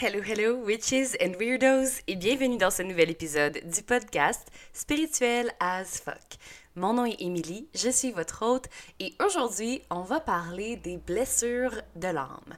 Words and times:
Hello, 0.00 0.20
hello, 0.22 0.54
witches 0.64 1.16
and 1.20 1.32
weirdos, 1.40 2.02
et 2.06 2.14
bienvenue 2.14 2.56
dans 2.56 2.70
ce 2.70 2.82
nouvel 2.84 3.10
épisode 3.10 3.58
du 3.64 3.82
podcast 3.82 4.46
Spirituel 4.72 5.50
as 5.58 5.98
fuck. 5.98 6.38
Mon 6.76 6.92
nom 6.94 7.04
est 7.04 7.20
Émilie, 7.20 7.66
je 7.74 7.90
suis 7.90 8.12
votre 8.12 8.44
hôte, 8.46 8.66
et 9.00 9.12
aujourd'hui, 9.20 9.82
on 9.90 10.02
va 10.02 10.20
parler 10.20 10.76
des 10.76 10.98
blessures 10.98 11.82
de 11.96 12.06
l'âme. 12.06 12.56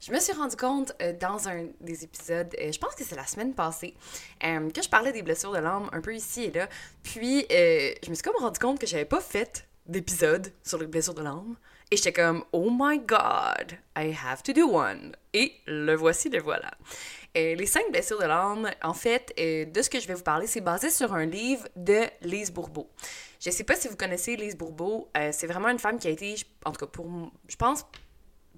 Je 0.00 0.10
me 0.10 0.18
suis 0.18 0.32
rendu 0.32 0.56
compte 0.56 0.92
euh, 1.00 1.12
dans 1.12 1.48
un 1.48 1.68
des 1.80 2.02
épisodes, 2.02 2.52
euh, 2.60 2.72
je 2.72 2.78
pense 2.80 2.96
que 2.96 3.04
c'est 3.04 3.14
la 3.14 3.26
semaine 3.26 3.54
passée, 3.54 3.94
euh, 4.42 4.68
que 4.70 4.82
je 4.82 4.88
parlais 4.88 5.12
des 5.12 5.22
blessures 5.22 5.52
de 5.52 5.58
l'âme 5.58 5.88
un 5.92 6.00
peu 6.00 6.12
ici 6.12 6.42
et 6.46 6.50
là. 6.50 6.68
Puis, 7.04 7.46
je 7.48 8.10
me 8.10 8.14
suis 8.16 8.24
comme 8.24 8.42
rendu 8.42 8.58
compte 8.58 8.80
que 8.80 8.88
j'avais 8.88 9.04
pas 9.04 9.20
fait 9.20 9.64
d'épisode 9.86 10.52
sur 10.64 10.78
les 10.78 10.88
blessures 10.88 11.14
de 11.14 11.22
l'âme. 11.22 11.54
Et 11.92 11.96
j'étais 11.96 12.12
comme, 12.12 12.44
oh 12.52 12.70
my 12.70 13.00
god, 13.00 13.78
I 13.96 14.16
have 14.24 14.42
to 14.44 14.52
do 14.52 14.62
one. 14.62 15.16
Et 15.32 15.54
le 15.66 15.94
voici, 15.94 16.28
le 16.28 16.40
voilà. 16.40 16.70
Les 17.34 17.66
cinq 17.66 17.90
blessures 17.90 18.20
de 18.20 18.26
l'âme, 18.26 18.70
en 18.82 18.94
fait, 18.94 19.34
de 19.36 19.82
ce 19.82 19.90
que 19.90 19.98
je 19.98 20.06
vais 20.06 20.14
vous 20.14 20.22
parler, 20.22 20.46
c'est 20.46 20.60
basé 20.60 20.88
sur 20.90 21.14
un 21.14 21.26
livre 21.26 21.66
de 21.74 22.02
Lise 22.22 22.52
Bourbeau. 22.52 22.88
Je 23.40 23.50
sais 23.50 23.64
pas 23.64 23.74
si 23.74 23.88
vous 23.88 23.96
connaissez 23.96 24.36
Lise 24.36 24.56
Bourbeau, 24.56 25.10
c'est 25.32 25.46
vraiment 25.46 25.68
une 25.68 25.78
femme 25.80 25.98
qui 25.98 26.06
a 26.06 26.10
été, 26.10 26.36
en 26.64 26.72
tout 26.72 26.86
cas 26.86 26.90
pour, 26.90 27.08
je 27.48 27.56
pense, 27.56 27.84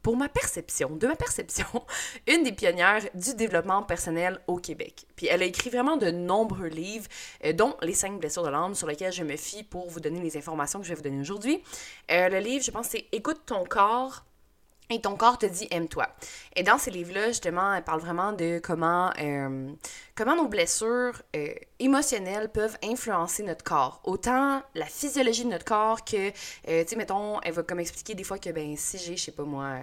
pour 0.02 0.16
ma 0.16 0.28
perception, 0.28 0.90
de 0.90 1.06
ma 1.06 1.16
perception, 1.16 1.66
une 2.26 2.42
des 2.42 2.52
pionnières 2.52 3.02
du 3.14 3.34
développement 3.34 3.82
personnel 3.82 4.38
au 4.46 4.56
Québec. 4.56 5.06
Puis 5.16 5.26
elle 5.26 5.42
a 5.42 5.46
écrit 5.46 5.70
vraiment 5.70 5.96
de 5.96 6.10
nombreux 6.10 6.68
livres, 6.68 7.06
euh, 7.44 7.52
dont 7.52 7.76
Les 7.82 7.94
cinq 7.94 8.18
blessures 8.18 8.42
de 8.42 8.48
l'âme, 8.48 8.74
sur 8.74 8.86
lesquels 8.86 9.12
je 9.12 9.24
me 9.24 9.36
fie 9.36 9.62
pour 9.62 9.88
vous 9.88 10.00
donner 10.00 10.20
les 10.20 10.36
informations 10.36 10.80
que 10.80 10.84
je 10.84 10.90
vais 10.90 10.96
vous 10.96 11.02
donner 11.02 11.20
aujourd'hui. 11.20 11.62
Euh, 12.10 12.28
le 12.28 12.38
livre, 12.38 12.64
je 12.64 12.70
pense, 12.70 12.88
c'est 12.88 13.06
Écoute 13.12 13.42
ton 13.46 13.64
corps 13.64 14.24
et 14.92 15.00
ton 15.00 15.16
corps 15.16 15.38
te 15.38 15.46
dit 15.46 15.66
aime-toi. 15.70 16.06
Et 16.54 16.62
dans 16.62 16.78
ces 16.78 16.90
livres-là, 16.90 17.28
justement, 17.28 17.74
elle 17.74 17.82
parle 17.82 18.00
vraiment 18.00 18.32
de 18.32 18.60
comment, 18.62 19.10
euh, 19.20 19.72
comment 20.14 20.36
nos 20.36 20.48
blessures 20.48 21.22
euh, 21.34 21.54
émotionnelles 21.78 22.50
peuvent 22.50 22.76
influencer 22.84 23.42
notre 23.42 23.64
corps. 23.64 24.00
Autant 24.04 24.62
la 24.74 24.86
physiologie 24.86 25.44
de 25.44 25.50
notre 25.50 25.64
corps 25.64 26.04
que, 26.04 26.28
euh, 26.28 26.82
tu 26.82 26.88
sais, 26.88 26.96
mettons, 26.96 27.40
elle 27.40 27.52
va 27.52 27.62
comme 27.62 27.80
expliquer 27.80 28.14
des 28.14 28.24
fois 28.24 28.38
que, 28.38 28.50
ben, 28.50 28.76
si 28.76 28.98
j'ai, 28.98 29.16
je 29.16 29.24
sais 29.24 29.32
pas 29.32 29.44
moi, 29.44 29.78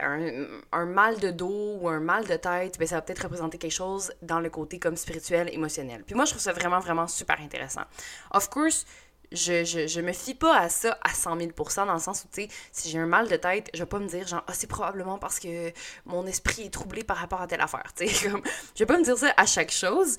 un, 0.00 0.46
un, 0.72 0.86
mal 0.86 1.18
de 1.20 1.30
dos 1.30 1.78
ou 1.80 1.88
un 1.88 2.00
mal 2.00 2.26
de 2.26 2.36
tête, 2.36 2.78
ben, 2.78 2.86
ça 2.86 2.96
va 2.96 3.02
peut-être 3.02 3.22
représenter 3.22 3.58
quelque 3.58 3.70
chose 3.70 4.12
dans 4.22 4.40
le 4.40 4.50
côté 4.50 4.78
comme 4.78 4.96
spirituel, 4.96 5.48
émotionnel. 5.52 6.02
Puis 6.04 6.14
moi, 6.14 6.24
je 6.24 6.30
trouve 6.30 6.42
ça 6.42 6.52
vraiment, 6.52 6.80
vraiment 6.80 7.06
super 7.06 7.40
intéressant. 7.40 7.82
Of 8.32 8.50
course, 8.50 8.84
je, 9.32 9.64
je, 9.64 9.86
je, 9.86 10.00
me 10.00 10.12
fie 10.12 10.34
pas 10.34 10.58
à 10.58 10.68
ça 10.68 10.98
à 11.02 11.12
100 11.12 11.38
000 11.38 11.50
dans 11.76 11.92
le 11.92 11.98
sens 11.98 12.24
où, 12.24 12.28
tu 12.32 12.42
sais, 12.42 12.48
si 12.72 12.90
j'ai 12.90 12.98
un 12.98 13.06
mal 13.06 13.28
de 13.28 13.36
tête, 13.36 13.68
je 13.74 13.80
vais 13.80 13.86
pas 13.86 13.98
me 13.98 14.06
dire, 14.06 14.26
genre, 14.26 14.44
ah, 14.46 14.52
c'est 14.54 14.66
probablement 14.66 15.18
parce 15.18 15.38
que 15.38 15.72
mon 16.04 16.26
esprit 16.26 16.64
est 16.64 16.70
troublé 16.70 17.04
par 17.04 17.16
rapport 17.16 17.40
à 17.40 17.46
telle 17.46 17.60
affaire, 17.60 17.92
tu 17.96 18.08
sais, 18.08 18.28
comme, 18.28 18.42
je 18.74 18.80
vais 18.80 18.86
pas 18.86 18.98
me 18.98 19.04
dire 19.04 19.16
ça 19.16 19.32
à 19.36 19.46
chaque 19.46 19.70
chose. 19.70 20.16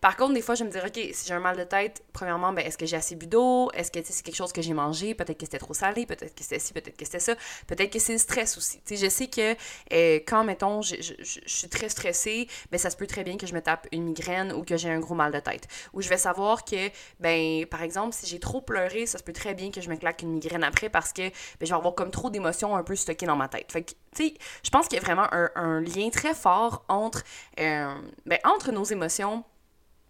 Par 0.00 0.16
contre, 0.16 0.34
des 0.34 0.42
fois, 0.42 0.54
je 0.54 0.64
vais 0.64 0.70
me 0.70 0.72
dire, 0.72 0.84
OK, 0.84 1.14
si 1.14 1.26
j'ai 1.26 1.34
un 1.34 1.40
mal 1.40 1.56
de 1.56 1.64
tête, 1.64 2.02
premièrement, 2.12 2.52
ben, 2.52 2.64
est-ce 2.66 2.78
que 2.78 2.86
j'ai 2.86 2.96
assez 2.96 3.14
bu 3.14 3.26
d'eau? 3.26 3.70
Est-ce 3.72 3.90
que, 3.90 4.00
c'est 4.04 4.22
quelque 4.22 4.36
chose 4.36 4.52
que 4.52 4.62
j'ai 4.62 4.74
mangé? 4.74 5.14
Peut-être 5.14 5.38
que 5.38 5.44
c'était 5.46 5.58
trop 5.58 5.74
salé, 5.74 6.06
peut-être 6.06 6.34
que 6.34 6.42
c'était 6.42 6.58
ci, 6.58 6.72
peut-être 6.72 6.96
que 6.96 7.04
c'était 7.04 7.20
ça, 7.20 7.34
peut-être 7.66 7.92
que 7.92 7.98
c'est 7.98 8.12
le 8.12 8.18
stress 8.18 8.56
aussi. 8.56 8.80
Tu 8.84 8.96
sais, 8.96 9.04
je 9.04 9.10
sais 9.10 9.26
que 9.26 9.54
euh, 9.92 10.20
quand, 10.26 10.44
mettons, 10.44 10.82
je, 10.82 10.96
je, 11.00 11.40
suis 11.46 11.68
très 11.68 11.88
stressée, 11.88 12.48
ben, 12.70 12.78
ça 12.78 12.90
se 12.90 12.96
peut 12.96 13.06
très 13.06 13.24
bien 13.24 13.36
que 13.36 13.46
je 13.46 13.54
me 13.54 13.60
tape 13.60 13.86
une 13.92 14.04
migraine 14.04 14.52
ou 14.52 14.64
que 14.64 14.76
j'ai 14.76 14.90
un 14.90 15.00
gros 15.00 15.14
mal 15.14 15.32
de 15.32 15.40
tête. 15.40 15.68
Ou 15.92 16.02
je 16.02 16.08
vais 16.08 16.18
savoir 16.18 16.64
que, 16.64 16.90
ben, 17.20 17.66
par 17.66 17.82
exemple, 17.82 18.14
j'ai 18.24 18.40
trop 18.40 18.60
pleuré, 18.60 19.06
ça 19.06 19.18
se 19.18 19.22
peut 19.22 19.32
très 19.32 19.54
bien 19.54 19.70
que 19.70 19.80
je 19.80 19.88
me 19.88 19.96
claque 19.96 20.22
une 20.22 20.32
migraine 20.32 20.64
après 20.64 20.88
parce 20.88 21.12
que 21.12 21.22
ben, 21.22 21.32
je 21.60 21.66
vais 21.66 21.74
avoir 21.74 21.94
comme 21.94 22.10
trop 22.10 22.30
d'émotions 22.30 22.76
un 22.76 22.82
peu 22.82 22.96
stockées 22.96 23.26
dans 23.26 23.36
ma 23.36 23.48
tête. 23.48 23.70
Fait 23.72 23.82
que, 23.82 23.92
tu 24.14 24.28
sais, 24.28 24.34
je 24.62 24.70
pense 24.70 24.88
qu'il 24.88 24.98
y 24.98 25.00
a 25.00 25.04
vraiment 25.04 25.26
un, 25.30 25.80
lien 25.80 26.08
très 26.10 26.34
fort 26.34 26.84
entre, 26.88 27.22
euh, 27.60 27.94
ben, 28.26 28.38
entre 28.44 28.72
nos 28.72 28.84
émotions 28.84 29.44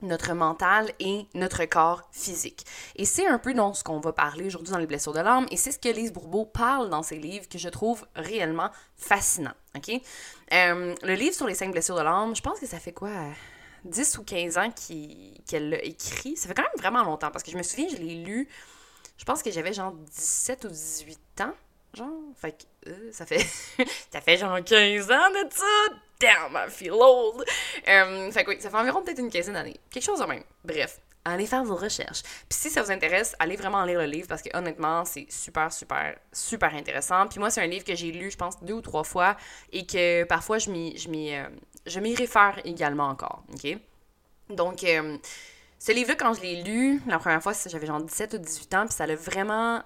notre 0.02 0.34
mental 0.34 0.90
et 1.00 1.26
notre 1.34 1.64
corps 1.64 2.02
physique. 2.12 2.64
Et 2.96 3.04
c'est 3.04 3.26
un 3.26 3.38
peu 3.38 3.54
dans 3.54 3.72
ce 3.74 3.82
qu'on 3.82 4.00
va 4.00 4.12
parler 4.12 4.46
aujourd'hui 4.46 4.72
dans 4.72 4.78
les 4.78 4.86
blessures 4.86 5.12
de 5.12 5.20
l'âme, 5.20 5.46
et 5.50 5.56
c'est 5.56 5.72
ce 5.72 5.78
que 5.78 5.88
Lise 5.88 6.12
Bourbeau 6.12 6.44
parle 6.44 6.90
dans 6.90 7.02
ses 7.02 7.16
livres 7.16 7.48
que 7.48 7.58
je 7.58 7.68
trouve 7.68 8.06
réellement 8.14 8.70
fascinant. 8.96 9.54
OK? 9.76 9.90
Euh, 10.52 10.94
le 11.02 11.14
livre 11.14 11.34
sur 11.34 11.46
les 11.46 11.54
cinq 11.54 11.72
blessures 11.72 11.96
de 11.96 12.02
l'âme, 12.02 12.36
je 12.36 12.42
pense 12.42 12.60
que 12.60 12.66
ça 12.66 12.78
fait 12.78 12.92
quoi? 12.92 13.10
10 13.84 14.18
ou 14.18 14.24
15 14.24 14.58
ans 14.58 14.70
qu'elle 15.46 15.70
l'a 15.70 15.82
écrit. 15.84 16.36
Ça 16.36 16.48
fait 16.48 16.54
quand 16.54 16.62
même 16.62 16.78
vraiment 16.78 17.04
longtemps 17.04 17.30
parce 17.30 17.42
que 17.42 17.50
je 17.50 17.56
me 17.56 17.62
souviens, 17.62 17.88
je 17.90 17.96
l'ai 17.96 18.16
lu, 18.16 18.48
je 19.18 19.24
pense 19.24 19.42
que 19.42 19.50
j'avais 19.50 19.72
genre 19.72 19.92
17 19.92 20.64
ou 20.64 20.68
18 20.68 21.18
ans. 21.42 21.54
Genre, 21.94 22.08
fait 22.36 22.52
que 22.52 22.90
euh, 22.90 23.12
ça 23.12 23.24
fait 23.24 23.38
ça 24.10 24.20
fait 24.20 24.36
genre 24.36 24.58
15 24.62 25.10
ans 25.10 25.30
de 25.30 25.52
ça. 25.52 25.94
Damn, 26.20 26.56
I 26.56 26.70
feel 26.70 26.92
old. 26.92 27.44
Euh, 27.88 28.30
fait 28.32 28.44
que 28.44 28.50
oui, 28.50 28.56
ça 28.60 28.70
fait 28.70 28.76
environ 28.76 29.02
peut-être 29.02 29.18
une 29.18 29.30
quinzaine 29.30 29.54
d'années. 29.54 29.78
Quelque 29.90 30.02
chose 30.04 30.18
de 30.20 30.24
même. 30.24 30.42
Bref, 30.64 31.00
allez 31.24 31.46
faire 31.46 31.64
vos 31.64 31.76
recherches. 31.76 32.22
Puis 32.48 32.58
si 32.58 32.70
ça 32.70 32.82
vous 32.82 32.90
intéresse, 32.90 33.34
allez 33.38 33.56
vraiment 33.56 33.84
lire 33.84 33.98
le 33.98 34.06
livre 34.06 34.28
parce 34.28 34.42
que 34.42 34.56
honnêtement, 34.56 35.04
c'est 35.04 35.26
super, 35.30 35.72
super, 35.72 36.16
super 36.32 36.74
intéressant. 36.74 37.26
Puis 37.26 37.38
moi, 37.38 37.50
c'est 37.50 37.62
un 37.62 37.66
livre 37.66 37.84
que 37.84 37.94
j'ai 37.94 38.12
lu, 38.12 38.30
je 38.30 38.36
pense, 38.36 38.62
deux 38.62 38.74
ou 38.74 38.80
trois 38.80 39.04
fois 39.04 39.36
et 39.72 39.86
que 39.86 40.24
parfois 40.24 40.58
je 40.58 40.70
m'y, 40.70 41.34
euh, 41.34 41.48
je 41.86 42.00
m'y 42.00 42.14
réfère 42.14 42.60
également 42.64 43.08
encore. 43.08 43.42
OK? 43.52 43.78
Donc, 44.50 44.84
euh, 44.84 45.16
ce 45.78 45.92
livre-là, 45.92 46.16
quand 46.16 46.34
je 46.34 46.42
l'ai 46.42 46.62
lu, 46.62 47.00
la 47.06 47.18
première 47.18 47.42
fois, 47.42 47.52
j'avais 47.66 47.86
genre 47.86 48.02
17 48.02 48.34
ou 48.34 48.38
18 48.38 48.74
ans, 48.74 48.86
puis 48.86 48.94
ça 48.94 49.06
l'a 49.06 49.16
vraiment. 49.16 49.82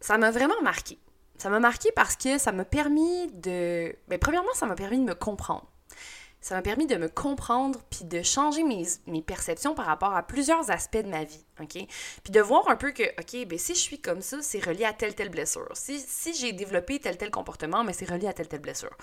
Ça 0.00 0.16
m'a 0.16 0.30
vraiment 0.30 0.60
marqué. 0.62 0.98
Ça 1.38 1.50
m'a 1.50 1.60
marqué 1.60 1.90
parce 1.94 2.16
que 2.16 2.38
ça 2.38 2.52
m'a 2.52 2.64
permis 2.64 3.28
de. 3.32 3.94
Ben, 4.08 4.18
premièrement, 4.18 4.52
ça 4.54 4.66
m'a 4.66 4.74
permis 4.74 4.98
de 4.98 5.04
me 5.04 5.14
comprendre 5.14 5.66
ça 6.40 6.54
m'a 6.54 6.62
permis 6.62 6.86
de 6.86 6.96
me 6.96 7.08
comprendre 7.08 7.80
puis 7.90 8.04
de 8.04 8.22
changer 8.22 8.62
mes, 8.62 8.84
mes, 9.06 9.22
perceptions 9.22 9.74
par 9.74 9.86
rapport 9.86 10.14
à 10.14 10.22
plusieurs 10.22 10.70
aspects 10.70 10.98
de 10.98 11.08
ma 11.08 11.24
vie, 11.24 11.44
OK? 11.60 11.74
Puis 12.22 12.32
de 12.32 12.40
voir 12.40 12.68
un 12.68 12.76
peu 12.76 12.92
que, 12.92 13.02
OK, 13.02 13.46
ben 13.46 13.58
si 13.58 13.74
je 13.74 13.80
suis 13.80 14.00
comme 14.00 14.22
ça, 14.22 14.40
c'est 14.40 14.64
relié 14.64 14.84
à 14.84 14.92
telle, 14.92 15.14
telle 15.14 15.30
blessure. 15.30 15.68
Si, 15.74 15.98
si 15.98 16.34
j'ai 16.34 16.52
développé 16.52 17.00
tel, 17.00 17.16
tel 17.16 17.30
comportement, 17.30 17.82
mais 17.82 17.92
c'est 17.92 18.08
relié 18.08 18.28
à 18.28 18.32
telle, 18.32 18.48
telle 18.48 18.60
blessure. 18.60 18.96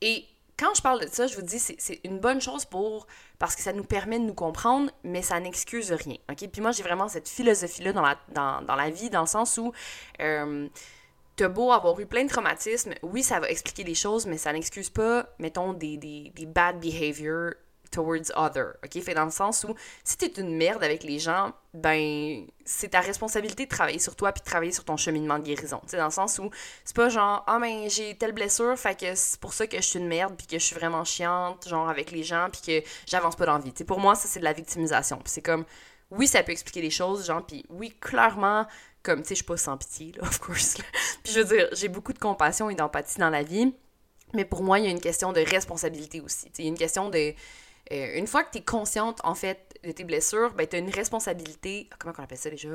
Et 0.00 0.24
quand 0.60 0.74
je 0.74 0.82
parle 0.82 1.00
de 1.00 1.08
ça, 1.10 1.26
je 1.26 1.34
vous 1.34 1.42
dis, 1.42 1.58
c'est 1.58 2.00
une 2.04 2.18
bonne 2.18 2.40
chose 2.40 2.66
pour 2.66 3.06
parce 3.38 3.56
que 3.56 3.62
ça 3.62 3.72
nous 3.72 3.84
permet 3.84 4.18
de 4.18 4.24
nous 4.24 4.34
comprendre, 4.34 4.90
mais 5.02 5.22
ça 5.22 5.40
n'excuse 5.40 5.90
rien, 5.90 6.16
OK? 6.30 6.46
Puis 6.52 6.60
moi, 6.60 6.72
j'ai 6.72 6.82
vraiment 6.82 7.08
cette 7.08 7.28
philosophie-là 7.28 7.94
dans 7.94 8.02
la, 8.02 8.18
dans, 8.34 8.60
dans, 8.62 8.76
la 8.76 8.90
vie, 8.90 9.08
dans 9.10 9.22
le 9.22 9.26
sens 9.26 9.56
où... 9.58 9.72
Euh, 10.20 10.68
t'as 11.36 11.48
beau 11.48 11.72
avoir 11.72 11.98
eu 11.98 12.04
plein 12.04 12.24
de 12.24 12.28
traumatismes, 12.28 12.92
oui, 13.02 13.22
ça 13.22 13.40
va 13.40 13.48
expliquer 13.48 13.82
des 13.82 13.94
choses, 13.94 14.26
mais 14.26 14.36
ça 14.36 14.52
n'excuse 14.52 14.90
pas, 14.90 15.26
mettons, 15.38 15.72
des, 15.72 15.96
des, 15.96 16.30
des 16.34 16.44
bad 16.44 16.78
behavior 16.80 17.52
towards 17.90 18.30
other, 18.36 18.74
ok? 18.84 19.02
Fait 19.02 19.14
dans 19.14 19.24
le 19.24 19.30
sens 19.30 19.64
où, 19.64 19.74
si 20.04 20.16
t'es 20.16 20.40
une 20.40 20.56
merde 20.56 20.82
avec 20.82 21.02
les 21.02 21.18
gens, 21.18 21.52
ben, 21.74 22.46
c'est 22.64 22.88
ta 22.88 23.00
responsabilité 23.00 23.64
de 23.64 23.70
travailler 23.70 23.98
sur 23.98 24.16
toi 24.16 24.32
puis 24.32 24.40
de 24.40 24.46
travailler 24.46 24.72
sur 24.72 24.84
ton 24.84 24.96
cheminement 24.96 25.38
de 25.38 25.44
guérison, 25.44 25.80
tu 25.88 25.96
dans 25.96 26.04
le 26.04 26.10
sens 26.10 26.38
où, 26.38 26.50
c'est 26.84 26.96
pas 26.96 27.08
genre, 27.08 27.44
ah, 27.46 27.58
ben, 27.60 27.88
j'ai 27.88 28.16
telle 28.16 28.32
blessure, 28.32 28.76
fait 28.78 28.98
que 28.98 29.14
c'est 29.14 29.40
pour 29.40 29.52
ça 29.52 29.66
que 29.66 29.76
je 29.76 29.82
suis 29.82 29.98
une 29.98 30.08
merde 30.08 30.34
puis 30.36 30.46
que 30.46 30.58
je 30.58 30.64
suis 30.64 30.76
vraiment 30.76 31.04
chiante, 31.04 31.68
genre, 31.68 31.88
avec 31.88 32.10
les 32.10 32.22
gens 32.22 32.48
puis 32.50 32.60
que 32.60 32.88
j'avance 33.06 33.36
pas 33.36 33.46
dans 33.46 33.58
la 33.58 33.64
vie, 33.64 33.72
tu 33.72 33.78
sais, 33.78 33.84
pour 33.84 34.00
moi, 34.00 34.14
ça, 34.14 34.28
c'est 34.28 34.40
de 34.40 34.44
la 34.44 34.52
victimisation, 34.52 35.20
c'est 35.24 35.42
comme, 35.42 35.64
oui, 36.10 36.26
ça 36.26 36.42
peut 36.42 36.52
expliquer 36.52 36.80
des 36.80 36.90
choses, 36.90 37.26
genre, 37.26 37.44
puis 37.44 37.64
oui, 37.70 37.94
clairement, 38.00 38.66
comme, 39.02 39.22
tu 39.22 39.28
sais, 39.28 39.34
je 39.34 39.36
suis 39.36 39.44
pas 39.44 39.56
sans 39.56 39.76
pitié, 39.76 40.12
là, 40.16 40.22
of 40.26 40.38
course. 40.38 40.76
Puis 41.22 41.32
je 41.32 41.40
veux 41.40 41.56
dire, 41.56 41.68
j'ai 41.72 41.88
beaucoup 41.88 42.12
de 42.12 42.18
compassion 42.18 42.70
et 42.70 42.74
d'empathie 42.74 43.18
dans 43.18 43.30
la 43.30 43.42
vie, 43.42 43.72
mais 44.34 44.44
pour 44.44 44.62
moi, 44.62 44.78
il 44.78 44.84
y 44.84 44.88
a 44.88 44.90
une 44.90 45.00
question 45.00 45.32
de 45.32 45.40
responsabilité 45.40 46.20
aussi. 46.20 46.50
Il 46.58 46.64
y 46.64 46.68
a 46.68 46.70
une 46.70 46.78
question 46.78 47.10
de... 47.10 47.34
Euh, 47.92 48.18
une 48.18 48.26
fois 48.26 48.44
que 48.44 48.52
tu 48.52 48.58
es 48.58 48.64
consciente, 48.64 49.20
en 49.24 49.34
fait, 49.34 49.78
de 49.84 49.92
tes 49.92 50.04
blessures, 50.04 50.52
ben, 50.54 50.66
tu 50.66 50.76
as 50.76 50.78
une 50.78 50.90
responsabilité... 50.90 51.88
Comment 51.98 52.14
on 52.18 52.22
appelle 52.22 52.38
ça 52.38 52.50
déjà? 52.50 52.68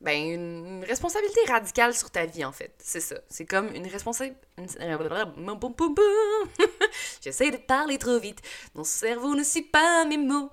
Ben, 0.00 0.32
une, 0.32 0.84
responsabilité 0.84 1.40
radicale 1.46 1.94
sur 1.94 2.10
ta 2.10 2.26
vie, 2.26 2.44
en 2.44 2.52
fait. 2.52 2.72
C'est 2.78 3.00
ça. 3.00 3.16
C'est 3.28 3.46
comme 3.46 3.74
une 3.74 3.86
responsabilité... 3.86 4.40
J'essaie 7.20 7.50
de 7.50 7.56
parler 7.56 7.98
trop 7.98 8.18
vite. 8.18 8.40
Mon 8.74 8.84
cerveau 8.84 9.34
ne 9.34 9.44
suit 9.44 9.62
pas 9.62 10.04
mes 10.04 10.18
mots. 10.18 10.50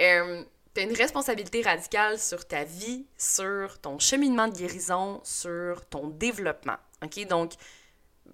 Euh, 0.00 0.42
tu 0.74 0.82
une 0.82 0.94
responsabilité 0.94 1.62
radicale 1.62 2.18
sur 2.18 2.46
ta 2.46 2.64
vie, 2.64 3.06
sur 3.16 3.78
ton 3.80 3.98
cheminement 3.98 4.46
de 4.46 4.56
guérison, 4.56 5.20
sur 5.24 5.86
ton 5.86 6.08
développement. 6.08 6.76
OK? 7.02 7.26
Donc, 7.26 7.52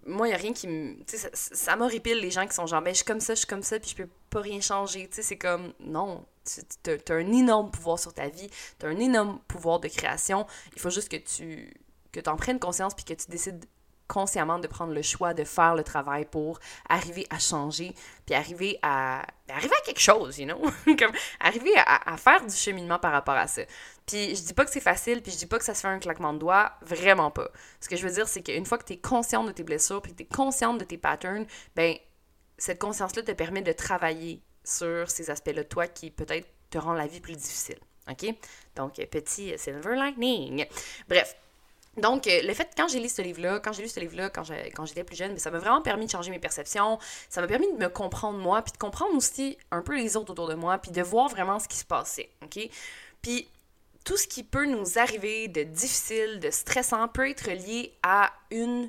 moi, 0.07 0.27
il 0.27 0.31
n'y 0.31 0.35
a 0.35 0.39
rien 0.39 0.53
qui 0.53 0.69
me. 0.69 0.97
Tu 1.05 1.17
sais, 1.17 1.31
ça, 1.33 1.77
m'horripile 1.77 2.19
les 2.19 2.31
gens 2.31 2.47
qui 2.47 2.55
sont 2.55 2.67
genre, 2.67 2.83
ben, 2.83 2.91
je 2.91 2.97
suis 2.97 3.05
comme 3.05 3.21
ça, 3.21 3.35
je 3.35 3.41
suis 3.41 3.47
comme 3.47 3.63
ça, 3.63 3.79
puis 3.79 3.91
je 3.91 4.03
peux 4.03 4.09
pas 4.31 4.41
rien 4.41 4.61
changer. 4.61 5.09
Tu 5.09 5.17
sais, 5.17 5.23
c'est 5.23 5.39
comme, 5.39 5.73
non, 5.81 6.25
tu 6.45 6.91
as, 6.91 7.15
un 7.15 7.33
énorme 7.33 7.71
pouvoir 7.71 7.99
sur 7.99 8.13
ta 8.13 8.29
vie, 8.29 8.51
tu 8.79 8.87
as 8.87 8.89
un 8.89 8.99
énorme 8.99 9.41
pouvoir 9.49 9.81
de 9.81 9.89
création. 9.89 10.47
Il 10.75 10.81
faut 10.81 10.91
juste 10.91 11.09
que 11.09 11.17
tu 11.17 11.73
que 12.13 12.21
en 12.29 12.37
prennes 12.37 12.59
conscience, 12.59 12.95
puis 12.95 13.05
que 13.05 13.15
tu 13.15 13.31
décides 13.31 13.65
consciemment 14.13 14.59
de 14.59 14.67
prendre 14.67 14.93
le 14.93 15.01
choix 15.01 15.33
de 15.33 15.43
faire 15.43 15.75
le 15.75 15.83
travail 15.83 16.27
pour 16.27 16.61
arriver 16.87 17.27
à 17.31 17.39
changer, 17.39 17.95
puis 18.27 18.35
arriver 18.35 18.79
à 18.83 19.25
arriver 19.49 19.75
à 19.75 19.87
quelque 19.87 20.01
chose, 20.01 20.39
you 20.39 20.45
know, 20.45 20.61
comme 20.99 21.13
arriver 21.41 21.73
à, 21.87 22.17
faire 22.19 22.45
du 22.45 22.55
cheminement 22.55 22.99
par 22.99 23.13
rapport 23.13 23.37
à 23.37 23.47
ça. 23.47 23.63
Puis 24.05 24.37
je 24.37 24.43
dis 24.43 24.53
pas 24.53 24.67
que 24.67 24.71
c'est 24.71 24.81
facile, 24.81 25.23
puis 25.23 25.33
je 25.33 25.39
dis 25.39 25.47
pas 25.47 25.59
que 25.59 25.65
ça 25.65 25.75
se 25.75 25.81
fait 25.81 25.89
un 25.89 25.99
claquement 25.99 26.35
de 26.35 26.39
doigts, 26.39 26.73
vraiment 26.83 27.31
pas. 27.31 27.49
Ce 27.81 27.89
que 27.89 27.97
je 27.97 28.07
veux 28.07 28.13
dire, 28.13 28.29
c'est 28.29 28.43
qu'une 28.43 28.67
fois 28.67 28.77
que 28.77 28.85
tu 28.85 28.93
es 28.93 28.99
consciente 28.99 29.47
de 29.47 29.53
tes 29.53 29.63
blessures, 29.63 30.03
puis 30.03 30.13
que 30.13 30.19
tu 30.19 30.23
es 30.25 30.27
consciente 30.27 30.79
de 30.79 30.85
tes 30.85 30.99
patterns, 30.99 31.47
ben 31.75 31.97
cette 32.59 32.79
conscience-là 32.79 33.23
te 33.23 33.33
permet 33.33 33.63
de 33.63 33.73
travailler 33.73 34.43
sur 34.63 35.11
ces 35.11 35.31
aspects-là 35.31 35.63
de 35.63 35.69
toi 35.69 35.87
qui 35.87 36.11
peut-être 36.11 36.49
te 36.69 36.77
rendent 36.77 36.99
la 36.99 37.07
vie 37.07 37.21
plus 37.21 37.37
difficile. 37.37 37.79
OK? 38.11 38.27
Donc, 38.77 38.95
petit 39.11 39.57
silver 39.57 39.97
lining. 39.97 40.67
Bref. 41.09 41.35
Donc, 41.99 42.27
le 42.27 42.55
fait, 42.55 42.71
quand 42.75 42.89
j'ai 42.89 43.01
lu 43.01 43.09
ce 43.09 43.21
livre-là, 43.21 43.61
quand 43.61 43.73
j'ai 43.73 43.83
lu 43.83 43.89
ce 43.89 44.01
livre-là, 44.01 44.31
quand 44.31 44.45
j'étais 44.87 45.05
plus 45.05 45.17
jeune, 45.17 45.37
ça 45.39 45.51
m'a 45.51 45.59
vraiment 45.59 45.83
permis 45.83 46.07
de 46.07 46.11
changer 46.11 46.31
mes 46.31 46.39
perceptions. 46.39 46.99
Ça 47.29 47.43
m'a 47.43 47.47
permis 47.47 47.71
de 47.71 47.79
me 47.79 47.89
comprendre 47.89 48.39
moi, 48.39 48.63
puis 48.63 48.73
de 48.73 48.79
comprendre 48.79 49.15
aussi 49.15 49.59
un 49.71 49.83
peu 49.83 49.97
les 49.97 50.17
autres 50.17 50.33
autour 50.33 50.49
de 50.49 50.55
moi, 50.55 50.79
puis 50.79 50.91
de 50.91 51.03
voir 51.03 51.29
vraiment 51.29 51.59
ce 51.59 51.69
qui 51.69 51.77
se 51.77 51.85
passait. 51.85 52.31
OK? 52.43 52.59
Puis, 53.21 53.47
tout 54.05 54.17
ce 54.17 54.27
qui 54.27 54.43
peut 54.43 54.65
nous 54.65 54.99
arriver 54.99 55.49
de 55.49 55.63
difficile, 55.63 56.41
de 56.41 56.51
stressant, 56.51 57.09
peut 57.09 57.29
être 57.29 57.51
lié 57.51 57.93
à 58.03 58.33
une 58.51 58.89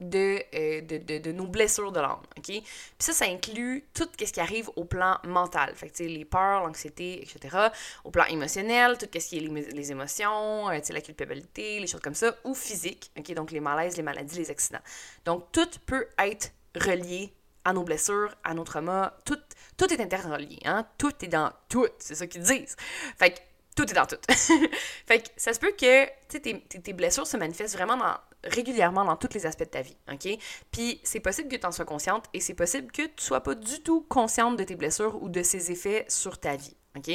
euh, 0.00 0.80
de, 0.82 0.98
de, 0.98 1.18
de, 1.18 1.32
nos 1.32 1.48
blessures 1.48 1.90
de 1.90 1.98
l'âme, 1.98 2.20
OK? 2.36 2.44
Puis 2.44 2.64
ça, 3.00 3.12
ça 3.12 3.24
inclut 3.24 3.84
tout 3.92 4.08
ce 4.16 4.32
qui 4.32 4.38
arrive 4.38 4.70
au 4.76 4.84
plan 4.84 5.18
mental. 5.24 5.74
Fait 5.74 5.90
que, 5.90 6.04
les 6.04 6.24
peurs, 6.24 6.62
l'anxiété, 6.62 7.20
etc. 7.20 7.68
Au 8.04 8.10
plan 8.12 8.24
émotionnel, 8.26 8.96
tout 8.96 9.08
ce 9.12 9.28
qui 9.28 9.38
est 9.38 9.40
les, 9.40 9.62
les 9.72 9.90
émotions, 9.90 10.70
euh, 10.70 10.78
la 10.88 11.00
culpabilité, 11.00 11.80
les 11.80 11.88
choses 11.88 12.00
comme 12.00 12.14
ça, 12.14 12.32
ou 12.44 12.54
physique, 12.54 13.10
OK? 13.18 13.34
Donc 13.34 13.50
les 13.50 13.58
malaises, 13.58 13.96
les 13.96 14.04
maladies, 14.04 14.38
les 14.38 14.50
accidents. 14.52 14.82
Donc 15.24 15.50
tout 15.50 15.68
peut 15.84 16.06
être 16.18 16.52
relié 16.76 17.32
à 17.64 17.72
nos 17.72 17.82
blessures, 17.82 18.34
à 18.44 18.54
nos 18.54 18.62
traumas, 18.62 19.14
tout, 19.24 19.38
tout 19.76 19.92
est 19.92 20.00
interrelié, 20.00 20.60
hein? 20.64 20.86
Tout 20.96 21.12
est 21.24 21.28
dans 21.28 21.50
tout, 21.68 21.88
c'est 21.98 22.14
ça 22.14 22.28
qu'ils 22.28 22.42
disent. 22.42 22.76
Fait 23.18 23.30
que 23.30 23.40
tout 23.74 23.90
est 23.90 23.94
dans 23.94 24.06
tout. 24.06 24.16
fait 25.06 25.20
que 25.20 25.28
ça 25.36 25.52
se 25.52 25.60
peut 25.60 25.72
que 25.72 26.06
tes, 26.28 26.60
tes, 26.60 26.92
blessures 26.92 27.26
se 27.26 27.36
manifestent 27.36 27.76
vraiment 27.76 27.96
dans, 27.96 28.16
régulièrement 28.44 29.04
dans 29.04 29.16
tous 29.16 29.34
les 29.34 29.46
aspects 29.46 29.64
de 29.64 29.68
ta 29.68 29.82
vie, 29.82 29.96
OK? 30.12 30.28
Puis 30.70 31.00
c'est 31.02 31.20
possible 31.20 31.48
que 31.48 31.56
tu 31.56 31.66
en 31.66 31.72
sois 31.72 31.84
consciente 31.84 32.26
et 32.32 32.40
c'est 32.40 32.54
possible 32.54 32.90
que 32.92 33.02
tu 33.02 33.24
sois 33.24 33.42
pas 33.42 33.54
du 33.54 33.82
tout 33.82 34.02
consciente 34.02 34.56
de 34.56 34.64
tes 34.64 34.76
blessures 34.76 35.22
ou 35.22 35.28
de 35.28 35.42
ses 35.42 35.70
effets 35.70 36.04
sur 36.08 36.38
ta 36.38 36.56
vie, 36.56 36.76
OK? 36.96 37.10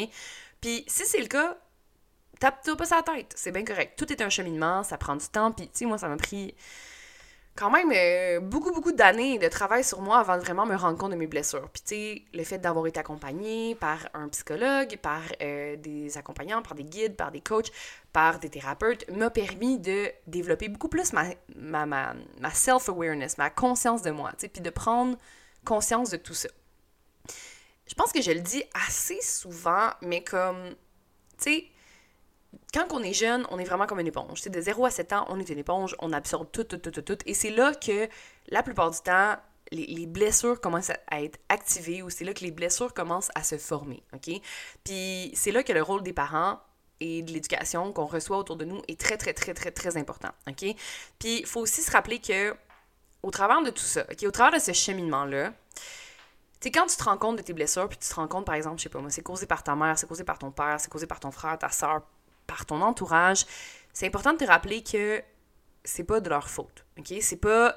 Puis 0.61 0.83
si 0.87 1.05
c'est 1.05 1.21
le 1.21 1.27
cas, 1.27 1.57
tape-toi 2.39 2.75
pas 2.75 2.85
sa 2.85 3.01
tête, 3.01 3.33
c'est 3.35 3.51
bien 3.51 3.63
correct. 3.63 3.97
Tout 3.97 4.11
est 4.11 4.21
un 4.21 4.29
cheminement, 4.29 4.83
ça 4.83 4.97
prend 4.97 5.15
du 5.15 5.27
temps, 5.27 5.51
puis 5.51 5.67
tu 5.67 5.79
sais, 5.79 5.85
moi, 5.85 5.97
ça 5.97 6.09
m'a 6.09 6.17
pris 6.17 6.55
quand 7.55 7.69
même 7.69 7.91
euh, 7.93 8.39
beaucoup, 8.39 8.71
beaucoup 8.71 8.91
d'années 8.91 9.37
de 9.37 9.47
travail 9.47 9.83
sur 9.83 10.01
moi 10.01 10.17
avant 10.19 10.37
de 10.37 10.41
vraiment 10.41 10.65
me 10.65 10.75
rendre 10.75 10.97
compte 10.97 11.11
de 11.11 11.15
mes 11.15 11.27
blessures. 11.27 11.69
Puis, 11.69 11.83
tu 12.31 12.37
le 12.37 12.43
fait 12.43 12.57
d'avoir 12.57 12.87
été 12.87 12.99
accompagnée 12.99 13.75
par 13.75 13.99
un 14.13 14.27
psychologue, 14.29 14.97
par 14.97 15.21
euh, 15.41 15.75
des 15.75 16.17
accompagnants, 16.17 16.61
par 16.61 16.73
des 16.75 16.83
guides, 16.83 17.15
par 17.15 17.31
des 17.31 17.41
coachs, 17.41 17.71
par 18.11 18.39
des 18.39 18.49
thérapeutes, 18.49 19.09
m'a 19.11 19.29
permis 19.29 19.77
de 19.77 20.09
développer 20.25 20.67
beaucoup 20.67 20.89
plus 20.89 21.13
ma 21.13 22.13
self-awareness, 22.53 23.37
ma 23.37 23.49
conscience 23.49 24.01
de 24.01 24.11
moi, 24.11 24.31
tu 24.31 24.41
sais, 24.41 24.47
puis 24.47 24.61
de 24.61 24.69
prendre 24.69 25.17
conscience 25.63 26.09
de 26.09 26.17
tout 26.17 26.33
ça. 26.33 26.49
Je 27.87 27.93
pense 27.95 28.11
que 28.11 28.21
je 28.21 28.31
le 28.31 28.39
dis 28.39 28.63
assez 28.87 29.21
souvent, 29.21 29.89
mais 30.01 30.23
comme, 30.23 30.75
tu 31.37 31.43
sais, 31.43 31.65
quand 32.73 32.87
on 32.91 33.01
est 33.03 33.13
jeune, 33.13 33.45
on 33.49 33.59
est 33.59 33.63
vraiment 33.63 33.85
comme 33.85 33.99
une 33.99 34.07
éponge. 34.07 34.41
C'est 34.41 34.49
de 34.49 34.61
0 34.61 34.85
à 34.85 34.89
7 34.89 35.13
ans, 35.13 35.25
on 35.29 35.39
est 35.39 35.49
une 35.49 35.59
éponge, 35.59 35.95
on 35.99 36.11
absorbe 36.13 36.49
tout, 36.51 36.63
tout, 36.63 36.77
tout, 36.77 36.91
tout, 36.91 37.01
tout. 37.01 37.17
Et 37.25 37.33
c'est 37.33 37.49
là 37.49 37.73
que, 37.73 38.07
la 38.49 38.63
plupart 38.63 38.91
du 38.91 38.99
temps, 38.99 39.35
les, 39.71 40.05
blessures 40.05 40.61
commencent 40.61 40.91
à 41.07 41.23
être 41.23 41.39
activées 41.49 42.03
ou 42.03 42.09
c'est 42.09 42.25
là 42.25 42.33
que 42.33 42.43
les 42.43 42.51
blessures 42.51 42.93
commencent 42.93 43.31
à 43.35 43.43
se 43.43 43.57
former, 43.57 44.03
OK? 44.13 44.39
Puis 44.83 45.31
c'est 45.33 45.51
là 45.51 45.63
que 45.63 45.73
le 45.73 45.81
rôle 45.81 46.03
des 46.03 46.13
parents 46.13 46.59
et 46.99 47.23
de 47.23 47.31
l'éducation 47.31 47.91
qu'on 47.91 48.05
reçoit 48.05 48.37
autour 48.37 48.55
de 48.55 48.65
nous 48.65 48.81
est 48.87 48.99
très, 48.99 49.17
très, 49.17 49.33
très, 49.33 49.53
très, 49.53 49.71
très 49.71 49.97
important, 49.97 50.29
OK? 50.47 50.75
Puis 51.19 51.39
il 51.39 51.45
faut 51.45 51.61
aussi 51.61 51.81
se 51.81 51.91
rappeler 51.91 52.19
que, 52.19 52.55
au 53.23 53.31
travers 53.31 53.63
de 53.63 53.71
tout 53.71 53.83
ça, 53.83 54.05
OK, 54.11 54.23
au 54.23 54.31
travers 54.31 54.59
de 54.59 54.63
ce 54.63 54.73
cheminement-là, 54.73 55.53
sais, 56.63 56.71
quand 56.71 56.85
tu 56.85 56.95
te 56.95 57.03
rends 57.03 57.17
compte 57.17 57.37
de 57.37 57.41
tes 57.41 57.53
blessures, 57.53 57.89
puis 57.89 57.97
tu 57.97 58.07
te 58.07 58.15
rends 58.15 58.27
compte, 58.27 58.45
par 58.45 58.55
exemple, 58.55 58.77
je 58.77 58.83
sais 58.83 58.89
pas 58.89 58.99
moi, 58.99 59.09
c'est 59.09 59.21
causé 59.21 59.45
par 59.45 59.63
ta 59.63 59.75
mère, 59.75 59.97
c'est 59.99 60.07
causé 60.07 60.23
par 60.23 60.39
ton 60.39 60.51
père, 60.51 60.79
c'est 60.79 60.89
causé 60.89 61.05
par 61.05 61.19
ton 61.19 61.31
frère, 61.31 61.57
ta 61.57 61.69
soeur, 61.69 62.01
par 62.47 62.65
ton 62.65 62.81
entourage, 62.81 63.45
c'est 63.93 64.07
important 64.07 64.33
de 64.33 64.37
te 64.37 64.45
rappeler 64.45 64.83
que 64.83 65.21
c'est 65.83 66.03
pas 66.03 66.19
de 66.19 66.29
leur 66.29 66.49
faute. 66.49 66.85
OK? 66.97 67.13
C'est 67.21 67.37
pas. 67.37 67.75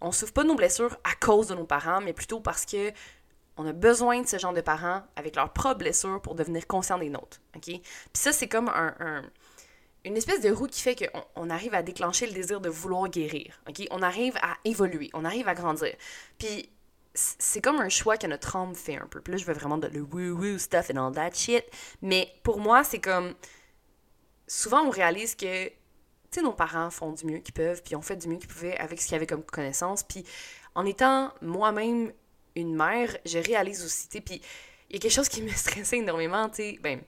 On 0.00 0.12
souffre 0.12 0.32
pas 0.32 0.42
de 0.42 0.48
nos 0.48 0.54
blessures 0.54 0.96
à 1.04 1.14
cause 1.14 1.48
de 1.48 1.54
nos 1.54 1.64
parents, 1.64 2.00
mais 2.00 2.12
plutôt 2.12 2.40
parce 2.40 2.66
que 2.66 2.92
on 3.56 3.66
a 3.66 3.72
besoin 3.72 4.20
de 4.20 4.26
ce 4.26 4.38
genre 4.38 4.52
de 4.52 4.60
parents 4.60 5.02
avec 5.16 5.34
leurs 5.34 5.52
propres 5.52 5.78
blessures 5.78 6.20
pour 6.20 6.34
devenir 6.34 6.66
conscient 6.66 6.98
des 6.98 7.08
nôtres. 7.08 7.40
OK? 7.56 7.64
Puis 7.64 7.82
ça, 8.12 8.32
c'est 8.32 8.48
comme 8.48 8.68
un, 8.68 9.22
une 10.04 10.16
espèce 10.16 10.42
de 10.42 10.50
roue 10.50 10.66
qui 10.66 10.82
fait 10.82 10.94
qu'on 10.94 11.24
on 11.34 11.50
arrive 11.50 11.74
à 11.74 11.82
déclencher 11.82 12.26
le 12.26 12.32
désir 12.32 12.60
de 12.60 12.68
vouloir 12.68 13.08
guérir. 13.08 13.58
OK? 13.68 13.86
On 13.90 14.02
arrive 14.02 14.36
à 14.42 14.56
évoluer, 14.64 15.10
on 15.14 15.24
arrive 15.24 15.48
à 15.48 15.54
grandir. 15.54 15.94
Puis 16.38 16.68
c'est 17.14 17.62
comme 17.62 17.80
un 17.80 17.88
choix 17.88 18.18
que 18.18 18.26
notre 18.26 18.56
âme 18.56 18.74
fait 18.74 18.96
un 18.96 19.06
peu. 19.06 19.22
Puis 19.22 19.32
là, 19.32 19.38
je 19.38 19.46
veux 19.46 19.54
vraiment 19.54 19.78
de 19.78 19.88
le 19.88 20.02
woo-woo 20.02 20.58
stuff 20.58 20.90
and 20.94 20.98
all 20.98 21.14
that 21.14 21.32
shit. 21.32 21.64
Mais 22.02 22.30
pour 22.42 22.60
moi, 22.60 22.84
c'est 22.84 23.00
comme 23.00 23.34
souvent 24.46 24.82
on 24.82 24.90
réalise 24.90 25.34
que, 25.34 25.66
tu 25.66 25.72
sais, 26.30 26.42
nos 26.42 26.52
parents 26.52 26.90
font 26.90 27.12
du 27.12 27.26
mieux 27.26 27.38
qu'ils 27.38 27.54
peuvent, 27.54 27.82
puis 27.82 27.96
ont 27.96 28.02
fait 28.02 28.16
du 28.16 28.28
mieux 28.28 28.36
qu'ils 28.36 28.48
pouvaient 28.48 28.76
avec 28.78 29.00
ce 29.00 29.08
qu'ils 29.08 29.16
avaient 29.16 29.26
comme 29.26 29.42
connaissance. 29.42 30.02
Puis 30.02 30.24
en 30.74 30.84
étant 30.84 31.32
moi-même 31.40 32.12
une 32.54 32.74
mère, 32.74 33.16
je 33.24 33.38
réalise 33.38 33.84
aussi, 33.84 34.08
tu 34.08 34.20
puis 34.20 34.40
il 34.88 34.96
y 34.96 34.98
a 34.98 35.00
quelque 35.00 35.12
chose 35.12 35.28
qui 35.28 35.42
me 35.42 35.48
stressait 35.52 35.98
énormément, 35.98 36.48
tu 36.48 36.56
sais, 36.56 36.78
ben 36.82 37.00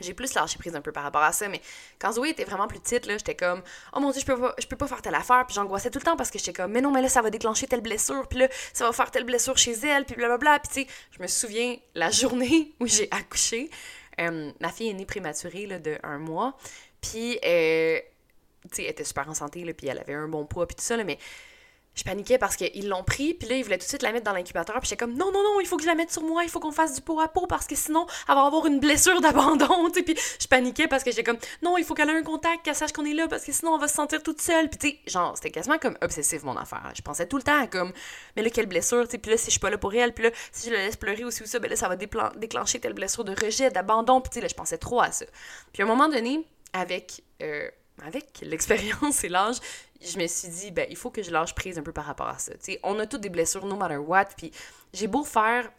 j'ai 0.00 0.14
plus 0.14 0.32
lâché 0.34 0.58
prise 0.58 0.74
un 0.74 0.80
peu 0.80 0.92
par 0.92 1.02
rapport 1.02 1.22
à 1.22 1.32
ça, 1.32 1.48
mais 1.48 1.60
quand 1.98 2.12
Zoé 2.12 2.30
était 2.30 2.44
vraiment 2.44 2.66
plus 2.66 2.80
petite, 2.80 3.06
là, 3.06 3.18
j'étais 3.18 3.34
comme, 3.34 3.62
oh 3.92 4.00
mon 4.00 4.10
dieu, 4.10 4.20
je 4.20 4.26
peux 4.26 4.38
pas, 4.38 4.54
je 4.58 4.66
peux 4.66 4.76
pas 4.76 4.86
faire 4.86 5.02
telle 5.02 5.14
affaire, 5.14 5.44
puis 5.46 5.54
j'angoissais 5.54 5.90
tout 5.90 5.98
le 5.98 6.04
temps 6.04 6.16
parce 6.16 6.30
que 6.30 6.38
j'étais 6.38 6.52
comme, 6.52 6.72
mais 6.72 6.80
non, 6.80 6.90
mais 6.90 7.02
là, 7.02 7.08
ça 7.08 7.22
va 7.22 7.30
déclencher 7.30 7.66
telle 7.66 7.82
blessure, 7.82 8.26
puis 8.28 8.38
là, 8.38 8.48
ça 8.72 8.86
va 8.86 8.92
faire 8.92 9.10
telle 9.10 9.24
blessure 9.24 9.58
chez 9.58 9.72
elle, 9.72 10.04
puis 10.04 10.16
blablabla, 10.16 10.60
puis 10.60 10.68
tu 10.68 10.80
sais, 10.82 10.86
je 11.16 11.22
me 11.22 11.26
souviens 11.26 11.76
la 11.94 12.10
journée 12.10 12.74
où 12.80 12.86
j'ai 12.86 13.08
accouché, 13.10 13.70
euh, 14.20 14.52
ma 14.60 14.70
fille 14.70 14.88
est 14.90 14.94
née 14.94 15.06
prématurée 15.06 15.66
là, 15.66 15.78
de 15.78 15.98
un 16.02 16.18
mois. 16.18 16.56
Puis, 17.00 17.38
euh, 17.44 17.98
tu 18.64 18.68
sais, 18.72 18.84
elle 18.84 18.90
était 18.90 19.04
super 19.04 19.28
en 19.28 19.34
santé, 19.34 19.64
puis 19.72 19.86
elle 19.86 19.98
avait 19.98 20.14
un 20.14 20.28
bon 20.28 20.44
poids, 20.46 20.66
puis 20.66 20.76
tout 20.76 20.82
ça, 20.82 20.96
là, 20.96 21.04
mais 21.04 21.18
je 21.94 22.04
paniquais 22.04 22.38
parce 22.38 22.56
qu'ils 22.56 22.88
l'ont 22.88 23.02
pris, 23.02 23.34
puis 23.34 23.48
là, 23.48 23.56
ils 23.56 23.64
voulaient 23.64 23.78
tout 23.78 23.84
de 23.84 23.88
suite 23.88 24.02
la 24.02 24.12
mettre 24.12 24.24
dans 24.24 24.32
l'incubateur, 24.32 24.78
puis 24.80 24.88
j'étais 24.88 25.04
comme, 25.04 25.14
non, 25.14 25.32
non, 25.32 25.42
non, 25.42 25.60
il 25.60 25.66
faut 25.66 25.76
que 25.76 25.82
je 25.82 25.88
la 25.88 25.94
mette 25.94 26.12
sur 26.12 26.22
moi, 26.22 26.44
il 26.44 26.50
faut 26.50 26.60
qu'on 26.60 26.70
fasse 26.72 26.94
du 26.94 27.00
pot 27.00 27.20
à 27.20 27.28
peau, 27.28 27.46
parce 27.46 27.66
que 27.66 27.74
sinon, 27.74 28.06
elle 28.28 28.36
va 28.36 28.46
avoir 28.46 28.66
une 28.66 28.78
blessure 28.78 29.20
d'abandon, 29.20 29.90
tu 29.94 30.02
puis 30.02 30.16
je 30.40 30.46
paniquais 30.46 30.88
parce 30.88 31.02
que 31.02 31.10
j'étais 31.10 31.24
comme, 31.24 31.38
non, 31.62 31.76
il 31.76 31.84
faut 31.84 31.94
qu'elle 31.94 32.08
ait 32.08 32.16
un 32.16 32.22
contact, 32.22 32.64
qu'elle 32.64 32.76
sache 32.76 32.92
qu'on 32.92 33.04
est 33.04 33.12
là, 33.12 33.26
parce 33.28 33.44
que 33.44 33.52
sinon, 33.52 33.72
on 33.72 33.78
va 33.78 33.88
se 33.88 33.94
sentir 33.94 34.22
toute 34.22 34.40
seule, 34.40 34.70
puis 34.70 34.78
tu 34.78 34.88
sais, 34.88 35.10
genre, 35.10 35.36
c'était 35.36 35.50
quasiment 35.50 35.78
comme 35.78 35.98
obsessif, 36.00 36.42
mon 36.44 36.56
affaire. 36.56 36.92
Je 36.94 37.02
pensais 37.02 37.26
tout 37.26 37.36
le 37.36 37.42
temps 37.42 37.60
à 37.60 37.66
comme, 37.66 37.92
mais 38.36 38.42
là, 38.42 38.50
quelle 38.50 38.66
blessure, 38.66 39.04
tu 39.06 39.12
sais, 39.12 39.18
puis 39.18 39.32
là, 39.32 39.36
si 39.36 39.46
je 39.46 39.50
suis 39.50 39.60
pas 39.60 39.70
là 39.70 39.78
pour 39.78 39.92
elle, 39.94 40.14
puis 40.14 40.24
là, 40.24 40.30
si 40.52 40.68
je 40.68 40.74
la 40.74 40.86
laisse 40.86 40.96
pleurer 40.96 41.24
aussi 41.24 41.42
ou 41.42 41.46
ça, 41.46 41.58
ben 41.58 41.68
là, 41.68 41.76
ça 41.76 41.88
va 41.88 41.96
déclencher 41.96 42.78
telle 42.78 42.94
blessure 42.94 43.24
de 43.24 43.32
rejet, 43.32 43.70
d'abandon, 43.70 44.20
puis 44.20 44.30
tu 44.30 44.34
sais, 44.34 44.40
là, 44.40 44.48
je 44.48 44.54
pensais 44.54 44.78
trop 44.78 45.00
à 45.00 45.10
ça. 45.10 45.26
Puis 45.72 45.82
à 45.82 45.86
un 45.86 45.88
moment 45.88 46.08
donné, 46.08 46.46
avec... 46.72 47.22
Euh, 47.42 47.68
avec 48.02 48.40
l'expérience 48.42 49.24
et 49.24 49.28
l'âge, 49.28 49.56
je 50.00 50.18
me 50.18 50.26
suis 50.26 50.48
dit, 50.48 50.70
ben, 50.70 50.86
il 50.90 50.96
faut 50.96 51.10
que 51.10 51.22
je 51.22 51.30
lâche 51.30 51.54
prise 51.54 51.78
un 51.78 51.82
peu 51.82 51.92
par 51.92 52.04
rapport 52.04 52.28
à 52.28 52.38
ça. 52.38 52.52
sais, 52.60 52.80
on 52.82 52.98
a 52.98 53.06
toutes 53.06 53.20
des 53.20 53.28
blessures, 53.28 53.66
no 53.66 53.76
matter 53.76 53.96
what, 53.96 54.26
puis 54.36 54.50
j'ai 54.92 55.06
beau 55.06 55.24
faire 55.24 55.70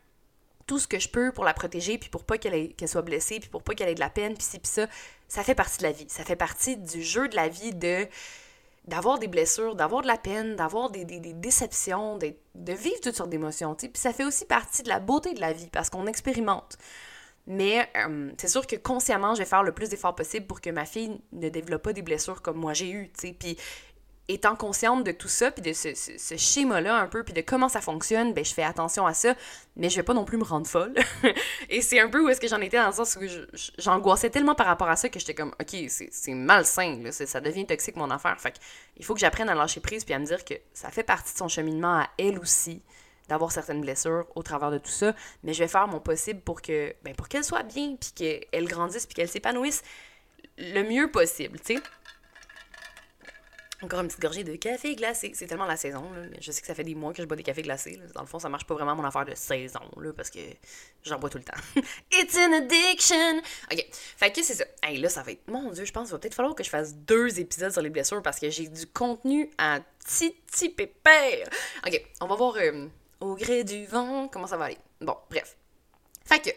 tout 0.68 0.80
ce 0.80 0.88
que 0.88 1.00
je 1.00 1.10
peux 1.10 1.32
pour 1.32 1.44
la 1.44 1.54
protéger, 1.54 1.98
puis 1.98 2.10
pour 2.10 2.24
pas 2.24 2.38
qu'elle 2.38 2.74
qu'elle 2.76 2.88
soit 2.88 3.02
blessée, 3.02 3.40
puis 3.40 3.50
pour 3.50 3.64
pas 3.64 3.74
qu'elle 3.74 3.90
ait 3.90 3.96
de 3.96 4.00
la 4.00 4.10
peine, 4.10 4.36
puis 4.36 4.44
ci, 4.44 4.60
puis 4.60 4.72
ça, 4.72 4.88
ça 5.28 5.44
fait 5.44 5.56
partie 5.56 5.80
de 5.80 5.84
la 5.84 5.92
vie. 5.92 6.06
Ça 6.08 6.24
fait 6.24 6.36
partie 6.36 6.78
du 6.78 7.02
jeu 7.02 7.28
de 7.28 7.36
la 7.36 7.50
vie 7.50 7.74
de 7.74 8.08
d'avoir 8.86 9.20
des 9.20 9.28
blessures, 9.28 9.76
d'avoir 9.76 10.02
de 10.02 10.08
la 10.08 10.18
peine, 10.18 10.56
d'avoir 10.56 10.90
des, 10.90 11.06
des, 11.06 11.20
déceptions, 11.20 12.18
de, 12.18 12.34
de 12.56 12.74
vivre 12.74 13.00
toutes 13.02 13.16
sortes 13.16 13.30
d'émotions. 13.30 13.76
Puis 13.76 13.92
ça 13.94 14.12
fait 14.12 14.24
aussi 14.24 14.46
partie 14.46 14.82
de 14.82 14.90
la 14.90 15.00
beauté 15.00 15.34
de 15.34 15.40
la 15.40 15.54
vie, 15.54 15.70
parce 15.72 15.90
qu'on 15.90 16.08
expérimente. 16.08 16.78
Mais 17.48 17.90
euh, 17.98 18.32
c'est 18.38 18.48
sûr 18.48 18.66
que 18.68 18.76
consciemment, 18.76 19.34
je 19.34 19.40
vais 19.40 19.46
faire 19.46 19.64
le 19.64 19.72
plus 19.72 19.90
d'efforts 19.90 20.16
possible 20.16 20.46
pour 20.46 20.62
que 20.62 20.70
ma 20.70 20.86
fille 20.86 21.20
ne 21.32 21.50
développe 21.50 21.84
pas 21.84 21.94
des 21.94 22.02
blessures 22.02 22.42
comme 22.42 22.58
moi 22.58 22.74
j'ai 22.74 22.90
eu. 22.90 23.12
Puis 23.40 23.58
étant 24.28 24.56
consciente 24.56 25.04
de 25.04 25.12
tout 25.12 25.28
ça, 25.28 25.52
puis 25.52 25.62
de 25.62 25.74
ce, 25.74 25.94
ce, 25.94 26.38
schéma-là 26.38 26.96
un 26.96 27.08
peu, 27.08 27.24
puis 27.24 27.34
de 27.34 27.42
comment 27.42 27.70
ça 27.70 27.82
fonctionne, 27.82 28.34
ben 28.34 28.46
je 28.46 28.54
fais 28.54 28.64
attention 28.64 29.06
à 29.06 29.14
ça, 29.14 29.36
mais 29.76 29.90
je 29.90 29.96
vais 29.96 30.04
pas 30.04 30.14
non 30.14 30.26
plus 30.26 30.38
me 30.38 30.44
rendre 30.44 30.68
folle. 30.68 30.94
et 31.70 31.82
c'est 31.82 32.00
un 32.00 32.10
peu 32.10 32.24
où 32.24 32.30
est-ce 32.30 32.40
que 32.40 32.48
j'en 32.48 32.62
étais 32.62 32.78
dans 32.78 32.88
le 32.88 32.94
sens 32.94 33.18
où 33.18 33.26
j'angoissais 33.78 34.30
tellement 34.30 34.56
par 34.56 34.68
rapport 34.68 34.90
à 34.90 34.96
ça 34.96 35.10
que 35.10 35.20
j'étais 35.20 35.34
comme, 35.34 35.54
ok, 35.60 35.76
c'est 35.90 36.34
malsain, 36.34 37.00
là, 37.04 37.12
ça 37.12 37.42
devient 37.42 37.66
toxique 37.66 37.96
mon 37.96 38.10
affaire. 38.10 38.40
Fait 38.40 38.54
il 38.98 39.06
faut 39.06 39.14
que 39.14 39.20
j'apprenne 39.20 39.50
à 39.50 39.56
lâcher 39.56 39.80
prise 39.80 40.06
puis 40.06 40.14
à 40.14 40.20
me 40.20 40.26
dire 40.26 40.46
que 40.46 40.54
ça 40.74 40.90
fait 40.90 41.04
partie 41.04 41.34
de 41.34 41.38
son 41.38 41.48
cheminement 41.48 42.00
à 42.00 42.10
elle 42.18 42.40
aussi 42.40 42.82
d'avoir 43.28 43.52
certaines 43.52 43.82
blessures 43.82 44.26
au 44.36 44.44
travers 44.44 44.72
de 44.72 44.78
tout 44.78 44.92
ça, 44.92 45.16
mais 45.44 45.54
je 45.54 45.60
vais 45.64 45.70
faire 45.70 45.88
mon 45.88 46.00
possible 46.00 46.42
pour 46.42 46.62
que 46.62 46.94
ben 47.04 47.16
pour 47.16 47.30
qu'elle 47.30 47.46
soit 47.46 47.64
bien, 47.64 47.96
puis 47.96 48.12
qu'elle 48.14 48.66
grandisse, 48.66 49.06
puis 49.06 49.16
qu'elle 49.16 49.30
s'épanouisse 49.30 49.84
le 50.58 50.84
mieux 50.84 51.10
possible, 51.10 51.60
tu 51.60 51.76
sais. 51.76 51.82
Encore 53.82 54.02
une 54.02 54.08
petite 54.08 54.22
gorgée 54.22 54.44
de 54.44 54.56
café 54.56 54.96
glacé. 54.96 55.32
C'est 55.34 55.48
tellement 55.48 55.66
la 55.66 55.78
saison. 55.78 56.04
Là. 56.14 56.28
Je 56.40 56.52
sais 56.52 56.62
que 56.62 56.68
ça 56.68 56.76
fait 56.76 56.84
des 56.84 56.96
mois 56.96 57.14
que 57.14 57.22
je 57.22 57.28
bois 57.28 57.38
des 57.38 57.44
cafés 57.44 57.64
glacés. 57.64 58.00
Dans 58.14 58.22
le 58.22 58.28
fond, 58.28 58.40
ça 58.40 58.50
marche 58.50 58.66
pas 58.66 58.76
vraiment 58.76 58.96
mon 58.96 59.04
affaire 59.04 59.26
de 59.26 59.36
saison, 59.36 59.82
là, 59.98 60.14
parce 60.14 60.30
que 60.30 60.40
j'en 61.04 61.20
bois 61.20 61.30
tout 61.30 61.38
le 61.38 61.44
temps. 61.44 61.58
It's 62.12 62.38
an 62.38 62.54
addiction! 62.54 63.42
OK. 63.72 63.86
Fait 63.92 64.32
que 64.32 64.44
c'est 64.44 64.56
ça. 64.56 64.66
Hey, 64.84 64.98
là, 64.98 65.10
ça 65.10 65.24
va 65.24 65.32
être. 65.32 65.48
Mon 65.48 65.72
Dieu, 65.72 65.86
je 65.86 65.92
pense 65.92 66.06
qu'il 66.06 66.14
va 66.14 66.20
peut-être 66.20 66.36
falloir 66.36 66.56
que 66.56 66.64
je 66.64 66.70
fasse 66.70 66.96
deux 66.96 67.40
épisodes 67.40 67.72
sur 67.72 67.82
les 67.82 67.90
blessures 67.90 68.22
parce 68.22 68.40
que 68.40 68.50
j'ai 68.50 68.68
du 68.68 68.86
contenu 68.88 69.50
à 69.58 69.80
titi 70.06 70.70
pépère. 70.70 71.48
OK. 71.86 72.06
On 72.22 72.28
va 72.28 72.36
voir. 72.36 72.56
Euh, 72.58 72.88
au 73.22 73.36
gré 73.36 73.64
du 73.64 73.86
vent, 73.86 74.28
comment 74.28 74.48
ça 74.48 74.58
va 74.58 74.66
aller? 74.66 74.78
Bon, 75.00 75.16
bref. 75.30 75.56
Fait 76.26 76.40
que, 76.40 76.50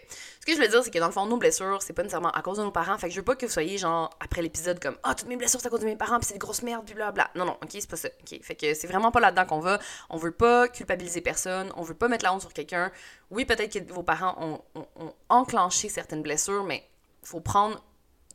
ce 0.44 0.52
que 0.52 0.58
je 0.58 0.60
veux 0.60 0.68
dire, 0.68 0.84
c'est 0.84 0.90
que 0.90 0.98
dans 0.98 1.06
le 1.06 1.12
fond, 1.12 1.24
nos 1.24 1.38
blessures, 1.38 1.80
c'est 1.80 1.94
pas 1.94 2.02
nécessairement 2.02 2.30
à 2.32 2.42
cause 2.42 2.58
de 2.58 2.64
nos 2.64 2.70
parents. 2.70 2.98
Fait 2.98 3.08
que 3.08 3.14
je 3.14 3.20
veux 3.20 3.24
pas 3.24 3.34
que 3.34 3.46
vous 3.46 3.52
soyez, 3.52 3.78
genre, 3.78 4.10
après 4.20 4.42
l'épisode, 4.42 4.78
comme 4.78 4.94
Ah, 5.02 5.14
toutes 5.14 5.26
mes 5.26 5.38
blessures, 5.38 5.58
c'est 5.58 5.68
à 5.68 5.70
cause 5.70 5.80
de 5.80 5.86
mes 5.86 5.96
parents, 5.96 6.18
puis 6.18 6.26
c'est 6.26 6.34
des 6.34 6.38
grosses 6.38 6.62
merdes, 6.62 6.84
puis 6.84 6.94
blablabla. 6.94 7.30
Non, 7.34 7.46
non, 7.46 7.56
ok, 7.62 7.70
c'est 7.70 7.88
pas 7.88 7.96
ça. 7.96 8.10
Ok, 8.20 8.38
fait 8.42 8.54
que 8.54 8.74
c'est 8.74 8.86
vraiment 8.86 9.10
pas 9.10 9.20
là-dedans 9.20 9.46
qu'on 9.46 9.60
va. 9.60 9.78
On 10.10 10.18
veut 10.18 10.32
pas 10.32 10.68
culpabiliser 10.68 11.22
personne, 11.22 11.72
on 11.76 11.82
veut 11.82 11.94
pas 11.94 12.08
mettre 12.08 12.24
la 12.24 12.34
honte 12.34 12.42
sur 12.42 12.52
quelqu'un. 12.52 12.92
Oui, 13.30 13.46
peut-être 13.46 13.72
que 13.72 13.90
vos 13.90 14.02
parents 14.02 14.36
ont, 14.38 14.60
ont, 14.96 15.14
enclenché 15.30 15.88
certaines 15.88 16.20
blessures, 16.20 16.64
mais 16.64 16.86
faut 17.22 17.40
prendre 17.40 17.82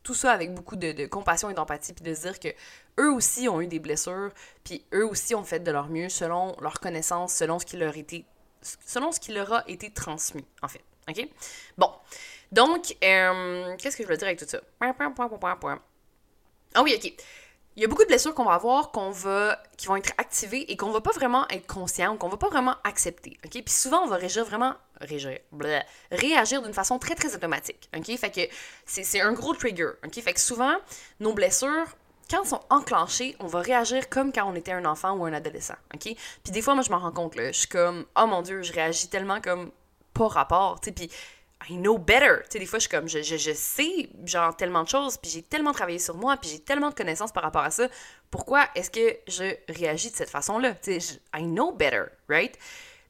tout 0.02 0.16
ça 0.16 0.32
avec 0.32 0.56
beaucoup 0.56 0.78
de, 0.78 0.94
de 0.94 1.06
compassion 1.06 1.52
et 1.52 1.54
d'empathie, 1.54 1.94
puis 1.94 2.04
de 2.04 2.16
se 2.16 2.22
dire 2.22 2.40
que 2.40 2.48
eux 3.00 3.14
aussi 3.14 3.48
ont 3.50 3.62
eu 3.62 3.68
des 3.68 3.78
blessures, 3.78 4.32
puis 4.64 4.84
eux 4.96 5.06
aussi 5.06 5.36
ont 5.36 5.44
fait 5.44 5.60
de 5.60 5.72
leur 5.72 5.90
mieux 5.90 6.10
selon 6.10 6.56
leur 6.60 6.80
connaissance, 6.80 7.36
selon 7.36 7.60
ce 7.60 7.68
qui 7.68 7.78
leur 7.78 7.96
était 7.98 8.26
selon 8.64 9.12
ce 9.12 9.20
qui 9.20 9.32
leur 9.32 9.54
a 9.54 9.64
été 9.70 9.92
transmis, 9.92 10.46
en 10.64 10.68
fait. 10.68 10.84
OK? 11.10 11.28
Bon. 11.78 11.92
Donc, 12.52 12.96
euh, 13.04 13.76
qu'est-ce 13.78 13.98
que 13.98 14.04
je 14.04 14.08
veux 14.08 14.18
dire 14.18 14.28
avec 14.28 14.40
tout 14.40 14.48
ça? 14.48 14.60
Ah 16.74 16.84
oui, 16.84 16.94
OK. 16.96 17.14
Il 17.76 17.84
y 17.84 17.86
a 17.86 17.88
beaucoup 17.88 18.04
de 18.04 18.08
blessures 18.08 18.34
qu'on 18.34 18.44
va 18.44 18.56
avoir 18.56 18.92
qu'on 18.92 19.10
va, 19.12 19.58
qui 19.78 19.88
vont 19.88 19.96
être 19.96 20.12
activées 20.18 20.70
et 20.70 20.76
qu'on 20.76 20.92
va 20.92 21.00
pas 21.00 21.12
vraiment 21.12 21.48
être 21.50 21.66
conscient, 21.66 22.18
qu'on 22.18 22.28
va 22.28 22.36
pas 22.36 22.50
vraiment 22.50 22.76
accepter. 22.84 23.38
OK? 23.46 23.52
Puis 23.52 23.74
souvent, 23.74 24.04
on 24.04 24.08
va 24.08 24.18
réagir 24.18 24.44
vraiment. 24.44 24.74
Réagir. 25.00 25.40
réagir 26.12 26.62
d'une 26.62 26.74
façon 26.74 27.00
très, 27.00 27.16
très 27.16 27.34
automatique. 27.36 27.90
OK? 27.96 28.18
Fait 28.18 28.32
que 28.32 28.42
c'est 28.86 29.22
un 29.22 29.32
gros 29.32 29.54
trigger. 29.54 29.92
OK? 30.06 30.14
Fait 30.22 30.34
que 30.34 30.42
souvent, 30.42 30.76
nos 31.22 31.34
blessures, 31.34 31.86
quand 32.30 32.42
elles 32.44 32.50
sont 32.50 32.62
enclenchées, 32.70 33.38
on 33.40 33.48
va 33.48 33.62
réagir 33.62 34.10
comme 34.10 34.34
quand 34.34 34.46
on 34.52 34.56
était 34.56 34.74
un 34.74 34.84
enfant 34.84 35.14
ou 35.14 35.24
un 35.24 35.32
adolescent. 35.32 35.78
OK? 35.94 36.14
Puis 36.44 36.52
des 36.52 36.62
fois, 36.62 36.74
moi, 36.74 36.84
je 36.84 36.90
m'en 36.92 37.00
rends 37.00 37.14
compte, 37.14 37.36
là. 37.36 37.52
Je 37.54 37.60
suis 37.60 37.70
comme, 37.70 38.06
oh 38.20 38.26
mon 38.26 38.42
Dieu, 38.42 38.62
je 38.62 38.74
réagis 38.74 39.08
tellement 39.08 39.40
comme 39.40 39.72
pas 40.20 40.28
rapport, 40.28 40.82
tu 40.82 40.90
sais, 40.90 40.92
puis 40.92 41.10
I 41.70 41.78
know 41.78 41.98
better. 41.98 42.44
Tu 42.44 42.52
sais, 42.52 42.60
des 42.60 42.66
fois, 42.66 42.80
je 42.80 42.88
suis 42.88 42.90
comme, 42.90 43.08
je, 43.08 43.22
je, 43.22 43.38
je, 43.38 43.52
sais, 43.54 44.10
genre, 44.26 44.56
tellement 44.56 44.84
de 44.84 44.90
choses, 44.90 45.18
puis 45.18 45.32
j'ai 45.32 45.42
tellement 45.42 45.72
travaillé 45.72 46.00
sur 46.00 46.16
moi, 46.16 46.36
puis 46.38 46.50
j'ai 46.50 46.60
tellement 46.60 46.90
de 46.90 46.94
connaissances 46.94 47.32
par 47.32 47.44
rapport 47.44 47.64
à 47.64 47.72
ça. 47.72 47.88
Pourquoi 48.32 48.68
est-ce 48.76 48.90
que 48.90 49.18
je 49.28 49.56
réagis 49.72 50.12
de 50.12 50.16
cette 50.16 50.30
façon-là? 50.30 50.74
Tu 50.76 51.00
sais, 51.00 51.20
I 51.34 51.44
know 51.44 51.72
better, 51.72 52.06
right? 52.28 52.58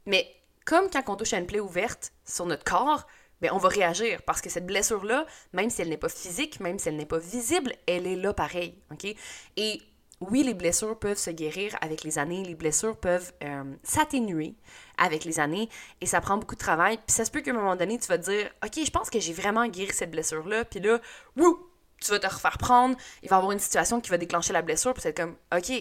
Mais 0.05 0.27
comme 0.65 0.89
quand 0.89 1.03
on 1.07 1.15
touche 1.15 1.33
à 1.33 1.37
une 1.37 1.47
plaie 1.47 1.59
ouverte 1.59 2.11
sur 2.25 2.45
notre 2.45 2.63
corps, 2.63 3.07
ben, 3.41 3.51
on 3.53 3.57
va 3.57 3.69
réagir 3.69 4.21
parce 4.23 4.41
que 4.41 4.49
cette 4.49 4.65
blessure-là, 4.65 5.25
même 5.53 5.69
si 5.69 5.81
elle 5.81 5.89
n'est 5.89 5.97
pas 5.97 6.09
physique, 6.09 6.59
même 6.59 6.77
si 6.77 6.89
elle 6.89 6.97
n'est 6.97 7.05
pas 7.05 7.19
visible, 7.19 7.73
elle 7.87 8.05
est 8.05 8.17
là 8.17 8.33
pareil, 8.33 8.75
OK? 8.91 9.15
Et 9.57 9.81
oui, 10.21 10.43
les 10.43 10.53
blessures 10.53 10.97
peuvent 10.99 11.17
se 11.17 11.29
guérir 11.29 11.75
avec 11.81 12.03
les 12.03 12.19
années, 12.19 12.43
les 12.43 12.55
blessures 12.55 12.97
peuvent 12.97 13.31
euh, 13.43 13.63
s'atténuer 13.83 14.55
avec 14.97 15.23
les 15.23 15.39
années 15.39 15.69
et 16.01 16.05
ça 16.05 16.19
prend 16.19 16.37
beaucoup 16.37 16.55
de 16.55 16.59
travail. 16.59 16.97
Puis 16.97 17.15
ça 17.15 17.25
se 17.25 17.31
peut 17.31 17.41
qu'à 17.41 17.51
un 17.51 17.53
moment 17.53 17.75
donné, 17.75 17.97
tu 17.97 18.07
vas 18.07 18.17
te 18.17 18.29
dire 18.29 18.49
Ok, 18.63 18.83
je 18.83 18.91
pense 18.91 19.09
que 19.09 19.19
j'ai 19.19 19.33
vraiment 19.33 19.65
guéri 19.67 19.93
cette 19.93 20.11
blessure-là, 20.11 20.65
puis 20.65 20.79
là, 20.81 20.99
wouh, 21.37 21.59
tu 22.01 22.11
vas 22.11 22.19
te 22.19 22.27
refaire 22.27 22.57
prendre, 22.57 22.97
il 23.23 23.29
va 23.29 23.37
y 23.37 23.37
avoir 23.37 23.51
une 23.51 23.59
situation 23.59 24.01
qui 24.01 24.09
va 24.09 24.17
déclencher 24.17 24.53
la 24.53 24.61
blessure, 24.61 24.93
puis 24.93 25.03
c'est 25.03 25.15
comme 25.15 25.35
Ok, 25.55 25.71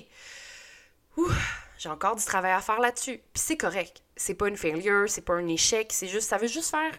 j'ai 1.79 1.89
encore 1.89 2.17
du 2.17 2.25
travail 2.25 2.53
à 2.53 2.61
faire 2.61 2.81
là-dessus. 2.81 3.19
Puis 3.33 3.43
c'est 3.43 3.57
correct. 3.57 4.03
C'est 4.17 4.35
pas 4.35 4.49
une 4.49 4.57
failure, 4.57 5.09
c'est 5.09 5.23
pas 5.23 5.35
un 5.35 5.47
échec, 5.47 5.93
c'est 5.93 6.09
juste, 6.09 6.29
ça 6.29 6.39
veut 6.39 6.49
juste 6.49 6.71
faire. 6.71 6.93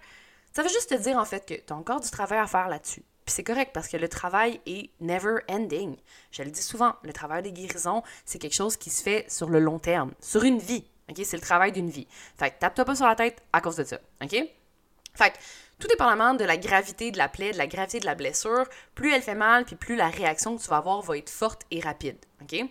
Ça 0.54 0.64
veut 0.64 0.70
juste 0.70 0.90
te 0.90 0.96
dire 0.96 1.18
en 1.18 1.26
fait 1.26 1.46
que 1.46 1.54
tu 1.54 1.74
as 1.74 1.76
encore 1.76 2.00
du 2.00 2.10
travail 2.10 2.40
à 2.40 2.48
faire 2.48 2.70
là-dessus. 2.70 3.04
C'est 3.30 3.44
correct 3.44 3.72
parce 3.74 3.88
que 3.88 3.98
le 3.98 4.08
travail 4.08 4.60
est 4.66 4.90
never 5.00 5.38
ending. 5.50 5.96
Je 6.32 6.44
le 6.44 6.52
dis 6.52 6.62
souvent, 6.62 6.96
le 7.04 7.14
travail 7.14 7.44
des 7.44 7.52
guérisons, 7.52 8.04
c'est 8.26 8.40
quelque 8.40 8.56
chose 8.56 8.78
qui 8.78 8.90
se 8.90 9.04
fait 9.04 9.30
sur 9.30 9.50
le 9.50 9.60
long 9.60 9.80
terme, 9.80 10.12
sur 10.20 10.44
une 10.44 10.60
vie. 10.60 10.86
OK? 11.10 11.18
C'est 11.24 11.38
le 11.38 11.42
travail 11.42 11.72
d'une 11.72 11.90
vie. 11.90 12.08
Fait 12.38 12.52
que 12.52 12.60
tape-toi 12.60 12.86
pas 12.86 12.96
sur 12.96 13.06
la 13.06 13.16
tête 13.16 13.42
à 13.54 13.62
cause 13.62 13.76
de 13.76 13.84
ça. 13.84 14.00
OK? 14.22 14.32
Fait 14.32 15.32
que 15.32 15.38
tout 15.80 15.88
dépendamment 15.88 16.34
de 16.34 16.44
la 16.44 16.58
gravité 16.58 17.12
de 17.12 17.18
la 17.18 17.30
plaie, 17.30 17.52
de 17.52 17.58
la 17.58 17.68
gravité 17.68 18.00
de 18.00 18.06
la 18.06 18.16
blessure, 18.16 18.66
plus 18.96 19.14
elle 19.14 19.22
fait 19.22 19.36
mal, 19.36 19.66
puis 19.66 19.76
plus 19.76 19.96
la 19.96 20.10
réaction 20.10 20.58
que 20.58 20.62
tu 20.62 20.68
vas 20.70 20.78
avoir 20.78 21.02
va 21.02 21.18
être 21.18 21.30
forte 21.30 21.64
et 21.72 21.80
rapide. 21.80 22.18
OK? 22.42 22.66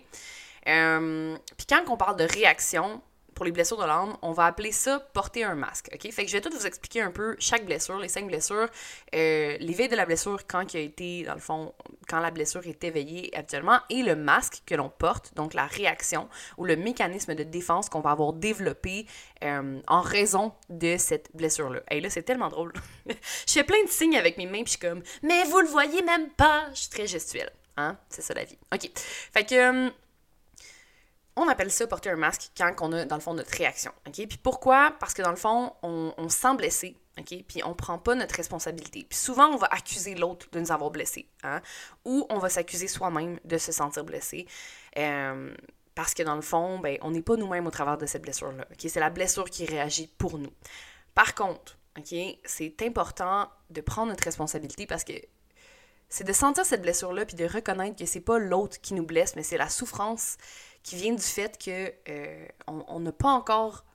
Euh, 0.67 1.37
puis 1.57 1.65
quand 1.67 1.83
on 1.87 1.97
parle 1.97 2.17
de 2.17 2.25
réaction, 2.25 3.01
pour 3.39 3.45
les 3.45 3.53
blessures 3.53 3.77
de 3.77 3.85
l'âme, 3.85 4.17
on 4.21 4.33
va 4.33 4.47
appeler 4.47 4.73
ça 4.73 4.99
porter 4.99 5.45
un 5.45 5.55
masque. 5.55 5.89
OK? 5.93 6.11
Fait 6.11 6.25
que 6.25 6.29
je 6.29 6.35
vais 6.35 6.41
tout 6.41 6.51
vous 6.51 6.67
expliquer 6.67 6.99
un 6.99 7.09
peu 7.09 7.37
chaque 7.39 7.65
blessure, 7.65 7.97
les 7.97 8.09
cinq 8.09 8.27
blessures, 8.27 8.67
euh, 9.15 9.55
l'éveil 9.61 9.87
de 9.87 9.95
la 9.95 10.05
blessure 10.05 10.45
quand 10.45 10.73
il 10.73 10.77
a 10.77 10.81
été, 10.81 11.23
dans 11.23 11.35
le 11.35 11.39
fond, 11.39 11.73
quand 12.09 12.19
la 12.19 12.31
blessure 12.31 12.67
est 12.67 12.83
éveillée 12.83 13.33
actuellement, 13.33 13.79
et 13.89 14.03
le 14.03 14.17
masque 14.17 14.63
que 14.65 14.75
l'on 14.75 14.89
porte, 14.89 15.33
donc 15.35 15.53
la 15.53 15.67
réaction 15.67 16.27
ou 16.57 16.65
le 16.65 16.75
mécanisme 16.75 17.33
de 17.33 17.43
défense 17.43 17.87
qu'on 17.87 18.01
va 18.01 18.11
avoir 18.11 18.33
développé 18.33 19.05
euh, 19.45 19.79
en 19.87 20.01
raison 20.01 20.51
de 20.67 20.97
cette 20.97 21.29
blessure-là. 21.33 21.79
Et 21.91 22.01
là, 22.01 22.09
c'est 22.09 22.23
tellement 22.23 22.49
drôle. 22.49 22.73
je 23.07 23.53
fais 23.53 23.63
plein 23.63 23.81
de 23.85 23.89
signes 23.89 24.17
avec 24.17 24.37
mes 24.37 24.47
mains, 24.47 24.63
puis 24.63 24.65
je 24.65 24.69
suis 24.71 24.79
comme, 24.79 25.01
mais 25.23 25.45
vous 25.45 25.61
le 25.61 25.67
voyez 25.69 26.01
même 26.01 26.29
pas. 26.31 26.65
Je 26.73 26.79
suis 26.81 26.89
très 26.89 27.07
gestuelle. 27.07 27.53
Hein? 27.77 27.97
C'est 28.09 28.21
ça 28.21 28.33
la 28.33 28.43
vie. 28.43 28.57
OK. 28.73 28.91
Fait 29.33 29.45
que. 29.45 29.93
On 31.41 31.47
appelle 31.47 31.71
ça 31.71 31.87
porter 31.87 32.09
un 32.09 32.15
masque 32.15 32.51
quand 32.57 32.73
on 32.81 32.91
a, 32.91 33.05
dans 33.05 33.15
le 33.15 33.21
fond, 33.21 33.33
notre 33.33 33.55
réaction. 33.55 33.91
Puis 34.11 34.27
pourquoi? 34.41 34.93
Parce 34.99 35.13
que 35.13 35.21
dans 35.21 35.29
le 35.29 35.37
fond, 35.37 35.73
on, 35.83 36.13
on 36.17 36.29
se 36.29 36.37
sent 36.37 36.55
blessé. 36.55 36.97
Puis 37.25 37.61
on 37.65 37.73
prend 37.73 37.97
pas 37.97 38.15
notre 38.15 38.35
responsabilité. 38.35 39.05
Puis 39.09 39.17
souvent, 39.17 39.47
on 39.47 39.57
va 39.57 39.67
accuser 39.71 40.15
l'autre 40.15 40.47
de 40.51 40.59
nous 40.59 40.71
avoir 40.71 40.89
blessés. 40.89 41.27
Hein? 41.43 41.61
Ou 42.05 42.25
on 42.29 42.39
va 42.39 42.49
s'accuser 42.49 42.87
soi-même 42.87 43.39
de 43.43 43.57
se 43.57 43.71
sentir 43.71 44.03
blessé. 44.03 44.47
Euh, 44.97 45.53
parce 45.95 46.13
que 46.13 46.23
dans 46.23 46.35
le 46.35 46.41
fond, 46.41 46.79
ben, 46.79 46.97
on 47.01 47.11
n'est 47.11 47.21
pas 47.21 47.35
nous-mêmes 47.35 47.67
au 47.67 47.71
travers 47.71 47.97
de 47.97 48.05
cette 48.05 48.21
blessure-là. 48.21 48.65
C'est 48.77 48.99
la 48.99 49.09
blessure 49.09 49.49
qui 49.49 49.65
réagit 49.65 50.07
pour 50.07 50.37
nous. 50.37 50.51
Par 51.13 51.35
contre, 51.35 51.77
c'est 52.45 52.81
important 52.81 53.49
de 53.69 53.81
prendre 53.81 54.09
notre 54.09 54.23
responsabilité 54.23 54.87
parce 54.87 55.03
que 55.03 55.13
c'est 56.07 56.23
de 56.23 56.33
sentir 56.33 56.65
cette 56.65 56.81
blessure-là 56.81 57.25
puis 57.25 57.35
de 57.35 57.45
reconnaître 57.45 57.95
que 57.95 58.05
c'est 58.05 58.21
pas 58.21 58.39
l'autre 58.39 58.79
qui 58.81 58.93
nous 58.93 59.05
blesse, 59.05 59.35
mais 59.35 59.43
c'est 59.43 59.57
la 59.57 59.69
souffrance 59.69 60.37
qui 60.83 60.95
vient 60.95 61.13
du 61.13 61.21
fait 61.21 61.57
que 61.63 61.93
euh, 62.09 62.47
on 62.67 62.99
n'a 62.99 63.11
pas 63.11 63.29
encore 63.29 63.85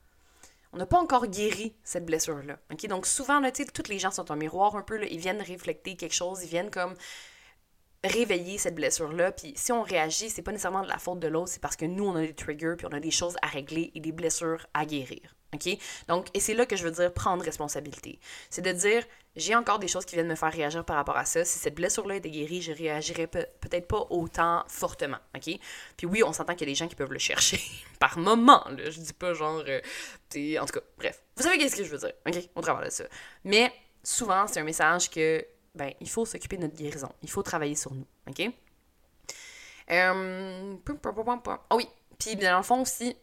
on 0.75 0.77
n'a 0.77 0.87
pas 0.87 0.99
encore 0.99 1.29
guéri 1.29 1.73
cette 1.85 2.05
blessure-là. 2.05 2.59
ok 2.73 2.87
Donc 2.89 3.07
souvent, 3.07 3.39
là, 3.39 3.53
tous 3.53 3.89
les 3.89 4.01
gens 4.01 4.11
sont 4.11 4.33
un 4.33 4.37
miroir 4.37 4.75
un 4.75 4.83
peu, 4.83 4.97
là, 4.97 5.07
ils 5.09 5.21
viennent 5.21 5.41
réflecter 5.41 5.97
quelque 5.97 6.15
chose, 6.15 6.43
ils 6.43 6.49
viennent 6.49 6.71
comme 6.71 6.95
réveiller 8.03 8.59
cette 8.59 8.75
blessure-là. 8.75 9.31
Puis 9.31 9.53
si 9.57 9.71
on 9.71 9.83
réagit, 9.83 10.31
c'est 10.31 10.43
pas 10.43 10.51
nécessairement 10.51 10.83
de 10.83 10.89
la 10.89 10.99
faute 10.99 11.21
de 11.21 11.29
l'autre, 11.29 11.49
c'est 11.49 11.63
parce 11.63 11.77
que 11.77 11.85
nous, 11.85 12.05
on 12.05 12.17
a 12.17 12.23
des 12.23 12.35
triggers, 12.35 12.75
puis 12.77 12.87
on 12.91 12.93
a 12.93 12.99
des 13.01 13.13
choses 13.13 13.37
à 13.41 13.47
régler 13.47 13.93
et 13.95 14.01
des 14.01 14.11
blessures 14.11 14.67
à 14.75 14.85
guérir. 14.85 15.37
Donc, 16.09 16.27
et 16.35 16.41
c'est 16.41 16.55
là 16.55 16.67
que 16.67 16.75
je 16.75 16.83
veux 16.83 16.91
dire 16.91 17.13
prendre 17.13 17.45
responsabilité. 17.45 18.19
C'est 18.51 18.63
de 18.63 18.73
dire, 18.73 19.05
j'ai 19.37 19.55
encore 19.55 19.79
des 19.79 19.89
choses 19.89 20.05
qui 20.05 20.15
viennent 20.15 20.29
me 20.29 20.37
faire 20.37 20.53
réagir 20.53 20.85
par 20.85 20.97
rapport 20.97 21.17
à 21.17 21.25
ça. 21.25 21.45
Si 21.45 21.59
cette 21.59 21.75
blessure-là 21.75 22.17
était 22.17 22.31
guérie, 22.31 22.63
je 22.63 22.73
réagirais 22.73 23.27
peut-être 23.27 23.89
pas 23.89 24.07
autant 24.11 24.65
fortement. 24.69 25.19
OK? 25.35 25.59
Puis 25.97 26.07
oui, 26.07 26.23
on 26.23 26.33
s'entend 26.33 26.55
qu'il 26.55 26.69
y 26.69 26.71
a 26.71 26.73
des 26.73 26.77
gens 26.77 26.87
qui 26.87 26.95
peuvent 26.95 27.13
le 27.13 27.19
chercher 27.19 27.61
par 27.99 28.17
moment. 28.19 28.65
Là. 28.71 28.91
Je 28.91 29.01
dis 29.01 29.13
pas 29.13 29.35
genre. 29.35 29.63
Euh, 29.67 29.81
en 30.59 30.67
tout 30.67 30.73
cas, 30.73 30.87
bref. 30.99 31.23
Vous 31.37 31.43
savez 31.43 31.59
qu'est-ce 31.59 31.77
que 31.77 31.85
je 31.85 31.91
veux 31.91 31.99
dire. 31.99 32.13
OK? 32.27 32.49
On 32.55 32.61
travaille 32.61 32.87
de 32.87 32.93
ça. 32.93 33.05
Mais 33.45 33.73
souvent, 34.03 34.47
c'est 34.47 34.61
un 34.61 34.65
message 34.65 35.11
que 35.11 35.45
ben, 35.75 35.93
il 36.01 36.09
faut 36.09 36.25
s'occuper 36.25 36.57
de 36.57 36.63
notre 36.63 36.77
guérison. 36.77 37.11
Il 37.23 37.31
faut 37.31 37.43
travailler 37.43 37.75
sur 37.75 37.93
nous. 37.93 38.07
OK? 38.29 38.51
Euh... 39.91 40.77
Oh 41.71 41.77
oui. 41.77 41.89
Puis, 42.19 42.37
dans 42.37 42.57
le 42.59 42.63
fond 42.63 42.83
aussi, 42.83 43.17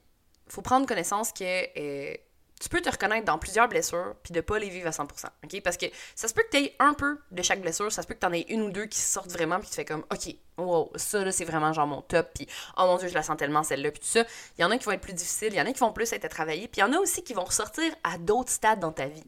faut 0.47 0.61
prendre 0.61 0.85
connaissance 0.85 1.31
que 1.31 1.43
euh, 1.43 2.15
tu 2.61 2.69
peux 2.69 2.79
te 2.79 2.89
reconnaître 2.89 3.25
dans 3.25 3.39
plusieurs 3.39 3.67
blessures 3.67 4.13
puis 4.21 4.33
de 4.33 4.41
pas 4.41 4.59
les 4.59 4.69
vivre 4.69 4.87
à 4.87 4.91
100%. 4.91 5.05
OK? 5.43 5.61
Parce 5.63 5.77
que 5.77 5.87
ça 6.15 6.27
se 6.27 6.33
peut 6.33 6.43
que 6.43 6.55
tu 6.55 6.63
aies 6.63 6.75
un 6.79 6.93
peu 6.93 7.17
de 7.31 7.41
chaque 7.41 7.59
blessure, 7.59 7.91
ça 7.91 8.03
se 8.03 8.07
peut 8.07 8.13
que 8.13 8.19
tu 8.19 8.25
en 8.27 8.33
aies 8.33 8.45
une 8.49 8.61
ou 8.61 8.69
deux 8.69 8.85
qui 8.85 8.99
sortent 8.99 9.31
vraiment 9.31 9.59
puis 9.59 9.69
tu 9.69 9.75
fais 9.75 9.85
comme 9.85 10.05
OK, 10.11 10.35
wow, 10.57 10.91
ça 10.95 11.25
là 11.25 11.31
c'est 11.31 11.45
vraiment 11.45 11.73
genre 11.73 11.87
mon 11.87 12.01
top 12.01 12.29
puis 12.35 12.47
oh 12.77 12.85
mon 12.85 12.97
dieu, 12.97 13.07
je 13.07 13.15
la 13.15 13.23
sens 13.23 13.35
tellement 13.35 13.63
celle-là 13.63 13.89
puis 13.91 13.99
tout 13.99 14.07
ça. 14.07 14.23
Il 14.57 14.61
y 14.61 14.63
en 14.63 14.69
a 14.69 14.77
qui 14.77 14.85
vont 14.85 14.91
être 14.91 15.01
plus 15.01 15.13
difficiles, 15.13 15.49
il 15.51 15.57
y 15.57 15.61
en 15.61 15.65
a 15.65 15.71
qui 15.71 15.79
vont 15.79 15.91
plus 15.91 16.13
être 16.13 16.25
à 16.25 16.29
travailler, 16.29 16.67
puis 16.67 16.81
il 16.81 16.81
y 16.81 16.83
en 16.83 16.93
a 16.93 16.97
aussi 16.97 17.23
qui 17.23 17.33
vont 17.33 17.45
ressortir 17.45 17.91
à 18.03 18.19
d'autres 18.19 18.51
stades 18.51 18.79
dans 18.79 18.91
ta 18.91 19.07
vie. 19.07 19.23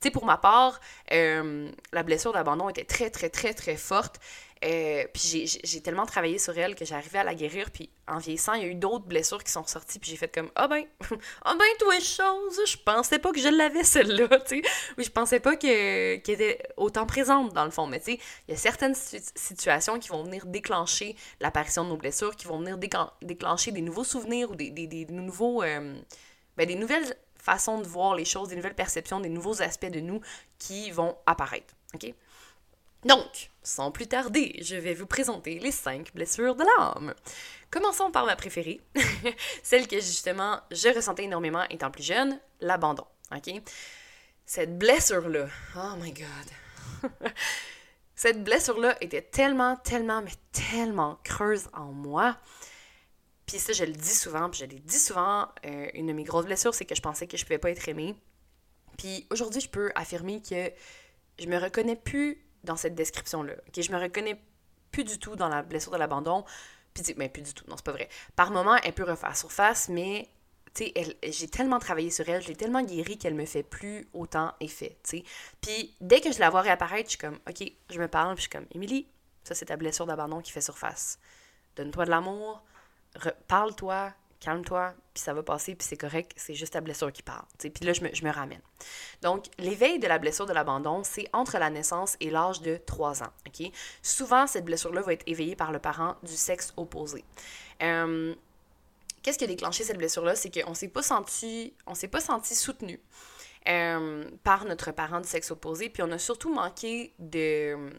Tu 0.00 0.06
sais, 0.06 0.10
pour 0.10 0.24
ma 0.24 0.38
part, 0.38 0.80
euh, 1.12 1.70
la 1.92 2.02
blessure 2.02 2.32
d'abandon 2.32 2.70
était 2.70 2.86
très, 2.86 3.10
très, 3.10 3.28
très, 3.28 3.52
très 3.52 3.76
forte. 3.76 4.18
Euh, 4.62 5.04
puis 5.14 5.46
j'ai 5.64 5.80
tellement 5.80 6.04
travaillé 6.04 6.38
sur 6.38 6.56
elle 6.58 6.74
que 6.74 6.84
j'arrivais 6.84 7.18
à 7.18 7.24
la 7.24 7.34
guérir. 7.34 7.70
Puis 7.70 7.90
en 8.06 8.18
vieillissant, 8.18 8.54
il 8.54 8.62
y 8.62 8.64
a 8.66 8.68
eu 8.68 8.74
d'autres 8.74 9.06
blessures 9.06 9.42
qui 9.42 9.50
sont 9.50 9.66
sorties. 9.66 9.98
Puis 9.98 10.10
j'ai 10.10 10.16
fait 10.16 10.32
comme 10.32 10.50
Ah 10.54 10.68
ben, 10.68 10.84
ah 11.44 11.54
ben, 11.58 11.64
toi, 11.78 11.98
chose, 12.00 12.60
je 12.66 12.76
pensais 12.76 13.18
pas 13.18 13.32
que 13.32 13.40
je 13.40 13.48
l'avais 13.48 13.84
celle-là. 13.84 14.28
Tu 14.46 14.62
sais, 14.62 14.62
oui, 14.98 15.04
je 15.04 15.10
pensais 15.10 15.40
pas 15.40 15.56
qu'elle 15.56 16.20
était 16.26 16.62
autant 16.76 17.06
présente 17.06 17.52
dans 17.54 17.64
le 17.64 17.70
fond. 17.70 17.86
Mais 17.86 18.00
tu 18.00 18.12
sais, 18.12 18.20
il 18.48 18.52
y 18.52 18.54
a 18.54 18.58
certaines 18.58 18.94
situations 18.94 19.98
qui 19.98 20.08
vont 20.08 20.24
venir 20.24 20.46
déclencher 20.46 21.16
l'apparition 21.40 21.84
de 21.84 21.90
nos 21.90 21.96
blessures, 21.96 22.36
qui 22.36 22.46
vont 22.46 22.58
venir 22.58 22.78
déclencher 23.22 23.72
des 23.72 23.82
nouveaux 23.82 24.04
souvenirs 24.04 24.50
ou 24.50 24.54
des, 24.56 25.06
nouveaux. 25.10 25.62
Euh, 25.62 25.98
ben, 26.56 26.66
des 26.66 26.74
nouvelles 26.74 27.16
façon 27.40 27.78
de 27.80 27.86
voir 27.86 28.14
les 28.14 28.24
choses, 28.24 28.48
des 28.48 28.56
nouvelles 28.56 28.74
perceptions, 28.74 29.20
des 29.20 29.28
nouveaux 29.28 29.62
aspects 29.62 29.90
de 29.90 30.00
nous 30.00 30.20
qui 30.58 30.90
vont 30.90 31.16
apparaître. 31.26 31.74
OK? 31.94 32.12
Donc, 33.04 33.49
sans 33.62 33.90
plus 33.90 34.06
tarder, 34.06 34.58
je 34.62 34.76
vais 34.76 34.94
vous 34.94 35.06
présenter 35.06 35.58
les 35.58 35.70
5 35.70 36.14
blessures 36.14 36.56
de 36.56 36.64
l'âme. 36.64 37.14
Commençons 37.70 38.10
par 38.10 38.26
ma 38.26 38.36
préférée, 38.36 38.80
celle 39.62 39.86
que 39.86 39.96
justement 39.96 40.60
je 40.70 40.88
ressentais 40.94 41.24
énormément 41.24 41.64
étant 41.70 41.90
plus 41.90 42.02
jeune, 42.02 42.40
l'abandon. 42.60 43.04
OK? 43.34 43.50
Cette 44.46 44.78
blessure-là, 44.78 45.46
oh 45.76 45.96
my 46.00 46.12
god. 46.12 47.10
Cette 48.16 48.42
blessure-là 48.44 48.96
était 49.00 49.22
tellement, 49.22 49.76
tellement, 49.76 50.20
mais 50.22 50.32
tellement 50.52 51.18
creuse 51.22 51.68
en 51.72 51.92
moi. 51.92 52.36
Puis 53.46 53.58
ça, 53.58 53.72
je 53.72 53.84
le 53.84 53.92
dis 53.92 54.14
souvent, 54.14 54.50
puis 54.50 54.60
je 54.60 54.66
l'ai 54.66 54.78
dit 54.78 54.98
souvent, 54.98 55.48
euh, 55.64 55.88
une 55.94 56.06
de 56.06 56.12
mes 56.12 56.24
grosses 56.24 56.44
blessures, 56.44 56.74
c'est 56.74 56.84
que 56.84 56.94
je 56.94 57.00
pensais 57.00 57.26
que 57.26 57.36
je 57.36 57.44
pouvais 57.44 57.58
pas 57.58 57.70
être 57.70 57.88
aimée. 57.88 58.14
Puis 58.98 59.26
aujourd'hui, 59.30 59.60
je 59.60 59.70
peux 59.70 59.90
affirmer 59.94 60.42
que 60.42 60.70
je 61.38 61.46
me 61.46 61.56
reconnais 61.58 61.96
plus 61.96 62.44
dans 62.64 62.76
cette 62.76 62.94
description-là. 62.94 63.54
Ok, 63.68 63.82
Je 63.82 63.92
me 63.92 63.98
reconnais 63.98 64.40
plus 64.90 65.04
du 65.04 65.18
tout 65.18 65.36
dans 65.36 65.48
la 65.48 65.62
blessure 65.62 65.92
de 65.92 65.98
l'abandon. 65.98 66.44
Puis, 66.94 67.04
mais 67.08 67.26
ben, 67.26 67.30
plus 67.30 67.42
du 67.42 67.54
tout, 67.54 67.64
non, 67.68 67.76
c'est 67.76 67.84
pas 67.84 67.92
vrai. 67.92 68.08
Par 68.34 68.50
moment, 68.50 68.76
elle 68.82 68.92
peut 68.92 69.04
refaire 69.04 69.36
surface, 69.36 69.88
mais 69.88 70.28
j'ai 70.76 71.48
tellement 71.48 71.78
travaillé 71.78 72.10
sur 72.10 72.28
elle, 72.28 72.42
je 72.42 72.48
l'ai 72.48 72.56
tellement 72.56 72.82
guérie 72.82 73.18
qu'elle 73.18 73.34
me 73.34 73.44
fait 73.44 73.62
plus 73.62 74.08
autant 74.12 74.54
effet, 74.60 74.96
tu 75.02 75.22
Puis 75.60 75.94
dès 76.00 76.20
que 76.20 76.32
je 76.32 76.38
la 76.38 76.50
vois 76.50 76.60
réapparaître, 76.60 77.10
je 77.10 77.16
suis 77.16 77.18
comme, 77.18 77.38
OK, 77.48 77.72
je 77.90 77.98
me 77.98 78.08
parle, 78.08 78.34
puis 78.34 78.44
je 78.44 78.48
suis 78.48 78.50
comme, 78.50 78.66
Émilie, 78.74 79.06
ça 79.42 79.54
c'est 79.54 79.66
ta 79.66 79.76
blessure 79.76 80.06
d'abandon 80.06 80.40
qui 80.40 80.52
fait 80.52 80.60
surface. 80.60 81.18
Donne-toi 81.76 82.04
de 82.04 82.10
l'amour, 82.10 82.62
parle-toi, 83.48 84.12
calme-toi, 84.40 84.94
puis 85.14 85.22
ça 85.22 85.34
va 85.34 85.42
passer, 85.42 85.74
puis 85.74 85.86
c'est 85.86 85.96
correct, 85.96 86.32
c'est 86.36 86.54
juste 86.54 86.72
ta 86.72 86.80
blessure 86.80 87.12
qui 87.12 87.22
parle. 87.22 87.44
Puis 87.58 87.84
là, 87.84 87.92
je 87.92 88.02
me, 88.02 88.14
je 88.14 88.24
me, 88.24 88.30
ramène. 88.30 88.60
Donc, 89.22 89.46
l'éveil 89.58 89.98
de 89.98 90.06
la 90.06 90.18
blessure 90.18 90.46
de 90.46 90.52
l'abandon, 90.52 91.04
c'est 91.04 91.26
entre 91.32 91.58
la 91.58 91.70
naissance 91.70 92.16
et 92.20 92.30
l'âge 92.30 92.62
de 92.62 92.76
3 92.76 93.22
ans. 93.22 93.32
Souvent, 94.02 94.46
cette 94.46 94.64
blessure-là 94.64 95.02
va 95.02 95.12
être 95.12 95.24
éveillée 95.26 95.56
par 95.56 95.72
le 95.72 95.78
parent 95.78 96.16
du 96.22 96.36
sexe 96.36 96.72
opposé. 96.76 97.24
Qu'est-ce 97.78 99.36
qui 99.36 99.44
a 99.44 99.46
déclenché 99.46 99.84
cette 99.84 99.98
blessure-là? 99.98 100.34
C'est 100.34 100.50
qu'on 100.50 100.72
s'est 100.74 100.88
pas 100.88 101.02
senti, 101.02 101.74
on 101.86 101.94
s'est 101.94 102.08
pas 102.08 102.20
senti 102.20 102.54
soutenu. 102.54 102.98
Par 103.64 104.64
notre 104.64 104.92
parent 104.92 105.20
du 105.20 105.28
sexe 105.28 105.50
opposé, 105.50 105.90
puis 105.90 106.02
on 106.02 106.10
a 106.12 106.18
surtout 106.18 106.52
manqué 106.52 107.12
de 107.18 107.92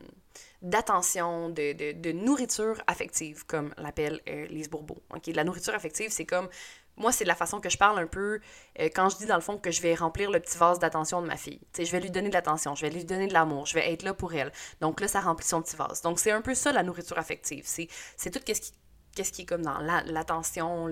d'attention, 0.62 1.50
de, 1.50 1.74
de, 1.74 1.92
de, 1.94 2.12
nourriture 2.12 2.82
affective, 2.88 3.46
comme 3.46 3.74
l'appelle 3.78 4.22
euh, 4.30 4.46
Lise 4.48 4.70
Bourbeau. 4.70 4.98
Okay? 5.16 5.34
La 5.34 5.44
nourriture 5.44 5.74
affective, 5.74 6.12
c'est 6.12 6.26
comme 6.26 6.50
moi, 6.98 7.12
c'est 7.12 7.26
la 7.26 7.36
façon 7.36 7.60
que 7.60 7.70
je 7.70 7.78
parle 7.78 8.00
un 8.00 8.08
peu 8.08 8.40
euh, 8.80 8.90
quand 8.94 9.10
je 9.10 9.18
dis 9.18 9.26
dans 9.26 9.36
le 9.36 9.42
fond 9.42 9.58
que 9.58 9.72
je 9.72 9.82
vais 9.82 9.96
remplir 9.96 10.30
le 10.30 10.40
petit 10.40 10.58
vase 10.58 10.78
d'attention 10.80 11.22
de 11.22 11.28
ma 11.28 11.38
fille. 11.38 11.60
sais, 11.74 11.86
je 11.86 11.92
vais 11.92 12.00
lui 12.00 12.12
donner 12.12 12.30
de 12.30 12.34
l'attention, 12.34 12.76
je 12.76 12.86
vais 12.86 12.92
lui 12.92 13.06
donner 13.06 13.28
de 13.28 13.34
l'amour, 13.34 13.66
je 13.66 13.74
vais 13.74 13.92
être 13.92 14.04
là 14.04 14.14
pour 14.14 14.34
elle. 14.34 14.52
Donc 14.82 15.00
là, 15.02 15.08
ça 15.08 15.22
remplit 15.22 15.48
son 15.48 15.62
petit 15.62 15.76
vase. 15.76 16.02
Donc 16.02 16.20
c'est 16.20 16.32
un 16.32 16.42
peu 16.42 16.54
ça 16.54 16.72
la 16.72 16.84
nourriture 16.84 17.18
affective. 17.18 17.64
C'est 17.66 17.88
tout 18.30 18.40
ce 18.46 18.54
qui, 18.54 18.74
qu'est-ce 19.16 19.32
qui 19.32 19.44
est 19.44 19.46
comme 19.46 19.64
dans 19.64 19.80
l'attention, 19.80 20.88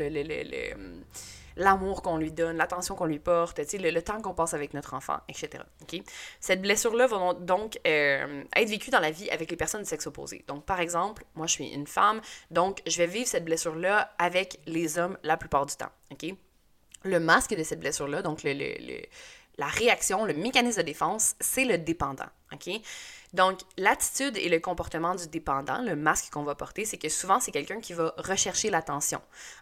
l'amour 1.60 2.02
qu'on 2.02 2.18
lui 2.18 2.32
donne, 2.32 2.58
l'attention 2.58 2.96
qu'on 2.96 3.06
lui 3.06 3.20
porte, 3.20 3.60
le, 3.60 4.00
temps 4.02 4.22
qu'on 4.22 4.34
passe 4.34 4.54
avec 4.54 4.74
notre 4.74 4.94
enfant, 4.94 5.20
etc. 5.28 5.64
Cette 6.40 6.62
blessure-là 6.62 7.08
va 7.08 7.34
donc 7.34 7.80
euh, 7.86 8.44
être 8.56 8.70
vécue 8.70 8.90
dans 8.90 9.00
la 9.00 9.12
vie 9.12 9.30
avec 9.30 9.52
les 9.52 9.58
personnes 9.58 9.82
de 9.82 9.88
sexe 9.88 10.08
opposé. 10.08 10.44
Donc, 10.48 10.66
par 10.66 10.80
exemple, 10.80 11.26
moi, 11.36 11.48
je 11.48 11.54
suis 11.54 11.68
une 11.68 11.88
femme, 11.88 12.22
donc 12.50 12.82
je 12.88 12.98
vais 12.98 13.08
vivre 13.08 13.28
cette 13.28 13.46
blessure-là 13.46 14.14
avec 14.18 14.60
les 14.66 14.98
hommes 14.98 15.18
la 15.24 15.38
plupart 15.38 15.66
du 15.66 15.76
temps. 15.76 15.92
ok? 16.12 16.34
Le 17.04 17.20
masque 17.20 17.56
de 17.56 17.64
cette 17.64 17.80
blessure-là, 17.80 18.22
donc 18.22 18.44
la 18.44 19.68
réaction, 19.68 20.26
le 20.26 20.34
mécanisme 20.34 20.82
de 20.82 20.86
défense, 20.86 21.36
c'est 21.40 21.66
le 21.66 21.78
dépendant. 21.78 22.28
OK? 22.52 22.70
Donc, 23.34 23.60
l'attitude 23.78 24.38
et 24.38 24.50
le 24.50 24.60
comportement 24.60 25.16
du 25.16 25.28
dépendant, 25.28 25.82
le 25.82 25.96
masque 25.96 26.32
qu'on 26.32 26.44
va 26.44 26.56
porter, 26.56 26.86
c'est 26.86 26.98
que 26.98 27.10
souvent, 27.10 27.40
c'est 27.40 27.52
quelqu'un 27.52 27.80
qui 27.80 27.94
va 27.94 28.14
rechercher 28.18 28.70
l'attention. 28.70 29.22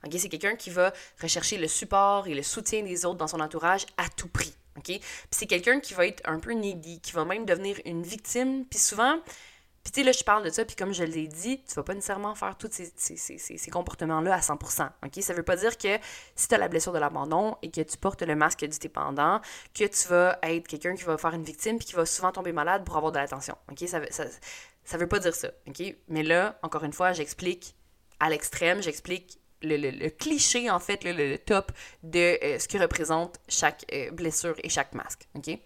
C'est 0.09 0.29
quelqu'un 0.29 0.55
qui 0.55 0.69
va 0.69 0.93
rechercher 1.21 1.57
le 1.57 1.67
support 1.67 2.27
et 2.27 2.33
le 2.33 2.43
soutien 2.43 2.83
des 2.83 3.05
autres 3.05 3.17
dans 3.17 3.27
son 3.27 3.39
entourage 3.39 3.85
à 3.97 4.07
tout 4.15 4.29
prix. 4.29 4.53
Puis 4.83 5.01
c'est 5.31 5.47
quelqu'un 5.47 5.79
qui 5.79 5.95
va 5.95 6.05
être 6.05 6.21
un 6.25 6.39
peu 6.39 6.53
needy, 6.53 7.01
qui 7.01 7.11
va 7.11 7.25
même 7.25 7.45
devenir 7.45 7.79
une 7.85 8.03
victime. 8.03 8.63
Puis 8.65 8.79
souvent, 8.79 9.19
puis 9.87 9.93
tu 9.93 10.01
sais, 10.01 10.05
là, 10.05 10.11
je 10.11 10.23
parle 10.25 10.43
de 10.43 10.49
ça, 10.49 10.65
puis 10.65 10.75
comme 10.75 10.93
je 10.93 11.05
l'ai 11.05 11.29
dit, 11.29 11.63
tu 11.65 11.73
vas 11.75 11.83
pas 11.83 11.93
nécessairement 11.93 12.35
faire 12.35 12.57
tous 12.57 12.67
ces, 12.69 12.91
ces, 12.97 13.15
ces, 13.15 13.37
ces 13.37 13.71
comportements-là 13.71 14.35
à 14.35 14.41
100%. 14.41 14.89
OK? 15.05 15.23
Ça 15.23 15.33
veut 15.33 15.43
pas 15.43 15.55
dire 15.55 15.77
que 15.77 15.97
si 16.35 16.49
tu 16.49 16.55
as 16.55 16.57
la 16.57 16.67
blessure 16.67 16.91
de 16.91 16.99
l'abandon 16.99 17.55
et 17.61 17.71
que 17.71 17.79
tu 17.79 17.97
portes 17.97 18.21
le 18.21 18.35
masque 18.35 18.65
du 18.65 18.77
dépendant, 18.79 19.39
que 19.73 19.85
tu 19.85 20.09
vas 20.09 20.39
être 20.43 20.67
quelqu'un 20.67 20.93
qui 20.93 21.03
va 21.03 21.17
faire 21.17 21.33
une 21.33 21.45
victime 21.45 21.77
puis 21.77 21.87
qui 21.87 21.93
va 21.93 22.05
souvent 22.05 22.33
tomber 22.33 22.51
malade 22.51 22.83
pour 22.83 22.97
avoir 22.97 23.13
de 23.13 23.17
l'attention. 23.17 23.55
OK? 23.71 23.87
Ça, 23.87 24.01
ça, 24.09 24.25
ça 24.83 24.97
veut 24.97 25.07
pas 25.07 25.19
dire 25.19 25.33
ça. 25.33 25.51
OK? 25.69 25.81
Mais 26.09 26.23
là, 26.23 26.59
encore 26.63 26.83
une 26.83 26.91
fois, 26.91 27.13
j'explique 27.13 27.73
à 28.19 28.29
l'extrême, 28.29 28.83
j'explique 28.83 29.39
le, 29.61 29.77
le, 29.77 30.09
cliché, 30.09 30.69
en 30.69 30.79
fait, 30.79 31.05
le, 31.05 31.13
le 31.13 31.37
top 31.37 31.71
de 32.03 32.37
euh, 32.43 32.59
ce 32.59 32.67
que 32.67 32.77
représente 32.77 33.39
chaque 33.47 33.85
euh, 33.93 34.11
blessure 34.11 34.55
et 34.65 34.67
chaque 34.67 34.93
masque. 34.93 35.29
OK? 35.33 35.57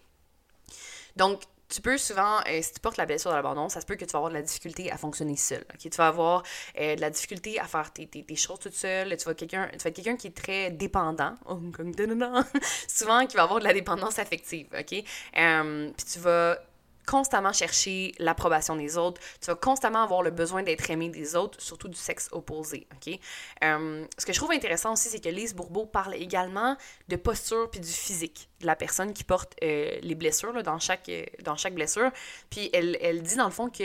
Donc, 1.16 1.42
tu 1.72 1.80
peux 1.80 1.96
souvent, 1.96 2.40
euh, 2.48 2.60
si 2.60 2.74
tu 2.74 2.80
portes 2.80 2.98
la 2.98 3.06
blessure 3.06 3.30
de 3.30 3.36
l'abandon, 3.36 3.68
ça 3.68 3.80
se 3.80 3.86
peut 3.86 3.96
que 3.96 4.04
tu 4.04 4.12
vas 4.12 4.18
avoir 4.18 4.30
de 4.30 4.36
la 4.36 4.42
difficulté 4.42 4.90
à 4.90 4.98
fonctionner 4.98 5.36
seul. 5.36 5.64
Tu 5.78 5.88
vas 5.90 6.08
avoir 6.08 6.42
euh, 6.78 6.96
de 6.96 7.00
la 7.00 7.10
difficulté 7.10 7.58
à 7.58 7.64
faire 7.64 7.92
tes, 7.92 8.06
tes, 8.06 8.36
choses 8.36 8.58
toute 8.58 8.74
seule. 8.74 9.16
Tu 9.16 9.24
vas, 9.24 9.34
quelqu'un, 9.34 9.68
tu 9.72 9.78
vas 9.78 9.88
être 9.88 9.96
quelqu'un 9.96 10.16
qui 10.16 10.26
est 10.26 10.36
très 10.36 10.70
dépendant. 10.70 11.34
Oh, 11.48 11.58
souvent, 12.88 13.26
qui 13.26 13.36
va 13.36 13.44
avoir 13.44 13.60
de 13.60 13.64
la 13.64 13.72
dépendance 13.72 14.18
affective. 14.18 14.68
OK? 14.78 15.04
Euh, 15.38 15.90
puis 15.96 16.06
tu 16.12 16.18
vas 16.18 16.58
constamment 17.06 17.52
chercher 17.52 18.12
l'approbation 18.18 18.76
des 18.76 18.96
autres, 18.96 19.20
tu 19.40 19.46
vas 19.46 19.54
constamment 19.54 20.02
avoir 20.02 20.22
le 20.22 20.30
besoin 20.30 20.62
d'être 20.62 20.90
aimé 20.90 21.08
des 21.08 21.36
autres, 21.36 21.60
surtout 21.60 21.88
du 21.88 21.96
sexe 21.96 22.28
opposé, 22.32 22.86
ok? 22.94 23.18
Euh, 23.64 24.04
ce 24.16 24.26
que 24.26 24.32
je 24.32 24.38
trouve 24.38 24.52
intéressant 24.52 24.92
aussi, 24.92 25.08
c'est 25.08 25.22
que 25.22 25.28
Lise 25.28 25.54
Bourbeau 25.54 25.86
parle 25.86 26.14
également 26.14 26.76
de 27.08 27.16
posture 27.16 27.70
puis 27.70 27.80
du 27.80 27.90
physique 27.90 28.48
de 28.60 28.66
la 28.66 28.76
personne 28.76 29.12
qui 29.12 29.24
porte 29.24 29.54
euh, 29.64 29.98
les 30.02 30.14
blessures 30.14 30.52
là, 30.52 30.62
dans, 30.62 30.78
chaque, 30.78 31.08
euh, 31.08 31.24
dans 31.42 31.56
chaque 31.56 31.74
blessure. 31.74 32.10
Puis 32.50 32.70
elle, 32.72 32.96
elle 33.00 33.22
dit 33.22 33.36
dans 33.36 33.46
le 33.46 33.50
fond 33.50 33.68
que 33.68 33.82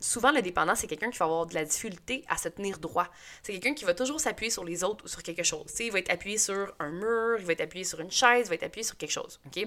souvent 0.00 0.30
le 0.30 0.42
dépendant, 0.42 0.74
c'est 0.74 0.86
quelqu'un 0.86 1.10
qui 1.10 1.18
va 1.18 1.24
avoir 1.24 1.46
de 1.46 1.54
la 1.54 1.64
difficulté 1.64 2.24
à 2.28 2.36
se 2.36 2.48
tenir 2.48 2.78
droit. 2.78 3.08
C'est 3.42 3.52
quelqu'un 3.52 3.74
qui 3.74 3.84
va 3.84 3.94
toujours 3.94 4.20
s'appuyer 4.20 4.50
sur 4.50 4.64
les 4.64 4.84
autres 4.84 5.04
ou 5.04 5.08
sur 5.08 5.22
quelque 5.22 5.42
chose. 5.42 5.64
sais, 5.66 5.86
il 5.86 5.92
va 5.92 5.98
être 5.98 6.10
appuyé 6.10 6.38
sur 6.38 6.74
un 6.78 6.90
mur, 6.90 7.38
il 7.38 7.46
va 7.46 7.52
être 7.52 7.62
appuyé 7.62 7.84
sur 7.84 8.00
une 8.00 8.10
chaise, 8.10 8.46
il 8.46 8.48
va 8.48 8.54
être 8.56 8.64
appuyé 8.64 8.84
sur 8.84 8.96
quelque 8.96 9.12
chose, 9.12 9.40
ok? 9.46 9.66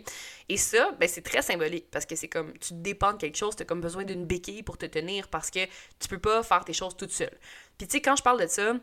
Et 0.49 0.57
ça, 0.57 0.91
ben, 0.99 1.09
c'est 1.09 1.21
très 1.21 1.41
symbolique 1.41 1.87
parce 1.89 2.05
que 2.05 2.15
c'est 2.15 2.27
comme 2.27 2.53
tu 2.59 2.73
dépends 2.83 3.13
de 3.13 3.17
quelque 3.17 3.37
chose, 3.37 3.55
tu 3.55 3.63
as 3.63 3.65
comme 3.65 3.81
besoin 3.81 4.03
d'une 4.03 4.25
béquille 4.25 4.63
pour 4.63 4.77
te 4.77 4.85
tenir 4.85 5.27
parce 5.29 5.49
que 5.49 5.65
tu 5.99 6.07
peux 6.07 6.19
pas 6.19 6.43
faire 6.43 6.63
tes 6.63 6.73
choses 6.73 6.95
toute 6.95 7.11
seule. 7.11 7.37
Puis 7.77 7.87
tu 7.87 7.93
sais, 7.93 8.01
quand 8.01 8.15
je 8.15 8.23
parle 8.23 8.41
de 8.41 8.47
ça, 8.47 8.75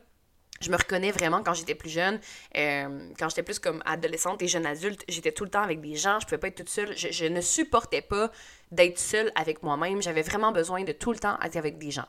je 0.61 0.71
me 0.71 0.77
reconnais 0.77 1.11
vraiment 1.11 1.43
quand 1.43 1.55
j'étais 1.55 1.75
plus 1.75 1.89
jeune, 1.89 2.21
euh, 2.57 3.09
quand 3.19 3.29
j'étais 3.31 3.43
plus 3.43 3.59
comme 3.59 3.83
adolescente 3.87 4.43
et 4.43 4.49
jeune 4.49 4.67
adulte, 4.67 5.03
j'étais 5.09 5.33
tout 5.33 5.45
le 5.45 5.51
temps 5.51 5.63
avec 5.63 5.81
des 5.81 5.97
gens, 5.97 6.21
je 6.21 6.27
pouvais 6.27 6.39
pas 6.39 6.49
être 6.49 6.57
toute 6.57 6.69
seule, 6.69 6.95
je, 6.97 7.25
ne 7.25 7.41
supportais 7.41 8.03
pas 8.03 8.31
d'être 8.71 8.99
seule 8.99 9.33
avec 9.37 9.63
moi-même, 9.63 10.03
j'avais 10.03 10.21
vraiment 10.21 10.53
besoin 10.53 10.85
de 10.85 10.93
tout 10.93 11.13
le 11.13 11.19
temps 11.19 11.39
être 11.43 11.57
avec 11.57 11.79
des 11.79 11.91
gens. 11.91 12.05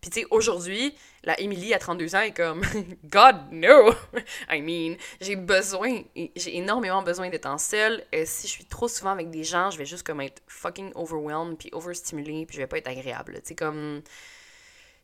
Puis 0.00 0.10
tu 0.10 0.20
sais, 0.20 0.26
aujourd'hui, 0.30 0.94
la 1.24 1.38
Emily 1.40 1.74
à 1.74 1.80
32 1.80 2.14
ans 2.14 2.20
est 2.20 2.32
comme 2.32 2.62
God 3.04 3.36
no! 3.50 3.92
I 4.50 4.60
mean, 4.60 4.96
j'ai 5.20 5.34
besoin, 5.34 6.02
j'ai 6.36 6.56
énormément 6.56 7.02
besoin 7.02 7.28
d'être 7.28 7.46
en 7.46 7.58
seule. 7.58 8.04
Euh, 8.14 8.22
si 8.24 8.46
je 8.46 8.52
suis 8.52 8.66
trop 8.66 8.86
souvent 8.86 9.10
avec 9.10 9.30
des 9.30 9.42
gens, 9.42 9.70
je 9.70 9.78
vais 9.78 9.86
juste 9.86 10.06
comme 10.06 10.20
être 10.20 10.42
fucking 10.46 10.92
overwhelmed 10.94 11.58
puis 11.58 11.70
overstimulée 11.72 12.46
puis 12.46 12.56
je 12.56 12.62
vais 12.62 12.68
pas 12.68 12.78
être 12.78 12.88
agréable. 12.88 13.34
Tu 13.38 13.48
sais, 13.48 13.54
comme 13.56 14.02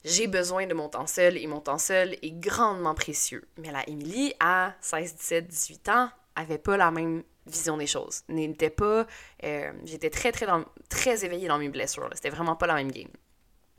j'ai 0.04 0.26
besoin 0.26 0.66
de 0.66 0.74
mon 0.74 0.88
temps 0.88 1.06
seul 1.06 1.36
et 1.36 1.46
mon 1.46 1.60
temps 1.60 1.78
seul 1.78 2.14
est 2.22 2.32
grandement 2.32 2.94
précieux. 2.94 3.44
Mais 3.58 3.70
la 3.70 3.88
Emily, 3.88 4.34
à 4.40 4.74
16, 4.80 5.16
17, 5.16 5.46
18 5.48 5.88
ans, 5.90 6.10
avait 6.34 6.58
pas 6.58 6.76
la 6.76 6.90
même 6.90 7.22
vision 7.46 7.76
des 7.76 7.86
choses. 7.86 8.22
N'était 8.28 8.70
pas. 8.70 9.06
Euh, 9.44 9.72
j'étais 9.84 10.10
très, 10.10 10.32
très, 10.32 10.46
très 10.88 11.24
éveillée 11.24 11.48
dans 11.48 11.58
mes 11.58 11.68
blessures. 11.68 12.08
C'était 12.14 12.30
vraiment 12.30 12.56
pas 12.56 12.66
la 12.66 12.74
même 12.74 12.90
game. 12.90 13.08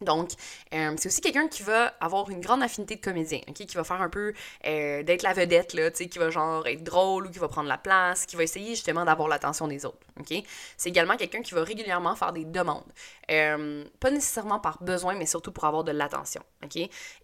Donc, 0.04 0.32
euh, 0.74 0.94
c'est 0.98 1.08
aussi 1.08 1.22
quelqu'un 1.22 1.48
qui 1.48 1.63
va 1.63 1.94
avoir 2.00 2.30
une 2.30 2.42
grande 2.42 2.63
affinité 2.63 2.96
de 2.96 3.02
comédien, 3.02 3.39
qui 3.54 3.66
va 3.76 3.84
faire 3.84 4.02
un 4.02 4.10
peu 4.10 4.34
euh, 4.66 5.04
d'être 5.04 5.24
la 5.24 5.34
vedette, 5.34 5.74
là, 5.74 5.92
qui 5.92 6.20
va 6.20 6.30
genre 6.30 6.66
être 6.68 6.84
drôle 6.84 7.28
ou 7.28 7.30
qui 7.30 7.39
va 7.39 7.48
prendre 7.48 7.70
la 7.70 7.78
place, 7.78 8.26
qui 8.26 8.36
va 8.36 8.44
essayer 8.44 8.70
justement 8.72 9.06
d'avoir 9.06 9.28
l'attention 9.28 9.68
des 9.68 9.86
autres. 9.86 10.06
C'est 10.78 10.89
également 10.89 11.18
quelqu'un 11.18 11.42
qui 11.42 11.54
va 11.54 11.63
régulièrement 11.63 12.16
faire 12.16 12.34
des 12.34 12.46
demandes, 12.46 12.92
euh, 13.32 13.84
pas 14.00 14.12
nécessairement 14.12 14.60
par 14.60 14.82
besoin, 14.84 15.16
mais 15.16 15.26
surtout 15.26 15.52
pour 15.52 15.66
avoir 15.66 15.84
de 15.84 15.92
l'attention. 15.92 16.42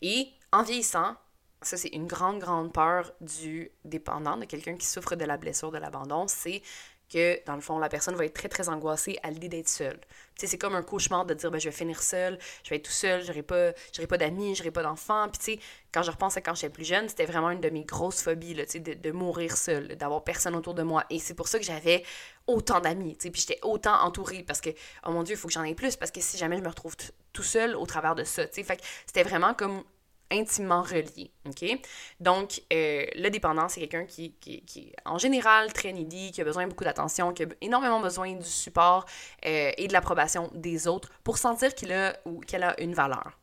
Et 0.02 0.28
en 0.52 0.64
vieillissant, 0.64 1.16
ça 1.62 1.78
c'est 1.78 1.90
une 1.90 2.08
grande, 2.08 2.40
grande 2.40 2.72
peur 2.72 3.12
du 3.22 3.72
dépendant, 3.86 4.38
de 4.38 4.46
quelqu'un 4.46 4.76
qui 4.76 4.86
souffre 4.86 5.16
de 5.16 5.26
la 5.26 5.38
blessure 5.38 5.72
de 5.72 5.78
l'abandon, 5.78 6.28
c'est 6.28 6.62
que, 7.10 7.44
dans 7.46 7.56
le 7.56 7.62
fond, 7.62 7.80
la 7.80 7.90
personne 7.90 8.16
va 8.16 8.26
être 8.26 8.34
très, 8.34 8.50
très 8.50 8.70
angoissée 8.70 9.18
à 9.24 9.32
l'idée 9.32 9.50
d'être 9.50 9.68
seule. 9.68 10.00
Tu 10.00 10.42
sais, 10.42 10.48
c'est 10.48 10.58
comme 10.58 10.76
un 10.76 10.84
cauchemar 10.84 11.26
de 11.26 11.34
dire, 11.34 11.52
ben, 11.52 11.60
je 11.60 11.70
vais 11.70 11.76
finir 11.76 12.02
seule, 12.02 12.38
je 12.64 12.70
vais 12.70 12.78
être 12.78 12.86
tout 12.86 12.92
seul, 12.92 13.24
j'aurai 13.24 13.42
pas, 13.42 13.72
pas 14.08 14.18
d'amis, 14.18 14.56
j'aurai 14.56 14.72
pas 14.72 14.84
d'enfants. 14.84 15.28
Puis, 15.30 15.40
tu 15.40 15.46
sais, 15.46 15.68
quand 15.92 16.04
je 16.04 16.12
repense 16.12 16.38
à 16.38 16.42
quand 16.42 16.56
j'étais 16.56 16.70
plus 16.70 16.86
jeune, 16.86 17.10
c'était 17.10 17.26
vraiment 17.26 17.50
une 17.50 17.62
de 17.62 17.70
mes 17.70 17.84
grosses 17.84 18.22
phobies, 18.22 18.54
là, 18.54 18.66
tu 18.66 18.74
sais, 18.74 18.80
de, 18.80 18.94
de, 18.94 19.12
mourir 19.12 19.58
seule, 19.58 19.96
d'avoir 19.96 20.24
personne 20.24 20.56
autour 20.56 20.76
de 20.76 20.84
moi. 20.84 21.04
Et 21.10 21.20
c'est 21.20 21.34
pour 21.34 21.48
ça 21.48 21.60
que 21.60 21.66
j'avais 21.66 22.04
autant 22.48 22.80
d'amis, 22.80 23.16
tu 23.18 23.24
sais, 23.24 23.32
puis 23.32 23.42
j'étais 23.42 23.60
autant 23.64 24.02
entourée 24.02 24.44
parce 24.44 24.62
que, 24.62 24.70
oh 25.06 25.12
mon 25.12 25.24
Dieu, 25.24 25.36
il 25.36 25.38
faut 25.38 25.48
que 25.48 25.54
j'en 25.54 25.64
ai 25.64 25.76
plus 25.76 25.96
parce 25.96 26.12
que 26.12 26.22
si 26.22 26.38
jamais 26.38 26.58
je 26.58 26.62
me 26.62 26.70
retrouve 26.70 26.96
tout 27.34 27.44
seul 27.44 27.76
au 27.76 27.86
travers 27.86 28.16
de 28.16 28.24
ça, 28.24 28.46
tu 28.46 28.56
sais, 28.56 28.64
fait 28.64 28.78
que 28.78 28.84
c'était 29.06 29.24
vraiment 29.24 29.54
comme 29.54 29.84
intimement 30.32 30.82
relié, 30.82 31.32
ok? 31.46 31.80
Donc, 32.20 32.62
euh, 32.72 33.06
le 33.16 33.30
dépendant, 33.30 33.68
c'est 33.70 33.80
quelqu'un 33.80 34.06
qui, 34.06 34.36
est 34.46 34.96
en 35.06 35.18
général 35.18 35.74
très 35.74 35.92
needy, 35.92 36.32
qui 36.32 36.42
a 36.42 36.44
besoin 36.44 36.66
de 36.66 36.70
beaucoup 36.70 36.84
d'attention, 36.84 37.34
qui 37.34 37.44
a 37.44 37.48
énormément 37.62 38.00
besoin 38.00 38.34
du 38.34 38.46
support 38.46 39.06
euh, 39.46 39.72
et 39.78 39.88
de 39.88 39.94
l'approbation 39.94 40.50
des 40.54 40.88
autres 40.88 41.10
pour 41.24 41.38
sentir 41.38 41.74
qu'il 41.76 41.92
a 41.92 42.16
ou 42.26 42.40
qu'elle 42.42 42.64
a 42.64 42.80
une 42.82 42.94
valeur? 42.94 43.38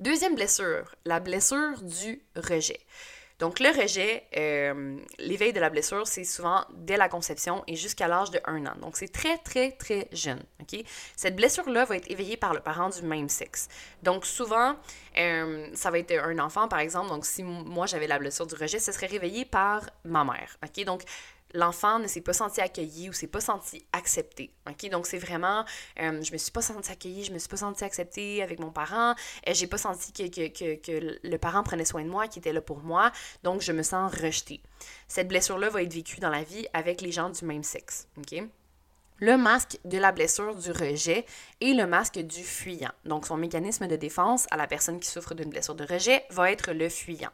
Deuxième 0.00 0.34
blessure, 0.34 0.94
la 1.04 1.20
blessure 1.20 1.80
du 1.82 2.22
rejet. 2.34 2.80
Donc, 3.38 3.60
le 3.60 3.68
rejet, 3.68 4.24
euh, 4.36 4.96
l'éveil 5.18 5.52
de 5.52 5.60
la 5.60 5.68
blessure, 5.68 6.06
c'est 6.06 6.24
souvent 6.24 6.64
dès 6.72 6.96
la 6.96 7.08
conception 7.08 7.62
et 7.66 7.76
jusqu'à 7.76 8.08
l'âge 8.08 8.30
de 8.30 8.40
1 8.46 8.64
an. 8.64 8.74
Donc, 8.80 8.96
c'est 8.96 9.12
très, 9.12 9.36
très, 9.38 9.72
très 9.72 10.08
jeune. 10.12 10.42
Cette 11.16 11.36
blessure-là 11.36 11.84
va 11.84 11.96
être 11.96 12.10
éveillée 12.10 12.36
par 12.36 12.54
le 12.54 12.60
parent 12.60 12.88
du 12.88 13.02
même 13.02 13.28
sexe. 13.28 13.68
Donc, 14.02 14.26
souvent, 14.26 14.76
euh, 15.18 15.68
ça 15.74 15.90
va 15.90 15.98
être 15.98 16.12
un 16.12 16.38
enfant, 16.38 16.66
par 16.66 16.80
exemple. 16.80 17.08
Donc, 17.08 17.26
si 17.26 17.42
moi, 17.42 17.86
j'avais 17.86 18.06
la 18.06 18.18
blessure 18.18 18.46
du 18.46 18.54
rejet, 18.54 18.78
ce 18.78 18.90
serait 18.90 19.06
réveillé 19.06 19.44
par 19.44 19.82
ma 20.04 20.24
mère. 20.24 20.56
Donc, 20.86 21.02
l'enfant 21.54 21.98
ne 21.98 22.06
s'est 22.06 22.20
pas 22.20 22.32
senti 22.32 22.60
accueilli 22.60 23.08
ou 23.08 23.12
s'est 23.12 23.26
pas 23.26 23.40
senti 23.40 23.84
accepté. 23.92 24.52
OK? 24.68 24.88
Donc, 24.90 25.06
c'est 25.06 25.18
vraiment, 25.18 25.64
euh, 26.00 26.22
je 26.22 26.32
me 26.32 26.38
suis 26.38 26.50
pas 26.50 26.62
senti 26.62 26.90
accueilli, 26.90 27.24
je 27.24 27.32
me 27.32 27.38
suis 27.38 27.48
pas 27.48 27.56
senti 27.56 27.84
accepté 27.84 28.42
avec 28.42 28.58
mon 28.58 28.70
parent, 28.70 29.14
et 29.44 29.54
j'ai 29.54 29.66
pas 29.66 29.78
senti 29.78 30.12
que, 30.12 30.28
que, 30.28 30.48
que, 30.48 30.74
que, 30.74 31.18
le 31.22 31.38
parent 31.38 31.62
prenait 31.62 31.84
soin 31.84 32.04
de 32.04 32.10
moi, 32.10 32.28
qui 32.28 32.38
était 32.38 32.52
là 32.52 32.60
pour 32.60 32.78
moi, 32.78 33.12
donc 33.42 33.60
je 33.60 33.72
me 33.72 33.82
sens 33.82 34.12
rejetée. 34.12 34.60
Cette 35.08 35.28
blessure-là 35.28 35.70
va 35.70 35.82
être 35.82 35.94
vécue 35.94 36.20
dans 36.20 36.30
la 36.30 36.42
vie 36.42 36.66
avec 36.72 37.00
les 37.00 37.12
gens 37.12 37.30
du 37.30 37.44
même 37.44 37.62
sexe. 37.62 38.08
OK? 38.18 38.42
Le 39.18 39.38
masque 39.38 39.78
de 39.86 39.96
la 39.96 40.12
blessure 40.12 40.54
du 40.54 40.70
rejet 40.70 41.24
et 41.62 41.72
le 41.72 41.86
masque 41.86 42.18
du 42.18 42.42
fuyant. 42.42 42.92
Donc, 43.06 43.26
son 43.26 43.38
mécanisme 43.38 43.86
de 43.86 43.96
défense 43.96 44.46
à 44.50 44.58
la 44.58 44.66
personne 44.66 45.00
qui 45.00 45.08
souffre 45.08 45.34
d'une 45.34 45.48
blessure 45.48 45.74
de 45.74 45.86
rejet 45.86 46.24
va 46.28 46.52
être 46.52 46.72
le 46.72 46.90
fuyant. 46.90 47.30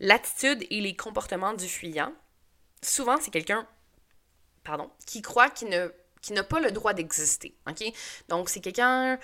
L'attitude 0.00 0.64
et 0.70 0.80
les 0.80 0.96
comportements 0.96 1.52
du 1.52 1.66
fuyant, 1.66 2.12
souvent, 2.82 3.16
c'est 3.20 3.30
quelqu'un, 3.30 3.66
pardon, 4.64 4.90
qui 5.06 5.22
croit 5.22 5.50
qu'il 5.50 5.68
ne 5.68 5.92
qui 6.22 6.32
n'a 6.32 6.42
pas 6.42 6.58
le 6.58 6.72
droit 6.72 6.92
d'exister, 6.92 7.54
OK? 7.68 7.84
Donc, 8.28 8.48
c'est 8.48 8.60
quelqu'un 8.60 9.16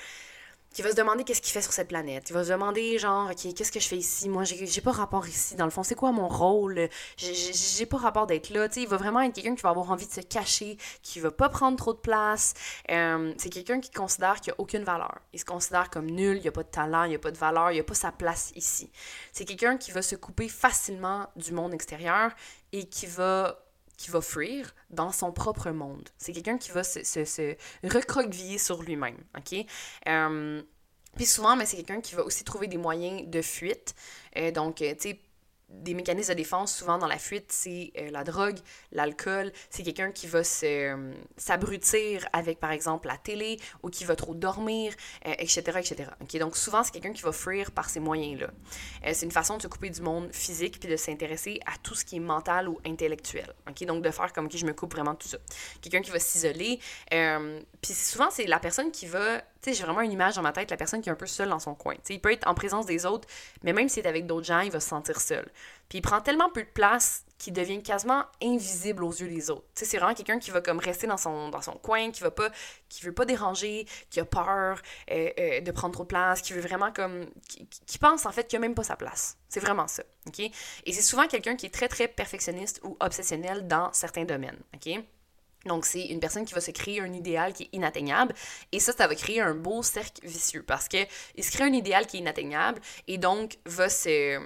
qui 0.72 0.82
va 0.82 0.90
se 0.90 0.96
demander 0.96 1.24
qu'est-ce 1.24 1.42
qu'il 1.42 1.52
fait 1.52 1.60
sur 1.60 1.72
cette 1.72 1.88
planète. 1.88 2.30
Il 2.30 2.32
va 2.32 2.44
se 2.44 2.50
demander, 2.50 2.98
genre, 2.98 3.30
OK, 3.30 3.54
qu'est-ce 3.54 3.72
que 3.72 3.80
je 3.80 3.88
fais 3.88 3.96
ici? 3.96 4.28
Moi, 4.28 4.44
j'ai 4.44 4.80
pas 4.80 4.92
rapport 4.92 5.26
ici. 5.26 5.54
Dans 5.54 5.64
le 5.64 5.70
fond, 5.70 5.82
c'est 5.82 5.94
quoi 5.94 6.12
mon 6.12 6.28
rôle? 6.28 6.88
J'ai 7.16 7.86
pas 7.86 7.98
rapport 7.98 8.26
d'être 8.26 8.50
là. 8.50 8.68
Tu 8.68 8.74
sais, 8.74 8.82
il 8.82 8.88
va 8.88 8.96
vraiment 8.96 9.20
être 9.20 9.34
quelqu'un 9.34 9.54
qui 9.54 9.62
va 9.62 9.70
avoir 9.70 9.90
envie 9.90 10.06
de 10.06 10.12
se 10.12 10.20
cacher, 10.20 10.78
qui 11.02 11.20
va 11.20 11.30
pas 11.30 11.48
prendre 11.48 11.76
trop 11.76 11.92
de 11.92 11.98
place. 11.98 12.54
Euh, 12.90 13.34
c'est 13.36 13.50
quelqu'un 13.50 13.80
qui 13.80 13.90
considère 13.90 14.40
qu'il 14.40 14.52
a 14.52 14.56
aucune 14.58 14.84
valeur. 14.84 15.18
Il 15.32 15.40
se 15.40 15.44
considère 15.44 15.90
comme 15.90 16.06
nul, 16.06 16.38
il 16.38 16.48
a 16.48 16.52
pas 16.52 16.62
de 16.62 16.70
talent, 16.70 17.04
il 17.04 17.14
a 17.14 17.18
pas 17.18 17.30
de 17.30 17.38
valeur, 17.38 17.70
il 17.72 17.78
a 17.78 17.84
pas 17.84 17.94
sa 17.94 18.12
place 18.12 18.52
ici. 18.56 18.90
C'est 19.32 19.44
quelqu'un 19.44 19.76
qui 19.76 19.90
va 19.90 20.00
se 20.00 20.16
couper 20.16 20.48
facilement 20.48 21.26
du 21.36 21.52
monde 21.52 21.74
extérieur 21.74 22.30
et 22.72 22.88
qui 22.88 23.06
va 23.06 23.58
qui 23.98 24.10
va 24.10 24.20
fuir 24.20 24.74
dans 24.90 25.12
son 25.12 25.30
propre 25.30 25.70
monde. 25.70 26.08
C'est 26.18 26.32
quelqu'un 26.32 26.58
qui 26.58 26.72
va 26.72 26.82
se, 26.82 27.04
se, 27.04 27.24
se 27.24 27.54
recroqueviller 27.84 28.58
sur 28.58 28.82
lui-même, 28.82 29.18
OK? 29.38 29.64
Euh, 30.08 30.62
puis 31.16 31.26
souvent, 31.26 31.56
mais 31.56 31.66
c'est 31.66 31.76
quelqu'un 31.76 32.00
qui 32.00 32.14
va 32.14 32.24
aussi 32.24 32.42
trouver 32.42 32.66
des 32.66 32.78
moyens 32.78 33.28
de 33.28 33.42
fuite. 33.42 33.94
Euh, 34.36 34.50
donc, 34.50 34.82
euh, 34.82 34.94
tu 34.94 35.10
sais, 35.10 35.20
des 35.72 35.94
mécanismes 35.94 36.32
de 36.32 36.36
défense, 36.36 36.74
souvent 36.74 36.98
dans 36.98 37.06
la 37.06 37.18
fuite, 37.18 37.46
c'est 37.50 37.92
euh, 37.98 38.10
la 38.10 38.24
drogue, 38.24 38.58
l'alcool. 38.92 39.52
C'est 39.70 39.82
quelqu'un 39.82 40.12
qui 40.12 40.26
va 40.26 40.42
euh, 40.64 41.14
s'abrutir 41.36 42.26
avec, 42.32 42.60
par 42.60 42.72
exemple, 42.72 43.08
la 43.08 43.16
télé 43.16 43.58
ou 43.82 43.90
qui 43.90 44.04
va 44.04 44.14
trop 44.14 44.34
dormir, 44.34 44.94
etc., 45.24 45.62
euh, 45.68 45.78
etc. 45.78 46.10
Okay? 46.22 46.38
Donc, 46.38 46.56
souvent, 46.56 46.84
c'est 46.84 46.92
quelqu'un 46.92 47.12
qui 47.12 47.22
va 47.22 47.32
fuir 47.32 47.72
par 47.72 47.90
ces 47.90 48.00
moyens-là. 48.00 48.50
c'est 49.12 49.26
une 49.26 49.32
façon 49.32 49.56
de 49.56 49.62
se 49.62 49.68
couper 49.68 49.90
du 49.90 50.02
monde 50.02 50.32
physique 50.32 50.78
puis 50.78 50.88
de 50.88 50.96
s'intéresser 50.96 51.60
à 51.66 51.76
tout 51.82 51.94
ce 51.94 52.04
qui 52.04 52.16
est 52.16 52.20
mental 52.20 52.68
ou 52.68 52.78
intellectuel. 52.86 53.52
Okay? 53.68 53.86
Donc, 53.86 54.02
de 54.02 54.10
faire 54.10 54.32
comme 54.32 54.48
que 54.48 54.58
je 54.58 54.66
me 54.66 54.72
coupe 54.72 54.92
vraiment 54.92 55.14
de 55.14 55.18
tout 55.18 55.28
ça. 55.28 55.38
Quelqu'un 55.80 56.02
qui 56.02 56.10
va 56.10 56.18
s'isoler. 56.18 56.78
puis 57.10 57.92
souvent, 57.92 58.30
c'est 58.30 58.46
la 58.46 58.58
personne 58.58 58.90
qui 58.90 59.06
va 59.06 59.42
sais, 59.70 59.74
j'ai 59.74 59.84
vraiment 59.84 60.00
une 60.00 60.12
image 60.12 60.34
dans 60.34 60.42
ma 60.42 60.52
tête, 60.52 60.70
la 60.70 60.76
personne 60.76 61.00
qui 61.00 61.08
est 61.08 61.12
un 61.12 61.16
peu 61.16 61.26
seule 61.26 61.48
dans 61.48 61.58
son 61.58 61.74
coin. 61.74 61.94
Tu 61.94 62.00
sais, 62.04 62.14
il 62.14 62.20
peut 62.20 62.32
être 62.32 62.46
en 62.48 62.54
présence 62.54 62.86
des 62.86 63.06
autres, 63.06 63.28
mais 63.62 63.72
même 63.72 63.88
s'il 63.88 64.04
est 64.04 64.08
avec 64.08 64.26
d'autres 64.26 64.46
gens, 64.46 64.60
il 64.60 64.70
va 64.70 64.80
se 64.80 64.88
sentir 64.88 65.20
seul. 65.20 65.48
Puis 65.88 65.98
il 65.98 66.02
prend 66.02 66.20
tellement 66.20 66.50
peu 66.50 66.62
de 66.62 66.68
place 66.68 67.24
qu'il 67.38 67.52
devient 67.52 67.82
quasiment 67.82 68.24
invisible 68.42 69.04
aux 69.04 69.12
yeux 69.12 69.28
des 69.28 69.50
autres. 69.50 69.66
Tu 69.74 69.84
c'est 69.84 69.98
vraiment 69.98 70.14
quelqu'un 70.14 70.38
qui 70.38 70.50
va 70.50 70.60
comme 70.60 70.78
rester 70.78 71.06
dans 71.06 71.16
son, 71.16 71.48
dans 71.48 71.60
son 71.60 71.72
coin, 71.72 72.10
qui 72.10 72.22
va 72.22 72.30
pas, 72.30 72.50
qui 72.88 73.04
veut 73.04 73.12
pas 73.12 73.24
déranger, 73.24 73.86
qui 74.10 74.20
a 74.20 74.24
peur 74.24 74.80
euh, 75.10 75.30
euh, 75.38 75.60
de 75.60 75.70
prendre 75.70 75.92
trop 75.92 76.04
de 76.04 76.08
place, 76.08 76.40
qui 76.40 76.52
veut 76.52 76.60
vraiment 76.60 76.92
comme, 76.92 77.26
qui, 77.48 77.66
qui 77.66 77.98
pense 77.98 78.26
en 78.26 78.32
fait 78.32 78.46
qu'il 78.46 78.56
a 78.56 78.60
même 78.60 78.74
pas 78.74 78.84
sa 78.84 78.96
place. 78.96 79.36
C'est 79.48 79.60
vraiment 79.60 79.86
ça, 79.86 80.02
ok? 80.26 80.40
Et 80.40 80.92
c'est 80.92 81.02
souvent 81.02 81.26
quelqu'un 81.26 81.56
qui 81.56 81.66
est 81.66 81.74
très 81.74 81.88
très 81.88 82.08
perfectionniste 82.08 82.80
ou 82.84 82.96
obsessionnel 83.00 83.66
dans 83.68 83.92
certains 83.92 84.24
domaines, 84.24 84.58
ok? 84.74 85.02
Donc, 85.66 85.84
c'est 85.84 86.06
une 86.06 86.20
personne 86.20 86.44
qui 86.44 86.54
va 86.54 86.60
se 86.60 86.70
créer 86.70 87.00
un 87.00 87.12
idéal 87.12 87.52
qui 87.52 87.64
est 87.64 87.68
inatteignable. 87.72 88.34
Et 88.72 88.80
ça, 88.80 88.92
ça 88.92 89.06
va 89.06 89.14
créer 89.14 89.40
un 89.40 89.54
beau 89.54 89.82
cercle 89.82 90.26
vicieux 90.26 90.62
parce 90.62 90.88
qu'il 90.88 91.06
se 91.38 91.50
crée 91.50 91.64
un 91.64 91.72
idéal 91.72 92.06
qui 92.06 92.16
est 92.16 92.20
inatteignable 92.20 92.80
et 93.06 93.18
donc 93.18 93.58
va, 93.66 93.88
se, 93.88 94.40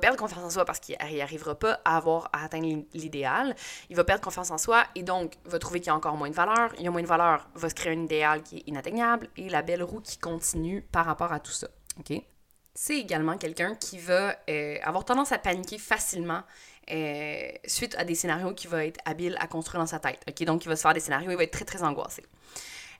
perdre 0.00 0.16
confiance 0.18 0.44
en 0.44 0.50
soi 0.50 0.64
parce 0.64 0.80
qu'il 0.80 0.96
n'y 1.10 1.20
arrivera 1.20 1.58
pas 1.58 1.80
à 1.84 1.96
avoir 1.96 2.30
atteindre 2.32 2.84
l'idéal. 2.94 3.54
Il 3.90 3.96
va 3.96 4.04
perdre 4.04 4.22
confiance 4.22 4.50
en 4.50 4.58
soi 4.58 4.84
et 4.94 5.02
donc 5.02 5.34
va 5.44 5.58
trouver 5.58 5.80
qu'il 5.80 5.88
y 5.88 5.90
a 5.90 5.96
encore 5.96 6.16
moins 6.16 6.30
de 6.30 6.34
valeur. 6.34 6.72
Il 6.78 6.84
y 6.84 6.88
a 6.88 6.90
moins 6.90 7.02
de 7.02 7.06
valeur, 7.06 7.48
va 7.54 7.68
se 7.68 7.74
créer 7.74 7.92
un 7.92 8.02
idéal 8.02 8.42
qui 8.42 8.58
est 8.58 8.64
inatteignable 8.66 9.28
et 9.36 9.48
la 9.48 9.62
belle 9.62 9.82
roue 9.82 10.00
qui 10.00 10.18
continue 10.18 10.82
par 10.82 11.06
rapport 11.06 11.32
à 11.32 11.40
tout 11.40 11.52
ça. 11.52 11.68
OK? 11.98 12.22
C'est 12.74 12.98
également 12.98 13.36
quelqu'un 13.36 13.74
qui 13.74 13.98
va 13.98 14.36
euh, 14.48 14.76
avoir 14.84 15.04
tendance 15.04 15.32
à 15.32 15.38
paniquer 15.38 15.78
facilement 15.78 16.42
euh, 16.90 17.50
suite 17.66 17.94
à 17.96 18.04
des 18.04 18.14
scénarios 18.14 18.54
qu'il 18.54 18.70
va 18.70 18.84
être 18.84 19.00
habile 19.04 19.36
à 19.40 19.46
construire 19.46 19.80
dans 19.80 19.86
sa 19.86 19.98
tête. 19.98 20.20
OK? 20.28 20.44
Donc, 20.44 20.64
il 20.64 20.68
va 20.68 20.76
se 20.76 20.82
faire 20.82 20.94
des 20.94 21.00
scénarios, 21.00 21.30
il 21.30 21.36
va 21.36 21.42
être 21.42 21.52
très, 21.52 21.64
très 21.64 21.82
angoissé. 21.82 22.22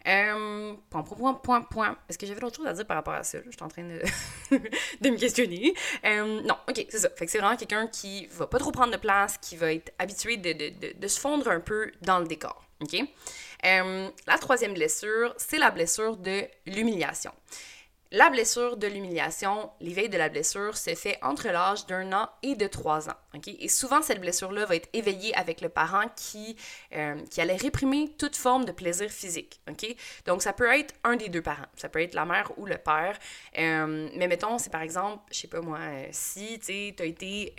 Euh, 0.07 0.75
point, 0.91 1.03
point, 1.03 1.35
point, 1.35 1.63
point. 1.63 1.99
Est-ce 2.09 2.17
que 2.17 2.27
j'avais 2.27 2.41
d'autres 2.41 2.57
choses 2.57 2.67
à 2.67 2.73
dire 2.73 2.87
par 2.87 2.97
rapport 2.97 3.15
à 3.15 3.25
ça? 3.25 3.39
Je 3.45 3.51
suis 3.51 3.63
en 3.63 3.69
train 3.69 3.83
de, 3.83 4.01
me 5.11 5.17
questionner. 5.17 5.75
Euh, 6.05 6.41
non, 6.43 6.57
ok, 6.69 6.87
c'est 6.89 6.99
ça. 6.99 7.11
Fait 7.11 7.27
c'est 7.27 7.39
vraiment 7.39 7.57
quelqu'un 7.57 7.87
qui 7.89 8.27
va 8.27 8.47
pas 8.47 8.59
trop 8.59 8.71
prendre 8.71 8.93
de 8.93 8.97
place, 8.97 9.37
qui 9.39 9.57
va 9.57 9.73
être 9.73 9.93
habitué 9.99 10.37
de, 10.37 11.09
se 11.09 11.21
fondre 11.21 11.49
un 11.49 11.61
peu 11.61 11.91
dans 12.03 12.21
le 12.21 12.27
décor. 12.27 12.65
Ok? 12.81 12.97
Euh, 13.67 14.09
la 14.27 14.39
troisième 14.39 14.75
blessure, 14.75 15.35
c'est 15.37 15.59
la 15.59 15.71
blessure 15.71 16.17
de 16.17 16.43
l'humiliation. 16.67 17.33
La 18.11 18.31
blessure 18.31 18.79
de 18.79 18.87
l'humiliation, 18.87 19.71
l'éveil 19.81 20.09
de 20.09 20.17
la 20.17 20.31
blessure, 20.31 20.79
se 20.79 20.95
fait 20.95 21.19
entre 21.21 21.49
l'âge 21.49 21.87
d'un 21.87 22.11
an 22.15 22.31
et 22.43 22.55
de 22.55 22.67
trois 22.67 23.11
ans. 23.11 23.17
Et 23.47 23.69
souvent, 23.69 24.01
cette 24.01 24.23
blessure-là 24.23 24.65
va 24.65 24.77
être 24.77 24.89
éveillée 24.95 25.35
avec 25.35 25.61
le 25.61 25.69
parent 25.69 26.05
qui, 26.17 26.57
euh, 26.97 27.21
qui 27.31 27.43
allait 27.43 27.57
réprimer 27.57 28.15
toute 28.17 28.35
forme 28.35 28.65
de 28.65 28.73
plaisir 28.73 29.11
physique. 29.11 29.61
Donc, 30.25 30.41
ça 30.41 30.55
peut 30.55 30.73
être 30.73 30.95
un 31.05 31.17
des 31.17 31.29
deux 31.29 31.43
parents. 31.43 31.67
Ça 31.77 31.91
peut 31.91 32.01
être 32.01 32.15
la 32.15 32.25
mère 32.25 32.51
ou 32.57 32.65
le 32.65 32.79
père. 32.79 33.19
Euh, 33.59 34.09
mais 34.17 34.27
mettons, 34.27 34.57
c'est 34.57 34.71
par 34.71 34.83
exemple, 34.83 35.23
je 35.31 35.41
sais 35.41 35.49
pas 35.49 35.61
moi, 35.61 35.79
euh, 35.79 36.07
si 36.11 36.59
tu 36.61 36.95
as 36.99 37.05
été 37.05 37.55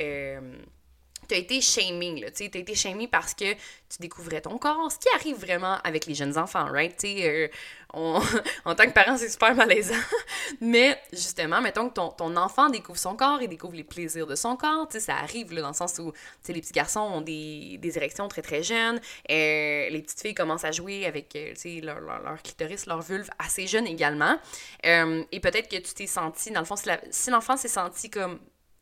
as 1.33 1.37
été 1.37 1.61
shaming, 1.61 2.21
là, 2.21 2.31
tu 2.31 2.43
as 2.43 2.57
été 2.57 2.75
shaming 2.75 3.07
parce 3.07 3.33
que 3.33 3.53
tu 3.53 3.97
découvrais 3.99 4.41
ton 4.41 4.57
corps, 4.57 4.91
ce 4.91 4.99
qui 4.99 5.07
arrive 5.15 5.37
vraiment 5.37 5.77
avec 5.83 6.05
les 6.05 6.13
jeunes 6.13 6.37
enfants, 6.37 6.65
right? 6.71 6.95
Tu 6.95 7.07
euh, 7.23 7.47
en 7.93 8.75
tant 8.75 8.85
que 8.85 8.91
parent, 8.91 9.17
c'est 9.17 9.29
super 9.29 9.55
malaisant. 9.55 9.95
Mais 10.61 11.01
justement, 11.11 11.59
mettons 11.59 11.89
que 11.89 11.95
ton, 11.95 12.09
ton, 12.09 12.35
enfant 12.37 12.69
découvre 12.69 12.99
son 12.99 13.15
corps, 13.15 13.41
il 13.41 13.49
découvre 13.49 13.73
les 13.73 13.83
plaisirs 13.83 14.27
de 14.27 14.35
son 14.35 14.55
corps, 14.55 14.87
tu 14.87 14.93
sais, 14.93 15.05
ça 15.05 15.15
arrive 15.15 15.51
là, 15.53 15.61
dans 15.61 15.69
le 15.69 15.73
sens 15.73 15.97
où, 15.97 16.13
tu 16.45 16.53
les 16.53 16.61
petits 16.61 16.73
garçons 16.73 16.99
ont 16.99 17.21
des, 17.21 17.77
des 17.79 17.97
érections 17.97 18.27
très 18.27 18.43
très 18.43 18.61
jeunes, 18.61 18.99
euh, 19.31 19.89
les 19.89 20.01
petites 20.03 20.21
filles 20.21 20.35
commencent 20.35 20.65
à 20.65 20.71
jouer 20.71 21.07
avec, 21.07 21.35
euh, 21.35 21.53
tu 21.53 21.61
sais, 21.61 21.81
leur, 21.81 21.99
leur, 21.99 22.41
clitoris, 22.43 22.85
leur 22.85 23.01
vulve 23.01 23.29
assez 23.39 23.65
jeunes 23.65 23.87
également. 23.87 24.37
et 24.83 25.39
peut-être 25.41 25.67
que 25.67 25.77
tu 25.77 25.93
t'es 25.93 26.07
senti, 26.07 26.51
dans 26.51 26.59
le 26.59 26.65
fond, 26.65 26.75
si 27.09 27.29
l'enfant 27.31 27.57
s'est 27.57 27.67
senti 27.67 28.09
comme 28.09 28.39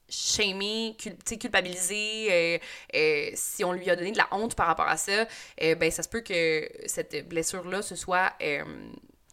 shamé, 0.10 0.96
culpabilisé, 1.40 2.28
euh, 2.32 2.58
euh, 2.96 3.30
si 3.34 3.64
on 3.64 3.74
lui 3.74 3.90
a 3.90 3.96
donné 3.96 4.12
de 4.12 4.18
la 4.18 4.28
honte 4.32 4.56
par 4.56 4.68
rapport 4.68 4.88
à 4.88 4.98
ça, 4.98 5.28
euh, 5.62 5.76
ben 5.76 5.92
ça 5.92 6.04
se 6.04 6.10
peut 6.10 6.22
que 6.22 6.70
cette 6.86 7.28
blessure-là 7.28 7.82
se 7.82 7.96
soit 7.96 8.34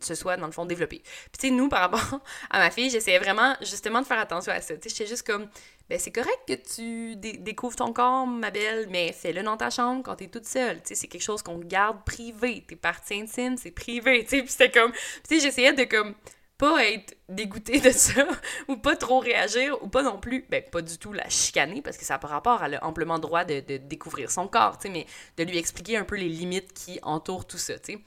se 0.00 0.14
soit, 0.14 0.36
dans 0.36 0.46
le 0.46 0.52
fond, 0.52 0.66
développée. 0.66 1.00
Puis, 1.02 1.38
tu 1.38 1.48
sais, 1.48 1.50
nous, 1.50 1.70
par 1.70 1.80
rapport 1.80 2.20
à 2.50 2.58
ma 2.58 2.70
fille, 2.70 2.90
j'essayais 2.90 3.18
vraiment, 3.18 3.54
justement, 3.60 4.02
de 4.02 4.06
faire 4.06 4.18
attention 4.18 4.52
à 4.52 4.60
ça. 4.60 4.76
Tu 4.76 4.82
sais, 4.82 4.88
j'étais 4.90 5.06
juste 5.06 5.26
comme, 5.26 5.48
ben, 5.88 5.98
c'est 5.98 6.10
correct 6.10 6.40
que 6.46 6.54
tu 6.54 7.16
découvres 7.16 7.76
ton 7.76 7.92
corps, 7.92 8.26
ma 8.26 8.50
belle, 8.50 8.86
mais 8.90 9.12
fais-le 9.12 9.42
dans 9.42 9.56
ta 9.56 9.70
chambre 9.70 10.02
quand 10.02 10.16
t'es 10.16 10.28
toute 10.28 10.46
seule. 10.46 10.82
Tu 10.82 10.88
sais, 10.88 10.94
c'est 10.94 11.08
quelque 11.08 11.22
chose 11.22 11.42
qu'on 11.42 11.58
garde 11.58 12.04
privé. 12.04 12.64
Tes 12.66 12.76
parties 12.76 13.20
intimes, 13.22 13.56
c'est 13.56 13.70
privé. 13.70 14.24
Tu 14.28 14.30
sais, 14.30 14.42
puis 14.42 14.50
c'était 14.50 14.70
comme, 14.70 14.92
tu 14.92 15.00
sais, 15.28 15.40
j'essayais 15.40 15.72
de, 15.72 15.84
comme, 15.84 16.14
pas 16.58 16.84
être 16.84 17.16
dégoûté 17.28 17.80
de 17.80 17.90
ça, 17.90 18.26
ou 18.68 18.76
pas 18.76 18.96
trop 18.96 19.18
réagir, 19.18 19.82
ou 19.82 19.88
pas 19.88 20.02
non 20.02 20.18
plus, 20.18 20.46
ben 20.48 20.62
pas 20.70 20.82
du 20.82 20.98
tout 20.98 21.12
la 21.12 21.28
chicaner, 21.28 21.82
parce 21.82 21.96
que 21.96 22.04
ça 22.04 22.14
n'a 22.14 22.18
pas 22.18 22.28
rapport, 22.28 22.62
elle 22.64 22.76
a 22.76 22.84
amplement 22.84 23.18
droit 23.18 23.44
de, 23.44 23.60
de 23.60 23.76
découvrir 23.78 24.30
son 24.30 24.48
corps, 24.48 24.78
tu 24.78 24.88
sais, 24.88 24.92
mais 24.92 25.06
de 25.36 25.50
lui 25.50 25.58
expliquer 25.58 25.96
un 25.96 26.04
peu 26.04 26.16
les 26.16 26.28
limites 26.28 26.72
qui 26.72 26.98
entourent 27.02 27.46
tout 27.46 27.58
ça, 27.58 27.78
tu 27.78 27.94
sais. 27.94 27.98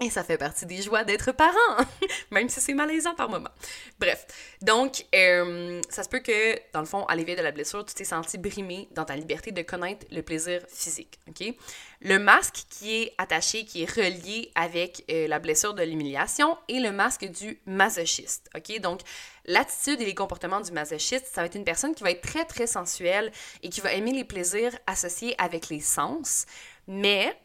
Et 0.00 0.10
ça 0.10 0.22
fait 0.22 0.38
partie 0.38 0.64
des 0.64 0.80
joies 0.80 1.02
d'être 1.02 1.32
parent, 1.32 1.84
même 2.30 2.48
si 2.48 2.60
c'est 2.60 2.74
malaisant 2.74 3.16
par 3.16 3.28
moment. 3.28 3.50
Bref, 3.98 4.26
donc, 4.62 5.04
euh, 5.12 5.80
ça 5.90 6.04
se 6.04 6.08
peut 6.08 6.20
que, 6.20 6.56
dans 6.72 6.78
le 6.78 6.86
fond, 6.86 7.04
à 7.06 7.16
l'éveil 7.16 7.34
de 7.34 7.42
la 7.42 7.50
blessure, 7.50 7.84
tu 7.84 7.94
t'es 7.94 8.04
senti 8.04 8.38
brimé 8.38 8.88
dans 8.92 9.04
ta 9.04 9.16
liberté 9.16 9.50
de 9.50 9.62
connaître 9.62 10.06
le 10.12 10.22
plaisir 10.22 10.62
physique, 10.68 11.18
OK? 11.28 11.52
Le 12.00 12.20
masque 12.20 12.66
qui 12.70 13.02
est 13.02 13.14
attaché, 13.18 13.64
qui 13.64 13.82
est 13.82 13.92
relié 13.92 14.52
avec 14.54 15.04
euh, 15.10 15.26
la 15.26 15.40
blessure 15.40 15.74
de 15.74 15.82
l'humiliation 15.82 16.56
et 16.68 16.78
le 16.78 16.92
masque 16.92 17.24
du 17.24 17.60
masochiste, 17.66 18.50
OK? 18.56 18.80
Donc, 18.80 19.00
l'attitude 19.46 20.00
et 20.00 20.04
les 20.04 20.14
comportements 20.14 20.60
du 20.60 20.70
masochiste, 20.70 21.26
ça 21.26 21.40
va 21.40 21.46
être 21.46 21.56
une 21.56 21.64
personne 21.64 21.96
qui 21.96 22.04
va 22.04 22.12
être 22.12 22.22
très, 22.22 22.44
très 22.44 22.68
sensuelle 22.68 23.32
et 23.64 23.68
qui 23.68 23.80
va 23.80 23.92
aimer 23.92 24.12
les 24.12 24.24
plaisirs 24.24 24.78
associés 24.86 25.34
avec 25.38 25.70
les 25.70 25.80
sens, 25.80 26.46
mais 26.86 27.36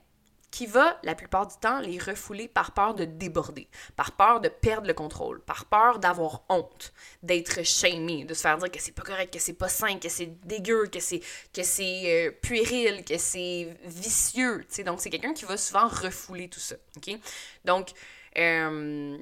qui 0.53 0.67
va, 0.67 0.99
la 1.01 1.15
plupart 1.15 1.47
du 1.47 1.55
temps, 1.55 1.79
les 1.79 1.97
refouler 1.97 2.47
par 2.47 2.73
peur 2.73 2.93
de 2.93 3.05
déborder, 3.05 3.67
par 3.95 4.11
peur 4.11 4.39
de 4.39 4.49
perdre 4.49 4.85
le 4.87 4.93
contrôle, 4.93 5.41
par 5.41 5.65
peur 5.65 5.97
d'avoir 5.97 6.43
honte, 6.47 6.93
d'être 7.23 7.63
shamé, 7.63 8.23
de 8.23 8.35
se 8.35 8.41
faire 8.41 8.59
dire 8.59 8.69
que 8.69 8.79
c'est 8.79 8.91
pas 8.91 9.01
correct, 9.01 9.33
que 9.33 9.39
c'est 9.39 9.53
pas 9.53 9.67
sain, 9.67 9.97
que 9.97 10.09
c'est 10.09 10.27
dégueu, 10.45 10.85
que 10.85 10.99
c'est 10.99 11.21
que 11.53 11.63
c'est 11.63 12.27
euh, 12.27 12.31
puéril, 12.39 13.03
que 13.03 13.17
c'est 13.17 13.75
vicieux, 13.85 14.59
tu 14.69 14.75
sais. 14.75 14.83
Donc, 14.83 15.01
c'est 15.01 15.09
quelqu'un 15.09 15.33
qui 15.33 15.45
va 15.45 15.57
souvent 15.57 15.87
refouler 15.87 16.49
tout 16.49 16.59
ça, 16.59 16.75
OK? 16.97 17.17
Donc, 17.65 17.89
euh, 18.37 19.17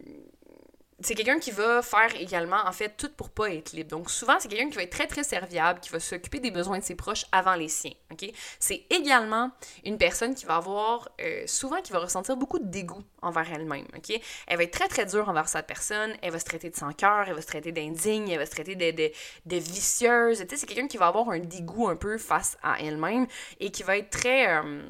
c'est 1.03 1.15
quelqu'un 1.15 1.39
qui 1.39 1.51
va 1.51 1.81
faire 1.81 2.15
également, 2.15 2.61
en 2.65 2.71
fait, 2.71 2.95
tout 2.97 3.09
pour 3.09 3.29
pas 3.29 3.51
être 3.51 3.73
libre. 3.73 3.89
Donc, 3.89 4.09
souvent, 4.09 4.35
c'est 4.39 4.47
quelqu'un 4.47 4.69
qui 4.69 4.75
va 4.75 4.83
être 4.83 4.91
très, 4.91 5.07
très 5.07 5.23
serviable, 5.23 5.79
qui 5.79 5.89
va 5.89 5.99
s'occuper 5.99 6.39
des 6.39 6.51
besoins 6.51 6.79
de 6.79 6.83
ses 6.83 6.95
proches 6.95 7.25
avant 7.31 7.55
les 7.55 7.67
siens, 7.67 7.93
OK? 8.11 8.25
C'est 8.59 8.85
également 8.89 9.51
une 9.83 9.97
personne 9.97 10.35
qui 10.35 10.45
va 10.45 10.55
avoir, 10.55 11.09
euh, 11.21 11.43
souvent, 11.47 11.81
qui 11.81 11.91
va 11.91 11.99
ressentir 11.99 12.37
beaucoup 12.37 12.59
de 12.59 12.65
dégoût 12.65 13.03
envers 13.21 13.51
elle-même, 13.51 13.87
OK? 13.95 14.19
Elle 14.47 14.57
va 14.57 14.63
être 14.63 14.71
très, 14.71 14.87
très 14.87 15.05
dure 15.05 15.29
envers 15.29 15.47
sa 15.47 15.63
personne, 15.63 16.13
elle 16.21 16.31
va 16.31 16.39
se 16.39 16.45
traiter 16.45 16.69
de 16.69 16.75
sans 16.75 16.93
cœur, 16.93 17.25
elle 17.27 17.35
va 17.35 17.41
se 17.41 17.47
traiter 17.47 17.71
d'indigne, 17.71 18.29
elle 18.29 18.39
va 18.39 18.45
se 18.45 18.51
traiter 18.51 18.75
de, 18.75 18.91
de, 18.91 19.11
de 19.45 19.57
vicieuse, 19.57 20.39
tu 20.39 20.47
sais, 20.49 20.57
c'est 20.57 20.67
quelqu'un 20.67 20.87
qui 20.87 20.97
va 20.97 21.07
avoir 21.07 21.29
un 21.29 21.39
dégoût 21.39 21.87
un 21.87 21.95
peu 21.95 22.17
face 22.17 22.57
à 22.63 22.79
elle-même 22.81 23.27
et 23.59 23.71
qui 23.71 23.83
va 23.83 23.97
être 23.97 24.09
très... 24.09 24.47
Euh, 24.47 24.89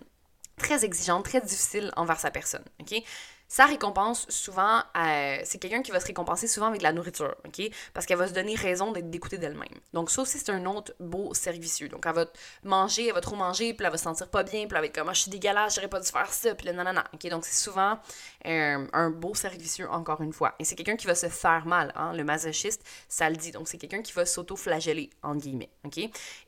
très 0.58 0.86
exigeante, 0.86 1.26
très 1.26 1.42
difficile 1.42 1.92
envers 1.96 2.20
sa 2.20 2.30
personne, 2.30 2.64
OK? 2.80 3.04
Ça 3.52 3.66
récompense 3.66 4.28
souvent, 4.30 4.80
euh, 4.96 5.38
c'est 5.44 5.58
quelqu'un 5.58 5.82
qui 5.82 5.92
va 5.92 6.00
se 6.00 6.06
récompenser 6.06 6.48
souvent 6.48 6.68
avec 6.68 6.80
de 6.80 6.84
la 6.84 6.94
nourriture, 6.94 7.36
OK? 7.46 7.62
Parce 7.94 8.06
qu'elle 8.06 8.18
va 8.18 8.30
se 8.30 8.34
donner 8.34 8.56
raison 8.56 8.94
d'être 8.94 9.10
dégoûtée 9.10 9.38
d'elle-même. 9.38 9.78
Donc 9.92 10.10
ça 10.10 10.22
aussi, 10.22 10.40
c'est 10.40 10.54
un 10.54 10.66
autre 10.68 10.94
beau 11.02 11.34
servicieux. 11.34 11.90
Donc 11.90 12.06
elle 12.06 12.14
va 12.14 12.28
manger, 12.64 13.08
elle 13.08 13.14
va 13.14 13.20
trop 13.20 13.36
manger, 13.36 13.74
puis 13.74 13.86
elle 13.86 13.92
va 13.92 13.98
se 13.98 14.06
sentir 14.06 14.30
pas 14.30 14.44
bien, 14.44 14.68
puis 14.68 14.70
elle 14.72 14.80
va 14.80 14.86
être 14.86 14.96
comme, 14.96 15.10
ah, 15.10 15.14
je 15.14 15.24
suis 15.24 15.32
dégueulasse, 15.32 15.76
j'aurais 15.76 15.90
pas 15.90 16.00
dû 16.00 16.08
faire 16.08 16.32
ça, 16.32 16.56
puis 16.56 16.68
là, 16.68 16.72
nanana, 16.72 17.04
OK? 17.14 17.30
Donc 17.30 17.44
c'est 17.44 17.62
souvent 17.62 18.00
euh, 18.46 18.88
un 18.94 19.10
beau 19.10 19.36
servicieux, 19.36 19.90
encore 19.90 20.22
une 20.22 20.32
fois. 20.32 20.56
Et 20.58 20.64
c'est 20.64 20.76
quelqu'un 20.76 20.96
qui 20.96 21.08
va 21.08 21.16
se 21.16 21.28
faire 21.28 21.66
mal, 21.66 21.92
hein? 21.98 22.14
Le 22.14 22.24
masochiste, 22.24 22.82
ça 23.10 23.30
le 23.30 23.36
dit. 23.36 23.52
Donc 23.52 23.68
c'est 23.68 23.78
quelqu'un 23.78 24.02
qui 24.02 24.14
va 24.14 24.26
s'auto-flageller, 24.26 25.10
en 25.24 25.36
guillemets, 25.36 25.72
OK? 25.84 26.00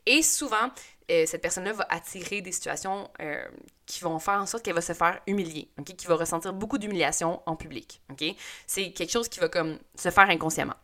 Et 0.06 0.22
souvent, 0.22 0.70
euh, 1.10 1.26
cette 1.26 1.42
personne-là 1.42 1.72
va 1.72 1.86
attirer 1.90 2.40
des 2.40 2.52
situations 2.52 3.10
euh, 3.20 3.44
qui 3.86 4.00
vont 4.00 4.18
faire 4.18 4.34
en 4.34 4.46
sorte 4.46 4.64
qu'elle 4.64 4.74
va 4.74 4.80
se 4.80 4.94
faire 4.94 5.20
humilier, 5.26 5.68
ok, 5.78 5.94
qui 5.96 6.06
va 6.06 6.16
ressentir 6.16 6.52
beaucoup 6.52 6.78
d'humiliation 6.78 7.42
en 7.46 7.56
public. 7.56 8.00
ok? 8.10 8.24
C'est 8.66 8.92
quelque 8.92 9.10
chose 9.10 9.28
qui 9.28 9.40
va 9.40 9.48
comme 9.48 9.78
se 9.94 10.10
faire 10.10 10.28
inconsciemment. 10.30 10.76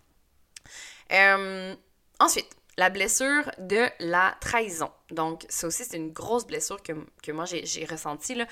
Euh, 1.12 1.74
ensuite, 2.18 2.48
la 2.76 2.90
blessure 2.90 3.50
de 3.58 3.86
la 3.98 4.36
trahison. 4.40 4.90
Donc, 5.10 5.44
ça 5.48 5.66
aussi, 5.66 5.84
c'est 5.84 5.96
une 5.96 6.12
grosse 6.12 6.46
blessure 6.46 6.82
que, 6.82 6.92
que 7.22 7.32
moi, 7.32 7.44
j'ai 7.46 7.84
ressentie. 7.84 8.34
Là. 8.34 8.46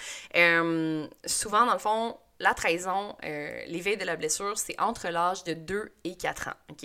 souvent, 1.25 1.67
dans 1.67 1.73
le 1.73 1.79
fond, 1.79 2.17
la 2.41 2.55
trahison, 2.55 3.17
euh, 3.25 3.63
l'éveil 3.67 3.97
de 3.97 4.05
la 4.05 4.17
blessure, 4.17 4.57
c'est 4.57 4.81
entre 4.81 5.09
l'âge 5.09 5.45
de 5.45 5.55
2 5.55 5.93
et 6.05 6.17
4 6.17 6.49
ans. 6.49 6.77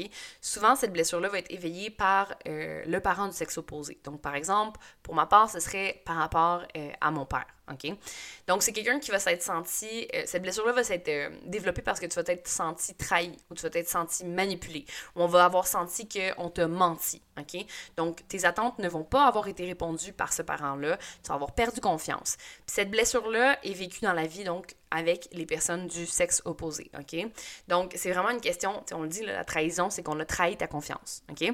Souvent, 0.42 0.76
cette 0.76 0.92
blessure-là 0.92 1.30
va 1.30 1.40
être 1.40 1.52
éveillée 1.52 1.90
par 1.90 2.34
euh, 2.48 2.84
le 2.86 3.00
parent 3.00 3.28
du 3.28 3.34
sexe 3.34 3.58
opposé. 3.58 4.00
Donc, 4.04 4.22
par 4.22 4.36
exemple, 4.36 4.80
pour 5.04 5.14
ma 5.14 5.26
part, 5.26 5.50
ce 5.50 5.60
serait 5.60 6.02
par 6.06 6.18
rapport 6.18 6.64
euh, 6.76 6.90
à 7.00 7.12
mon 7.12 7.26
père. 7.26 7.46
OK? 7.72 7.94
Donc, 8.48 8.62
c'est 8.62 8.74
quelqu'un 8.74 9.00
qui 9.00 9.12
va 9.12 9.20
s'être 9.20 9.42
senti. 9.42 10.08
Euh, 10.14 10.24
cette 10.26 10.42
blessure-là 10.42 10.74
va 10.74 10.84
s'être 10.84 11.08
euh, 11.08 11.30
développée 11.46 11.82
parce 11.82 12.00
que 12.00 12.06
tu 12.06 12.16
vas 12.16 12.24
t'être 12.24 12.48
senti 12.48 12.94
trahi 12.96 13.32
ou 13.50 13.56
tu 13.56 13.62
vas 13.62 13.70
t'être 13.70 13.88
senti 13.88 14.26
manipulé 14.26 14.86
ou 15.16 15.22
on 15.22 15.28
va 15.28 15.46
avoir 15.46 15.66
senti 15.68 16.08
qu'on 16.08 16.50
t'a 16.50 16.68
menti. 16.68 17.22
OK? 17.40 17.66
Donc, 17.96 18.28
tes 18.28 18.46
attentes 18.46 18.80
ne 18.80 18.90
vont 18.90 19.04
pas 19.04 19.26
avoir 19.26 19.48
été 19.48 19.66
répondues 19.66 20.14
par 20.14 20.34
ce 20.34 20.42
parent-là. 20.42 20.98
Tu 21.24 21.30
vas 21.30 21.36
avoir 21.36 21.54
perdu 21.54 21.80
confiance. 21.80 22.36
Puis 22.38 22.76
cette 22.76 22.92
blessure-là 22.92 23.58
est 23.64 23.74
vécue 23.74 24.02
dans 24.02 24.14
la 24.14 24.28
vie, 24.28 24.44
donc, 24.44 24.76
avec 24.92 25.30
les 25.32 25.46
personnes 25.46 25.88
du 25.88 26.06
sexe 26.06 26.42
opposé. 26.46 26.92
OK? 27.00 27.16
Donc, 27.68 27.94
c'est 27.96 28.12
vraiment 28.12 28.30
une 28.30 28.42
question. 28.42 28.84
On 28.92 29.04
le 29.04 29.10
dit, 29.10 29.24
la 29.26 29.46
trahison, 29.46 29.90
c'est 29.90 30.04
qu'on 30.04 30.20
a 30.20 30.26
trahi 30.26 30.58
ta 30.58 30.68
confiance. 30.68 31.24
OK? 31.32 31.54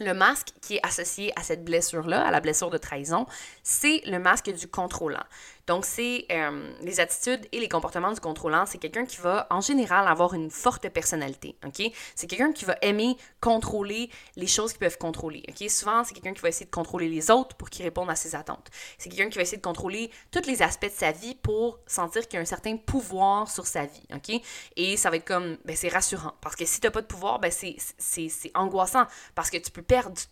Le 0.00 0.12
masque 0.12 0.48
qui 0.60 0.76
est 0.76 0.86
associé 0.86 1.32
à 1.38 1.42
cette 1.42 1.64
blessure-là, 1.64 2.26
à 2.26 2.30
la 2.30 2.40
blessure 2.40 2.70
de 2.70 2.78
trahison, 2.78 3.26
c'est 3.62 4.02
le 4.06 4.18
masque 4.18 4.52
du 4.52 4.66
contrôlant. 4.66 5.22
Donc, 5.66 5.84
c'est 5.84 6.26
euh, 6.30 6.72
les 6.82 7.00
attitudes 7.00 7.46
et 7.52 7.60
les 7.60 7.68
comportements 7.68 8.12
du 8.12 8.20
contrôlant. 8.20 8.66
C'est 8.66 8.78
quelqu'un 8.78 9.04
qui 9.04 9.16
va, 9.18 9.46
en 9.50 9.60
général, 9.60 10.06
avoir 10.06 10.34
une 10.34 10.50
forte 10.50 10.88
personnalité. 10.88 11.56
OK? 11.64 11.90
C'est 12.14 12.26
quelqu'un 12.26 12.52
qui 12.52 12.64
va 12.64 12.76
aimer 12.82 13.16
contrôler 13.40 14.10
les 14.36 14.46
choses 14.46 14.72
qu'ils 14.72 14.80
peuvent 14.80 14.98
contrôler. 14.98 15.42
OK? 15.48 15.68
Souvent, 15.70 16.04
c'est 16.04 16.14
quelqu'un 16.14 16.34
qui 16.34 16.42
va 16.42 16.48
essayer 16.48 16.66
de 16.66 16.70
contrôler 16.70 17.08
les 17.08 17.30
autres 17.30 17.56
pour 17.56 17.70
qu'ils 17.70 17.84
répondent 17.84 18.10
à 18.10 18.16
ses 18.16 18.34
attentes. 18.34 18.70
C'est 18.98 19.08
quelqu'un 19.08 19.30
qui 19.30 19.36
va 19.36 19.42
essayer 19.42 19.58
de 19.58 19.62
contrôler 19.62 20.10
tous 20.30 20.46
les 20.46 20.62
aspects 20.62 20.86
de 20.86 20.90
sa 20.90 21.12
vie 21.12 21.34
pour 21.34 21.78
sentir 21.86 22.28
qu'il 22.28 22.34
y 22.34 22.38
a 22.38 22.42
un 22.42 22.46
certain 22.46 22.76
pouvoir 22.76 23.50
sur 23.50 23.66
sa 23.66 23.86
vie. 23.86 24.06
OK? 24.14 24.40
Et 24.76 24.96
ça 24.96 25.10
va 25.10 25.16
être 25.16 25.26
comme, 25.26 25.56
ben, 25.64 25.76
c'est 25.76 25.88
rassurant. 25.88 26.34
Parce 26.40 26.56
que 26.56 26.64
si 26.64 26.80
tu 26.80 26.86
n'as 26.86 26.90
pas 26.90 27.02
de 27.02 27.06
pouvoir, 27.06 27.38
ben, 27.38 27.50
c'est 27.50 28.50
angoissant. 28.54 29.04
Parce 29.34 29.50
que 29.50 29.56
tu 29.56 29.70
peux 29.70 29.82
perdre, 29.82 30.16
tu 30.16 30.26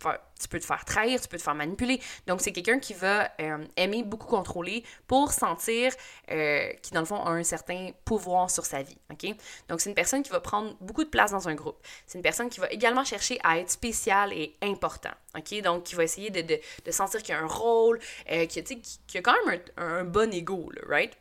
peux 0.48 0.60
te 0.60 0.64
faire 0.64 0.84
trahir, 0.84 1.20
tu 1.20 1.28
peux 1.28 1.36
te 1.36 1.42
faire 1.42 1.54
manipuler. 1.54 2.00
Donc, 2.26 2.40
c'est 2.40 2.52
quelqu'un 2.52 2.78
qui 2.78 2.94
va 2.94 3.30
euh, 3.40 3.64
aimer 3.76 4.02
beaucoup 4.02 4.26
contrôler 4.26 4.84
pour 5.06 5.32
sentir 5.32 5.92
euh, 6.30 6.70
qu'il, 6.82 6.94
dans 6.94 7.00
le 7.00 7.06
fond, 7.06 7.22
a 7.22 7.30
un 7.30 7.42
certain 7.42 7.90
pouvoir 8.04 8.50
sur 8.50 8.64
sa 8.64 8.82
vie. 8.82 8.96
OK? 9.10 9.34
Donc, 9.68 9.80
c'est 9.80 9.90
une 9.90 9.94
personne 9.94 10.22
qui 10.22 10.30
va 10.30 10.40
prendre 10.40 10.74
beaucoup 10.80 11.04
de 11.04 11.08
place 11.08 11.30
dans 11.30 11.48
un 11.48 11.54
groupe. 11.54 11.78
C'est 12.06 12.18
une 12.18 12.22
personne 12.22 12.48
qui 12.48 12.60
va 12.60 12.70
également 12.70 13.04
chercher 13.04 13.38
à 13.42 13.58
être 13.58 13.70
spéciale 13.70 14.32
et 14.32 14.56
important. 14.62 15.12
OK? 15.36 15.60
Donc, 15.62 15.84
qui 15.84 15.94
va 15.94 16.04
essayer 16.04 16.30
de, 16.30 16.42
de, 16.42 16.90
sentir 16.90 17.22
qu'il 17.22 17.34
y 17.34 17.38
a 17.38 17.40
un 17.40 17.46
rôle, 17.46 17.98
euh, 18.30 18.46
qui, 18.46 18.62
qui, 19.06 19.18
a 19.18 19.22
quand 19.22 19.34
même 19.46 19.60
un, 19.76 19.84
un 19.86 20.04
bon 20.04 20.32
ego, 20.32 20.70
right? 20.88 21.16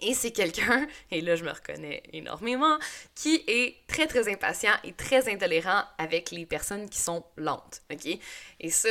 Et 0.00 0.14
c'est 0.14 0.32
quelqu'un, 0.32 0.86
et 1.10 1.20
là 1.20 1.36
je 1.36 1.44
me 1.44 1.50
reconnais 1.50 2.02
énormément, 2.12 2.78
qui 3.14 3.44
est 3.46 3.76
très 3.86 4.06
très 4.06 4.30
impatient 4.30 4.72
et 4.84 4.92
très 4.92 5.32
intolérant 5.32 5.82
avec 5.98 6.30
les 6.30 6.46
personnes 6.46 6.88
qui 6.88 6.98
sont 6.98 7.24
lentes, 7.36 7.82
ok? 7.92 8.18
Et 8.60 8.70
ça, 8.70 8.88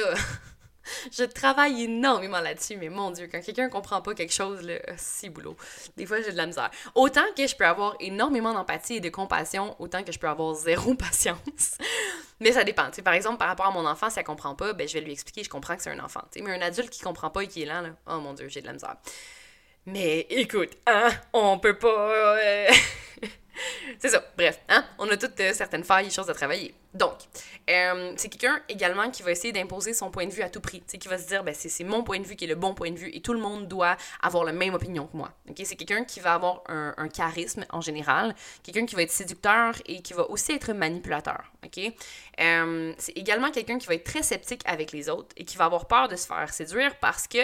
je 1.11 1.23
travaille 1.23 1.83
énormément 1.83 2.39
là-dessus, 2.39 2.77
mais 2.77 2.89
mon 2.89 3.11
Dieu, 3.11 3.27
quand 3.31 3.41
quelqu'un 3.41 3.69
comprend 3.69 4.01
pas 4.01 4.13
quelque 4.13 4.33
chose, 4.33 4.61
là, 4.61 4.79
si 4.97 5.29
boulot. 5.29 5.55
Des 5.97 6.05
fois, 6.05 6.21
j'ai 6.21 6.31
de 6.31 6.37
la 6.37 6.45
misère. 6.45 6.69
Autant 6.95 7.25
que 7.35 7.47
je 7.47 7.55
peux 7.55 7.65
avoir 7.65 7.95
énormément 7.99 8.53
d'empathie 8.53 8.95
et 8.95 8.99
de 8.99 9.09
compassion, 9.09 9.75
autant 9.79 10.03
que 10.03 10.11
je 10.11 10.19
peux 10.19 10.27
avoir 10.27 10.53
zéro 10.55 10.93
patience. 10.95 11.77
mais 12.39 12.51
ça 12.51 12.63
dépend. 12.63 12.89
par 13.03 13.13
exemple, 13.13 13.37
par 13.37 13.47
rapport 13.47 13.67
à 13.67 13.71
mon 13.71 13.85
enfant, 13.85 14.09
si 14.09 14.19
elle 14.19 14.25
comprend 14.25 14.55
pas, 14.55 14.73
ben, 14.73 14.87
je 14.87 14.93
vais 14.93 15.01
lui 15.01 15.11
expliquer, 15.11 15.43
je 15.43 15.49
comprends 15.49 15.75
que 15.75 15.83
c'est 15.83 15.91
un 15.91 16.03
enfant. 16.03 16.21
mais 16.35 16.51
un 16.51 16.61
adulte 16.61 16.89
qui 16.89 17.01
comprend 17.01 17.29
pas 17.29 17.43
et 17.43 17.47
qui 17.47 17.63
est 17.63 17.65
lent, 17.65 17.83
oh 18.07 18.19
mon 18.19 18.33
Dieu, 18.33 18.47
j'ai 18.49 18.61
de 18.61 18.67
la 18.67 18.73
misère. 18.73 18.97
Mais 19.91 20.27
écoute, 20.29 20.77
hein, 20.85 21.09
on 21.33 21.57
peut 21.57 21.77
pas. 21.77 22.37
Euh, 22.37 22.67
c'est 23.99 24.09
ça. 24.09 24.23
Bref, 24.37 24.59
hein? 24.69 24.85
on 24.99 25.09
a 25.09 25.17
toutes 25.17 25.39
euh, 25.39 25.51
certaines 25.53 25.83
failles 25.83 26.07
et 26.07 26.09
choses 26.11 26.29
à 26.29 26.33
travailler. 26.35 26.75
Donc, 26.93 27.15
euh, 27.69 28.13
c'est 28.15 28.29
quelqu'un 28.29 28.61
également 28.67 29.09
qui 29.09 29.23
va 29.23 29.31
essayer 29.31 29.51
d'imposer 29.51 29.93
son 29.93 30.11
point 30.11 30.27
de 30.27 30.31
vue 30.31 30.43
à 30.43 30.49
tout 30.49 30.61
prix. 30.61 30.81
Qui 30.81 31.07
va 31.07 31.17
se 31.17 31.27
dire, 31.27 31.43
ben, 31.43 31.55
c'est 31.55 31.83
mon 31.83 32.03
point 32.03 32.19
de 32.19 32.25
vue 32.25 32.35
qui 32.35 32.45
est 32.45 32.47
le 32.47 32.55
bon 32.55 32.75
point 32.75 32.91
de 32.91 32.99
vue 32.99 33.09
et 33.11 33.21
tout 33.21 33.33
le 33.33 33.39
monde 33.39 33.67
doit 33.67 33.97
avoir 34.21 34.43
la 34.43 34.51
même 34.51 34.75
opinion 34.75 35.07
que 35.07 35.17
moi. 35.17 35.31
Okay? 35.49 35.65
C'est 35.65 35.75
quelqu'un 35.75 36.03
qui 36.03 36.19
va 36.19 36.35
avoir 36.35 36.61
un, 36.67 36.93
un 36.97 37.07
charisme 37.07 37.65
en 37.71 37.81
général, 37.81 38.35
quelqu'un 38.61 38.85
qui 38.85 38.95
va 38.95 39.01
être 39.01 39.11
séducteur 39.11 39.73
et 39.87 40.03
qui 40.03 40.13
va 40.13 40.29
aussi 40.29 40.51
être 40.51 40.71
manipulateur. 40.73 41.51
Okay? 41.65 41.95
c'est 42.37 43.17
également 43.17 43.51
quelqu'un 43.51 43.77
qui 43.79 43.87
va 43.87 43.95
être 43.95 44.05
très 44.05 44.23
sceptique 44.23 44.61
avec 44.65 44.91
les 44.91 45.09
autres 45.09 45.35
et 45.35 45.45
qui 45.45 45.57
va 45.57 45.65
avoir 45.65 45.87
peur 45.87 46.07
de 46.07 46.15
se 46.15 46.25
faire 46.25 46.53
séduire 46.53 46.95
parce 46.99 47.27
que 47.27 47.39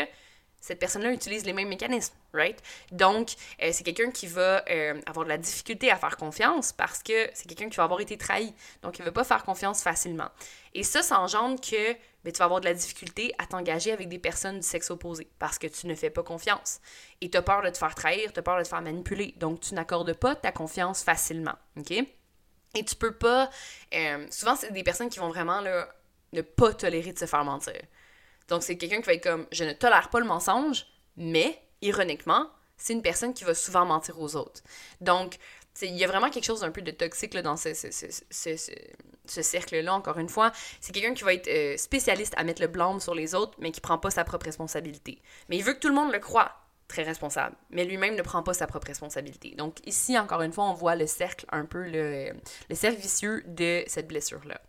cette 0.66 0.80
personne-là 0.80 1.12
utilise 1.12 1.46
les 1.46 1.54
mêmes 1.54 1.68
mécanismes, 1.68 2.16
right? 2.34 2.60
Donc, 2.92 3.34
euh, 3.62 3.70
c'est 3.72 3.84
quelqu'un 3.84 4.10
qui 4.10 4.26
va 4.26 4.66
euh, 4.68 5.00
avoir 5.06 5.24
de 5.24 5.30
la 5.30 5.38
difficulté 5.38 5.92
à 5.92 5.96
faire 5.96 6.18
confiance 6.18 6.72
parce 6.72 7.04
que 7.04 7.30
c'est 7.36 7.48
quelqu'un 7.48 7.70
qui 7.70 7.78
va 7.78 7.84
avoir 7.84 8.02
été 8.02 8.18
trahi. 8.18 8.52
Donc, 8.82 8.98
il 8.98 9.04
ne 9.04 9.06
va 9.06 9.12
pas 9.12 9.24
faire 9.24 9.44
confiance 9.44 9.84
facilement. 9.84 10.28
Et 10.74 10.82
ça, 10.82 11.04
ça 11.04 11.20
engendre 11.20 11.62
que 11.62 11.94
ben, 12.24 12.34
tu 12.34 12.40
vas 12.40 12.46
avoir 12.46 12.62
de 12.62 12.66
la 12.66 12.74
difficulté 12.74 13.32
à 13.38 13.46
t'engager 13.46 13.92
avec 13.92 14.10
des 14.10 14.18
personnes 14.18 14.56
du 14.60 14.66
sexe 14.66 14.90
opposé 14.90 15.28
parce 15.38 15.60
que 15.60 15.68
tu 15.68 15.86
ne 15.86 15.94
fais 15.94 16.10
pas 16.10 16.24
confiance. 16.24 16.80
Et 17.22 17.30
tu 17.30 17.38
as 17.38 17.44
peur 17.44 17.62
de 17.62 17.70
te 17.70 17.78
faire 17.78 17.94
trahir, 17.94 18.34
tu 18.34 18.40
as 18.40 18.44
peur 18.44 18.58
de 18.58 18.64
te 18.64 18.68
faire 18.68 18.82
manipuler. 18.82 19.36
Donc, 19.38 19.60
tu 19.60 19.76
n'accordes 19.76 20.16
pas 20.16 20.34
ta 20.34 20.52
confiance 20.52 21.04
facilement, 21.04 21.54
OK? 21.78 21.92
Et 21.92 22.84
tu 22.84 22.96
peux 22.96 23.14
pas. 23.14 23.52
euh, 23.94 24.26
souvent, 24.32 24.56
c'est 24.56 24.72
des 24.72 24.84
personnes 24.84 25.10
qui 25.10 25.20
vont 25.20 25.30
vraiment 25.30 25.62
ne 25.62 26.42
pas 26.42 26.74
tolérer 26.74 27.14
de 27.14 27.20
se 27.20 27.26
faire 27.28 27.46
mentir. 27.46 27.80
Donc, 28.48 28.64
c'est 28.64 28.78
quelqu'un 28.78 28.98
qui 29.02 29.08
va 29.08 29.14
être 29.14 29.24
comme 29.24 29.48
je 29.52 29.64
ne 29.64 29.74
tolère 29.74 30.10
pas 30.10 30.20
le 30.20 30.26
mensonge, 30.26 30.86
mais, 31.18 31.60
ironiquement, 31.82 32.50
c'est 32.78 32.94
une 32.94 33.02
personne 33.02 33.34
qui 33.34 33.44
va 33.44 33.54
souvent 33.54 33.86
mentir 33.86 34.20
aux 34.20 34.36
autres. 34.36 34.62
Donc, 35.02 35.38
il 35.82 35.96
y 35.98 36.04
a 36.04 36.08
vraiment 36.08 36.30
quelque 36.30 36.46
chose 36.46 36.62
d'un 36.62 36.72
peu 36.72 36.82
de 36.82 36.92
toxique 36.92 37.36
dans 37.38 37.58
ce, 37.58 37.74
ce, 37.74 37.92
ce, 37.92 38.06
ce- 38.30 38.56
ce- 38.58 38.72
ce 39.28 39.42
cercle-là, 39.42 39.94
encore 39.94 40.20
une 40.20 40.30
fois. 40.30 40.52
C'est 40.80 40.94
quelqu'un 40.94 41.14
qui 41.14 41.24
va 41.24 41.34
être 41.34 41.48
euh, 41.48 41.76
spécialiste 41.78 42.34
à 42.38 42.44
mettre 42.44 42.62
le 42.62 42.68
blâme 42.68 43.00
sur 43.00 43.16
les 43.16 43.34
autres, 43.36 43.56
mais 43.60 43.72
qui 43.72 43.82
prend 43.82 43.98
pas 43.98 44.12
sa 44.12 44.24
propre 44.24 44.46
responsabilité. 44.46 45.22
Mais 45.50 45.58
il 45.58 45.64
veut 45.64 45.74
que 45.74 45.80
tout 45.80 45.90
le 45.90 45.96
monde 45.96 46.12
le 46.14 46.20
croie 46.20 46.54
très 46.88 47.02
responsable, 47.04 47.56
mais 47.72 47.84
lui-même 47.84 48.16
ne 48.16 48.22
prend 48.22 48.44
pas 48.44 48.54
sa 48.54 48.68
propre 48.68 48.88
responsabilité. 48.88 49.56
Donc 49.58 49.80
ici, 49.88 50.18
encore 50.20 50.44
une 50.44 50.54
fois, 50.54 50.66
on 50.66 50.74
voit 50.74 50.96
le 50.96 51.08
cercle 51.08 51.46
un 51.52 51.66
peu, 51.66 51.84
le, 51.84 52.32
le 52.70 52.76
cercle 52.76 53.02
vicieux 53.02 53.44
de 53.48 53.84
cette 53.88 54.08
blessure-là. 54.08 54.62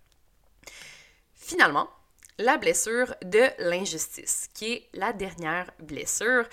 Finalement, 1.35 1.89
la 2.39 2.59
blessure 2.59 3.15
de 3.23 3.45
l'injustice, 3.59 4.49
qui 4.53 4.73
est 4.73 4.89
la 4.93 5.13
dernière 5.13 5.71
blessure. 5.79 6.45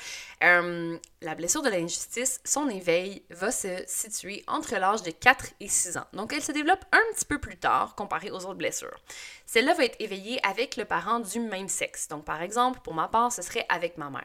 Euh, 0.43 0.97
la 1.21 1.35
blessure 1.35 1.61
de 1.61 1.69
l'injustice, 1.69 2.39
son 2.45 2.69
éveil 2.69 3.23
va 3.29 3.51
se 3.51 3.83
situer 3.85 4.43
entre 4.47 4.75
l'âge 4.75 5.03
de 5.03 5.11
4 5.11 5.45
et 5.59 5.67
6 5.67 5.97
ans. 5.97 6.05
Donc, 6.13 6.31
elle 6.31 6.43
se 6.43 6.53
développe 6.53 6.85
un 6.93 7.13
petit 7.13 7.25
peu 7.25 7.37
plus 7.37 7.57
tard 7.57 7.95
comparée 7.95 8.31
aux 8.31 8.45
autres 8.45 8.53
blessures. 8.53 8.97
Celle-là 9.45 9.73
va 9.73 9.83
être 9.85 9.99
éveillée 9.99 10.39
avec 10.45 10.77
le 10.77 10.85
parent 10.85 11.19
du 11.19 11.39
même 11.39 11.67
sexe. 11.67 12.07
Donc, 12.07 12.23
par 12.23 12.41
exemple, 12.41 12.79
pour 12.81 12.93
ma 12.93 13.09
part, 13.09 13.31
ce 13.31 13.41
serait 13.41 13.65
avec 13.67 13.97
ma 13.97 14.09
mère. 14.09 14.23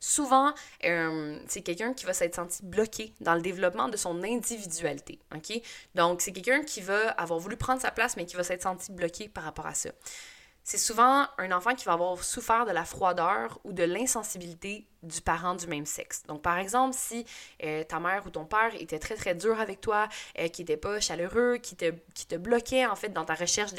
Souvent, 0.00 0.52
euh, 0.84 1.38
c'est 1.48 1.62
quelqu'un 1.62 1.94
qui 1.94 2.04
va 2.04 2.12
s'être 2.12 2.34
senti 2.34 2.64
bloqué 2.64 3.14
dans 3.20 3.34
le 3.34 3.40
développement 3.40 3.88
de 3.88 3.96
son 3.96 4.22
individualité. 4.22 5.18
OK? 5.34 5.60
Donc, 5.94 6.20
c'est 6.20 6.32
quelqu'un 6.32 6.62
qui 6.62 6.82
va 6.82 7.10
avoir 7.12 7.38
voulu 7.38 7.56
prendre 7.56 7.80
sa 7.80 7.90
place, 7.90 8.16
mais 8.16 8.26
qui 8.26 8.36
va 8.36 8.44
s'être 8.44 8.62
senti 8.62 8.92
bloqué 8.92 9.28
par 9.28 9.44
rapport 9.44 9.66
à 9.66 9.74
ça 9.74 9.90
c'est 10.68 10.76
souvent 10.76 11.26
un 11.38 11.50
enfant 11.52 11.74
qui 11.74 11.86
va 11.86 11.94
avoir 11.94 12.22
souffert 12.22 12.66
de 12.66 12.72
la 12.72 12.84
froideur 12.84 13.58
ou 13.64 13.72
de 13.72 13.84
l'insensibilité 13.84 14.86
du 15.02 15.22
parent 15.22 15.54
du 15.54 15.66
même 15.66 15.86
sexe. 15.86 16.24
Donc, 16.28 16.42
par 16.42 16.58
exemple, 16.58 16.94
si 16.94 17.24
euh, 17.64 17.84
ta 17.84 17.98
mère 17.98 18.26
ou 18.26 18.30
ton 18.30 18.44
père 18.44 18.74
était 18.78 18.98
très, 18.98 19.14
très 19.14 19.34
dur 19.34 19.58
avec 19.58 19.80
toi, 19.80 20.10
euh, 20.38 20.48
qui 20.48 20.60
n'était 20.60 20.76
pas 20.76 21.00
chaleureux, 21.00 21.56
qui 21.56 21.74
te, 21.74 22.36
bloquait, 22.36 22.84
en 22.84 22.96
fait, 22.96 23.08
dans 23.08 23.24
ta 23.24 23.32
recherche 23.32 23.72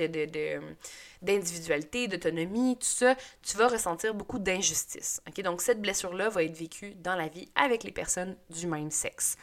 d'individualité, 1.21 2.07
d'autonomie, 2.07 2.75
tout 2.77 2.87
ça, 2.87 3.13
tu 3.43 3.55
vas 3.55 3.67
ressentir 3.67 4.15
beaucoup 4.15 4.39
d'injustice. 4.39 5.21
OK? 5.27 5.43
Donc, 5.43 5.61
cette 5.61 5.81
blessure-là 5.81 6.29
va 6.29 6.43
être 6.43 6.57
vécue 6.57 6.95
dans 6.95 7.15
la 7.15 7.27
vie 7.27 7.49
avec 7.53 7.83
les 7.83 7.91
personnes 7.91 8.35
du 8.49 8.65
même 8.65 8.89
sexe. 8.89 9.37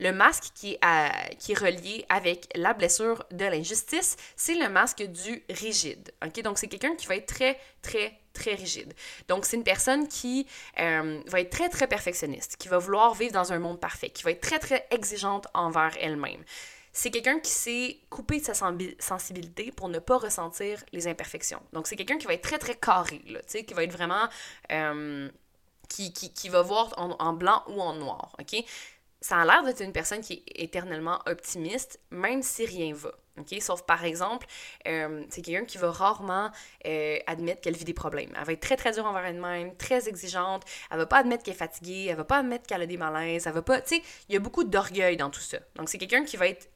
Le 0.00 0.12
masque 0.12 0.44
qui 0.54 0.78
est, 0.80 1.58
relié 1.58 2.04
avec 2.08 2.48
la 2.54 2.72
blessure 2.72 3.24
de 3.30 3.44
l'injustice, 3.44 4.16
c'est 4.34 4.54
le 4.54 4.68
masque 4.68 5.02
du 5.02 5.44
rigide. 5.50 6.10
Donc, 6.42 6.58
c'est 6.58 6.68
quelqu'un 6.68 6.96
qui 6.96 7.06
va 7.06 7.16
être 7.16 7.26
très, 7.26 7.60
très, 7.82 8.18
très 8.32 8.54
rigide. 8.54 8.94
Donc, 9.28 9.44
c'est 9.44 9.56
une 9.56 9.64
personne 9.64 10.08
qui 10.08 10.46
euh, 10.78 11.20
va 11.26 11.40
être 11.40 11.50
très, 11.50 11.68
très 11.68 11.86
perfectionniste, 11.86 12.56
qui 12.56 12.68
va 12.68 12.78
vouloir 12.78 13.14
vivre 13.14 13.32
dans 13.32 13.52
un 13.52 13.58
monde 13.58 13.78
parfait, 13.78 14.08
qui 14.08 14.22
va 14.22 14.30
être 14.30 14.40
très, 14.40 14.58
très 14.58 14.86
exigeante 14.90 15.46
envers 15.52 15.94
elle-même. 16.00 16.42
C'est 16.92 17.10
quelqu'un 17.10 17.38
qui 17.38 17.52
s'est 17.52 17.98
coupé 18.08 18.40
de 18.40 18.44
sa 18.44 18.54
sensibilité 18.98 19.70
pour 19.70 19.88
ne 19.88 19.98
pas 19.98 20.16
ressentir 20.16 20.82
les 20.92 21.06
imperfections. 21.08 21.62
Donc, 21.72 21.86
c'est 21.86 21.94
quelqu'un 21.94 22.18
qui 22.18 22.26
va 22.26 22.34
être 22.34 22.42
très, 22.42 22.58
très 22.58 22.74
carré, 22.74 23.22
qui 23.46 23.74
va 23.74 23.84
être 23.84 23.92
vraiment... 23.92 24.28
euh, 24.72 25.28
qui, 25.88 26.48
va 26.48 26.62
voir 26.62 26.94
en, 26.96 27.32
blanc 27.32 27.62
ou 27.68 27.80
en 27.80 27.94
noir? 27.94 28.34
Ça 29.20 29.38
a 29.38 29.44
l'air 29.44 29.62
d'être 29.62 29.82
une 29.82 29.92
personne 29.92 30.20
qui 30.20 30.44
est 30.46 30.62
éternellement 30.64 31.20
optimiste, 31.26 32.00
même 32.10 32.42
si 32.42 32.64
rien 32.64 32.94
va. 32.94 33.12
OK? 33.38 33.54
Sauf 33.60 33.82
par 33.82 34.04
exemple, 34.04 34.46
euh, 34.86 35.24
c'est 35.28 35.42
quelqu'un 35.42 35.64
qui 35.64 35.78
va 35.78 35.90
rarement 35.90 36.50
euh, 36.86 37.18
admettre 37.26 37.60
qu'elle 37.60 37.76
vit 37.76 37.84
des 37.84 37.94
problèmes. 37.94 38.32
Elle 38.38 38.44
va 38.44 38.52
être 38.52 38.60
très 38.60 38.76
très 38.76 38.92
dure 38.92 39.06
envers 39.06 39.24
elle-même, 39.24 39.76
très 39.76 40.08
exigeante. 40.08 40.64
Elle 40.90 40.98
va 40.98 41.06
pas 41.06 41.18
admettre 41.18 41.42
qu'elle 41.42 41.54
est 41.54 41.58
fatiguée, 41.58 42.06
elle 42.10 42.16
va 42.16 42.24
pas 42.24 42.38
admettre 42.38 42.66
qu'elle 42.66 42.82
a 42.82 42.86
des 42.86 42.96
malaises, 42.96 43.46
elle 43.46 43.52
va 43.52 43.62
pas. 43.62 43.80
Tu 43.80 43.96
sais, 43.96 44.02
il 44.28 44.34
y 44.34 44.36
a 44.36 44.40
beaucoup 44.40 44.64
d'orgueil 44.64 45.16
dans 45.16 45.30
tout 45.30 45.40
ça. 45.40 45.58
Donc 45.76 45.88
c'est 45.88 45.98
quelqu'un 45.98 46.24
qui 46.24 46.36
va 46.36 46.48
être 46.48 46.70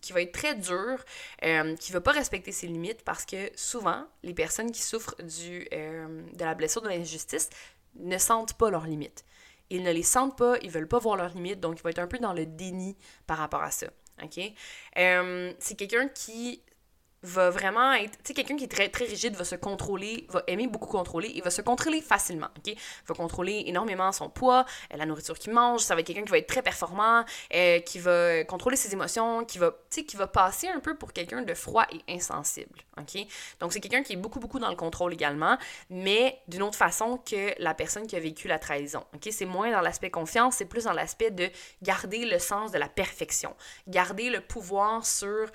qui 0.00 0.12
va 0.12 0.22
être 0.22 0.32
très 0.32 0.54
dur, 0.54 1.04
euh, 1.44 1.76
qui 1.76 1.92
va 1.92 2.00
pas 2.00 2.12
respecter 2.12 2.50
ses 2.50 2.66
limites 2.66 3.02
parce 3.04 3.26
que 3.26 3.50
souvent, 3.54 4.06
les 4.22 4.32
personnes 4.32 4.72
qui 4.72 4.80
souffrent 4.80 5.16
du, 5.22 5.68
euh, 5.74 6.22
de 6.32 6.44
la 6.44 6.54
blessure 6.54 6.80
de 6.80 6.88
l'injustice 6.88 7.50
ne 7.96 8.16
sentent 8.16 8.54
pas 8.54 8.70
leurs 8.70 8.86
limites. 8.86 9.24
Ils 9.72 9.82
ne 9.82 9.90
les 9.90 10.02
sentent 10.02 10.36
pas, 10.36 10.58
ils 10.62 10.70
veulent 10.70 10.86
pas 10.86 10.98
voir 10.98 11.16
leurs 11.16 11.34
limites, 11.34 11.58
donc 11.58 11.78
il 11.78 11.82
va 11.82 11.88
être 11.88 11.98
un 11.98 12.06
peu 12.06 12.18
dans 12.18 12.34
le 12.34 12.44
déni 12.44 12.94
par 13.26 13.38
rapport 13.38 13.62
à 13.62 13.70
ça. 13.70 13.86
Euh, 14.98 15.52
c'est 15.58 15.76
quelqu'un 15.76 16.08
qui 16.08 16.60
va 17.22 17.50
vraiment 17.50 17.92
être. 17.92 18.12
Tu 18.18 18.28
sais, 18.28 18.34
quelqu'un 18.34 18.56
qui 18.56 18.64
est 18.64 18.72
très, 18.72 18.88
très 18.88 19.04
rigide 19.04 19.34
va 19.36 19.44
se 19.44 19.54
contrôler, 19.54 20.26
va 20.30 20.42
aimer 20.46 20.66
beaucoup 20.66 20.88
contrôler 20.88 21.32
et 21.34 21.40
va 21.40 21.50
se 21.50 21.62
contrôler 21.62 22.00
facilement. 22.00 22.48
OK? 22.58 22.74
Va 23.06 23.14
contrôler 23.14 23.64
énormément 23.66 24.10
son 24.12 24.28
poids, 24.28 24.64
euh, 24.92 24.96
la 24.96 25.06
nourriture 25.06 25.38
qu'il 25.38 25.52
mange. 25.52 25.80
Ça 25.82 25.94
va 25.94 26.00
être 26.00 26.06
quelqu'un 26.06 26.24
qui 26.24 26.30
va 26.30 26.38
être 26.38 26.48
très 26.48 26.62
performant, 26.62 27.24
euh, 27.54 27.80
qui 27.80 27.98
va 27.98 28.44
contrôler 28.44 28.76
ses 28.76 28.92
émotions, 28.92 29.44
qui 29.44 29.58
va, 29.58 29.70
tu 29.70 29.76
sais, 30.00 30.04
qui 30.04 30.16
va 30.16 30.26
passer 30.26 30.68
un 30.68 30.80
peu 30.80 30.96
pour 30.96 31.12
quelqu'un 31.12 31.42
de 31.42 31.54
froid 31.54 31.86
et 31.92 32.14
insensible. 32.14 32.80
OK? 32.98 33.24
Donc, 33.60 33.72
c'est 33.72 33.80
quelqu'un 33.80 34.02
qui 34.02 34.14
est 34.14 34.16
beaucoup, 34.16 34.40
beaucoup 34.40 34.58
dans 34.58 34.70
le 34.70 34.76
contrôle 34.76 35.12
également, 35.12 35.56
mais 35.90 36.40
d'une 36.48 36.62
autre 36.62 36.76
façon 36.76 37.18
que 37.18 37.54
la 37.58 37.74
personne 37.74 38.06
qui 38.06 38.16
a 38.16 38.20
vécu 38.20 38.48
la 38.48 38.58
trahison. 38.58 39.04
OK? 39.14 39.28
C'est 39.30 39.46
moins 39.46 39.70
dans 39.70 39.80
l'aspect 39.80 40.10
confiance, 40.10 40.56
c'est 40.56 40.64
plus 40.64 40.84
dans 40.84 40.92
l'aspect 40.92 41.30
de 41.30 41.48
garder 41.82 42.24
le 42.24 42.38
sens 42.38 42.72
de 42.72 42.78
la 42.78 42.88
perfection, 42.88 43.54
garder 43.86 44.28
le 44.28 44.40
pouvoir 44.40 45.06
sur, 45.06 45.48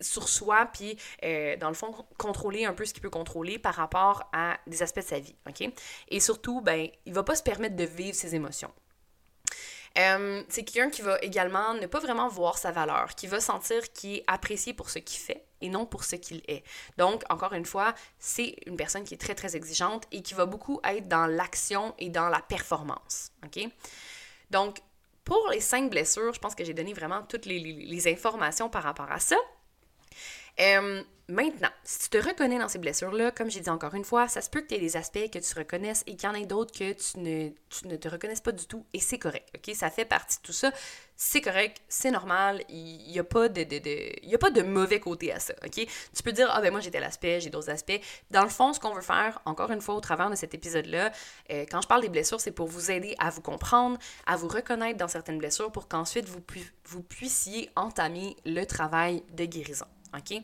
sur 0.00 0.28
soi, 0.28 0.66
puis 0.72 0.98
euh, 1.24 1.56
dans 1.56 1.68
le 1.68 1.74
fond, 1.74 1.94
contrôler 2.18 2.64
un 2.64 2.74
peu 2.74 2.84
ce 2.84 2.92
qu'il 2.92 3.02
peut 3.02 3.10
contrôler 3.10 3.58
par 3.58 3.74
rapport 3.74 4.28
à 4.32 4.58
des 4.66 4.82
aspects 4.82 5.00
de 5.00 5.04
sa 5.04 5.18
vie. 5.18 5.34
OK? 5.48 5.68
Et 6.08 6.20
surtout, 6.20 6.60
ben, 6.60 6.88
il 7.06 7.12
va 7.12 7.22
pas 7.22 7.34
se 7.34 7.42
permettre 7.42 7.76
de 7.76 7.84
vivre 7.84 8.14
ses 8.14 8.34
émotions. 8.34 8.72
Euh, 9.98 10.42
c'est 10.48 10.64
quelqu'un 10.64 10.90
qui 10.90 11.02
va 11.02 11.18
également 11.20 11.74
ne 11.74 11.86
pas 11.86 12.00
vraiment 12.00 12.28
voir 12.28 12.56
sa 12.56 12.70
valeur, 12.70 13.14
qui 13.14 13.26
va 13.26 13.40
sentir 13.40 13.92
qu'il 13.92 14.16
est 14.16 14.24
apprécié 14.26 14.72
pour 14.72 14.88
ce 14.88 14.98
qu'il 14.98 15.20
fait 15.20 15.44
et 15.60 15.68
non 15.68 15.86
pour 15.86 16.04
ce 16.04 16.16
qu'il 16.16 16.42
est. 16.48 16.64
Donc, 16.96 17.22
encore 17.28 17.52
une 17.52 17.66
fois, 17.66 17.94
c'est 18.18 18.56
une 18.66 18.76
personne 18.76 19.04
qui 19.04 19.14
est 19.14 19.18
très, 19.18 19.34
très 19.34 19.54
exigeante 19.54 20.04
et 20.10 20.22
qui 20.22 20.34
va 20.34 20.46
beaucoup 20.46 20.80
être 20.84 21.08
dans 21.08 21.26
l'action 21.26 21.94
et 21.98 22.08
dans 22.08 22.28
la 22.28 22.40
performance. 22.40 23.32
OK? 23.44 23.68
Donc, 24.50 24.78
pour 25.24 25.48
les 25.50 25.60
cinq 25.60 25.90
blessures, 25.90 26.32
je 26.32 26.40
pense 26.40 26.54
que 26.54 26.64
j'ai 26.64 26.74
donné 26.74 26.92
vraiment 26.92 27.22
toutes 27.22 27.46
les, 27.46 28.08
informations 28.08 28.68
par 28.68 28.82
rapport 28.82 29.10
à 29.10 29.20
ça. 29.20 29.36
Euh, 30.60 31.02
maintenant, 31.28 31.70
si 31.82 31.98
tu 32.00 32.08
te 32.10 32.18
reconnais 32.18 32.58
dans 32.58 32.68
ces 32.68 32.78
blessures-là, 32.78 33.30
comme 33.30 33.50
j'ai 33.50 33.60
dit 33.60 33.70
encore 33.70 33.94
une 33.94 34.04
fois, 34.04 34.28
ça 34.28 34.42
se 34.42 34.50
peut 34.50 34.60
que 34.60 34.66
tu 34.66 34.74
aies 34.74 34.78
des 34.80 34.98
aspects 34.98 35.30
que 35.30 35.38
tu 35.38 35.58
reconnaisses 35.58 36.02
et 36.06 36.14
qu'il 36.14 36.28
y 36.28 36.32
en 36.32 36.34
ait 36.34 36.44
d'autres 36.44 36.78
que 36.78 36.92
tu 36.92 37.20
ne, 37.20 37.48
tu 37.70 37.88
ne 37.88 37.96
te 37.96 38.06
reconnaisses 38.08 38.42
pas 38.42 38.52
du 38.52 38.66
tout 38.66 38.84
et 38.92 39.00
c'est 39.00 39.18
correct, 39.18 39.48
ok? 39.56 39.74
Ça 39.74 39.88
fait 39.88 40.04
partie 40.04 40.36
de 40.36 40.42
tout 40.42 40.52
ça. 40.52 40.70
C'est 41.16 41.40
correct, 41.40 41.80
c'est 41.88 42.10
normal, 42.10 42.62
il 42.68 42.98
n'y 43.08 43.18
a, 43.18 43.24
pas 43.24 43.48
de, 43.48 43.62
a 44.34 44.38
pas 44.38 44.50
de 44.50 44.60
mauvais 44.62 45.00
côté 45.00 45.32
à 45.32 45.38
ça, 45.38 45.54
ok? 45.64 45.86
Tu 46.14 46.22
peux 46.22 46.32
dire, 46.32 46.50
ah 46.52 46.60
ben 46.60 46.70
moi 46.70 46.80
j'ai 46.80 46.90
tel 46.90 47.04
aspect, 47.04 47.40
j'ai 47.40 47.48
d'autres 47.48 47.70
aspects. 47.70 48.00
Dans 48.30 48.42
le 48.42 48.50
fond, 48.50 48.72
ce 48.74 48.80
qu'on 48.80 48.92
veut 48.92 49.00
faire, 49.00 49.40
encore 49.46 49.70
une 49.70 49.80
fois, 49.80 49.94
au 49.94 50.00
travers 50.00 50.28
de 50.28 50.34
cet 50.34 50.52
épisode-là, 50.52 51.12
euh, 51.50 51.64
quand 51.70 51.80
je 51.80 51.88
parle 51.88 52.02
des 52.02 52.08
blessures, 52.10 52.40
c'est 52.40 52.52
pour 52.52 52.66
vous 52.66 52.90
aider 52.90 53.14
à 53.18 53.30
vous 53.30 53.40
comprendre, 53.40 53.98
à 54.26 54.36
vous 54.36 54.48
reconnaître 54.48 54.98
dans 54.98 55.08
certaines 55.08 55.38
blessures 55.38 55.72
pour 55.72 55.88
qu'ensuite 55.88 56.26
vous, 56.28 56.40
pu- 56.40 56.74
vous 56.86 57.02
puissiez 57.02 57.70
entamer 57.76 58.36
le 58.44 58.64
travail 58.64 59.22
de 59.32 59.44
guérison. 59.46 59.86
OK? 60.16 60.40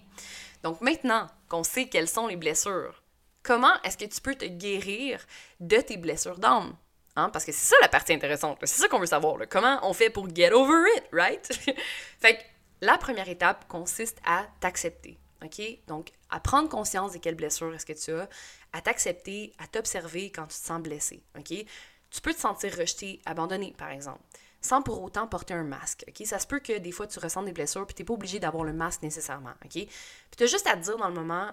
Donc 0.63 0.81
maintenant 0.81 1.27
qu'on 1.49 1.65
sait 1.65 1.89
quelles 1.89 2.09
sont 2.09 2.27
les 2.27 2.37
blessures, 2.37 3.03
comment 3.43 3.81
est-ce 3.83 3.97
que 3.97 4.05
tu 4.05 4.21
peux 4.21 4.35
te 4.35 4.45
guérir 4.45 5.25
de 5.61 5.77
tes 5.77 5.97
blessures 5.97 6.39
d'âme? 6.39 6.77
Hein? 7.17 7.31
Parce 7.31 7.45
que 7.45 7.53
c'est 7.53 7.71
ça 7.71 7.77
la 7.81 7.89
partie 7.89 8.13
intéressante. 8.13 8.59
C'est 8.63 8.81
ça 8.81 8.89
qu'on 8.89 8.99
veut 9.01 9.07
savoir. 9.07 9.39
Comment 9.49 9.79
on 9.83 9.93
fait 9.93 10.11
pour 10.11 10.29
get 10.35 10.53
over 10.53 10.85
it, 10.97 11.05
right? 11.13 11.47
fait 12.21 12.37
que 12.37 12.43
la 12.81 12.97
première 12.97 13.29
étape 13.29 13.67
consiste 13.69 14.19
à 14.25 14.47
t'accepter. 14.61 15.19
OK? 15.45 15.61
Donc, 15.87 16.11
à 16.31 16.41
prendre 16.41 16.69
conscience 16.69 17.13
de 17.13 17.19
quelles 17.19 17.35
blessures 17.35 17.75
est-ce 17.75 17.87
que 17.87 17.93
tu 17.93 18.13
as, 18.13 18.29
à 18.73 18.81
t'accepter, 18.81 19.53
à 19.59 19.67
t'observer 19.67 20.31
quand 20.31 20.47
tu 20.47 20.59
te 20.61 20.67
sens 20.67 20.81
blessé. 20.81 21.23
OK? 21.37 21.65
Tu 22.11 22.21
peux 22.23 22.33
te 22.33 22.41
sentir 22.41 22.75
rejeté, 22.77 23.21
abandonné, 23.27 23.75
par 23.77 23.91
exemple 23.91 24.21
sans 24.69 24.83
pour 24.83 25.03
autant 25.03 25.27
porter 25.27 25.55
un 25.55 25.65
masque? 25.65 26.05
Ça 26.25 26.39
se 26.39 26.47
peut 26.47 26.61
que 26.61 26.79
des 26.79 26.93
fois, 26.93 27.07
tu 27.07 27.19
ressens 27.19 27.43
des 27.43 27.53
blessures, 27.53 27.87
puis 27.87 27.95
t'es 27.95 28.05
pas 28.05 28.15
obligé 28.15 28.39
d'avoir 28.39 28.65
le 28.65 28.73
masque 28.73 29.03
nécessairement, 29.03 29.55
OK? 29.65 29.73
Puis 29.73 30.47
juste 30.47 30.67
à 30.67 30.77
te 30.77 30.83
dire 30.83 30.99
dans 30.99 31.09
le 31.09 31.15
moment, 31.15 31.51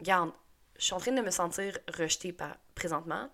regarde, 0.00 0.32
je 0.76 0.84
suis 0.84 0.94
en 0.94 0.98
train 0.98 1.12
de 1.12 1.22
me 1.22 1.30
sentir 1.30 1.78
rejetée 1.96 2.32
par, 2.32 2.56
présentement, 2.74 3.30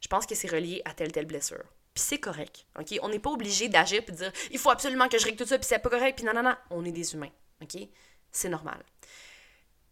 je 0.00 0.08
pense 0.08 0.26
que 0.26 0.34
c'est 0.34 0.50
relié 0.50 0.82
à 0.84 0.92
telle, 0.92 1.12
telle 1.12 1.26
blessure. 1.26 1.64
Puis 1.94 2.04
c'est 2.04 2.18
correct? 2.18 2.66
On 3.02 3.08
n'est 3.08 3.18
pas 3.18 3.30
obligé 3.30 3.68
d'agir 3.68 4.04
puis 4.04 4.12
de 4.12 4.18
dire, 4.18 4.32
il 4.50 4.58
faut 4.58 4.70
absolument 4.70 5.08
que 5.08 5.18
je 5.18 5.24
règle 5.24 5.38
tout 5.38 5.46
ça, 5.46 5.58
puis 5.58 5.66
c'est 5.66 5.78
pas 5.78 5.90
correct, 5.90 6.16
puis 6.16 6.26
non, 6.26 6.34
non, 6.34 6.42
non, 6.42 6.56
on 6.70 6.84
est 6.84 6.92
des 6.92 7.14
humains? 7.14 7.32
C'est 8.30 8.48
normal. 8.48 8.82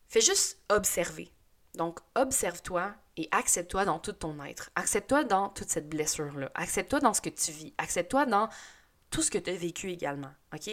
Fais 0.08 0.20
juste 0.20 0.58
observer. 0.68 1.30
Donc, 1.78 2.00
observe-toi 2.16 2.92
et 3.16 3.28
accepte-toi 3.30 3.84
dans 3.84 4.00
tout 4.00 4.12
ton 4.12 4.42
être. 4.42 4.70
Accepte-toi 4.74 5.22
dans 5.22 5.48
toute 5.48 5.70
cette 5.70 5.88
blessure-là. 5.88 6.50
Accepte-toi 6.56 6.98
dans 6.98 7.14
ce 7.14 7.20
que 7.20 7.30
tu 7.30 7.52
vis. 7.52 7.72
Accepte-toi 7.78 8.26
dans 8.26 8.48
tout 9.10 9.22
ce 9.22 9.30
que 9.30 9.38
tu 9.38 9.48
as 9.48 9.54
vécu 9.54 9.92
également. 9.92 10.32
OK? 10.52 10.70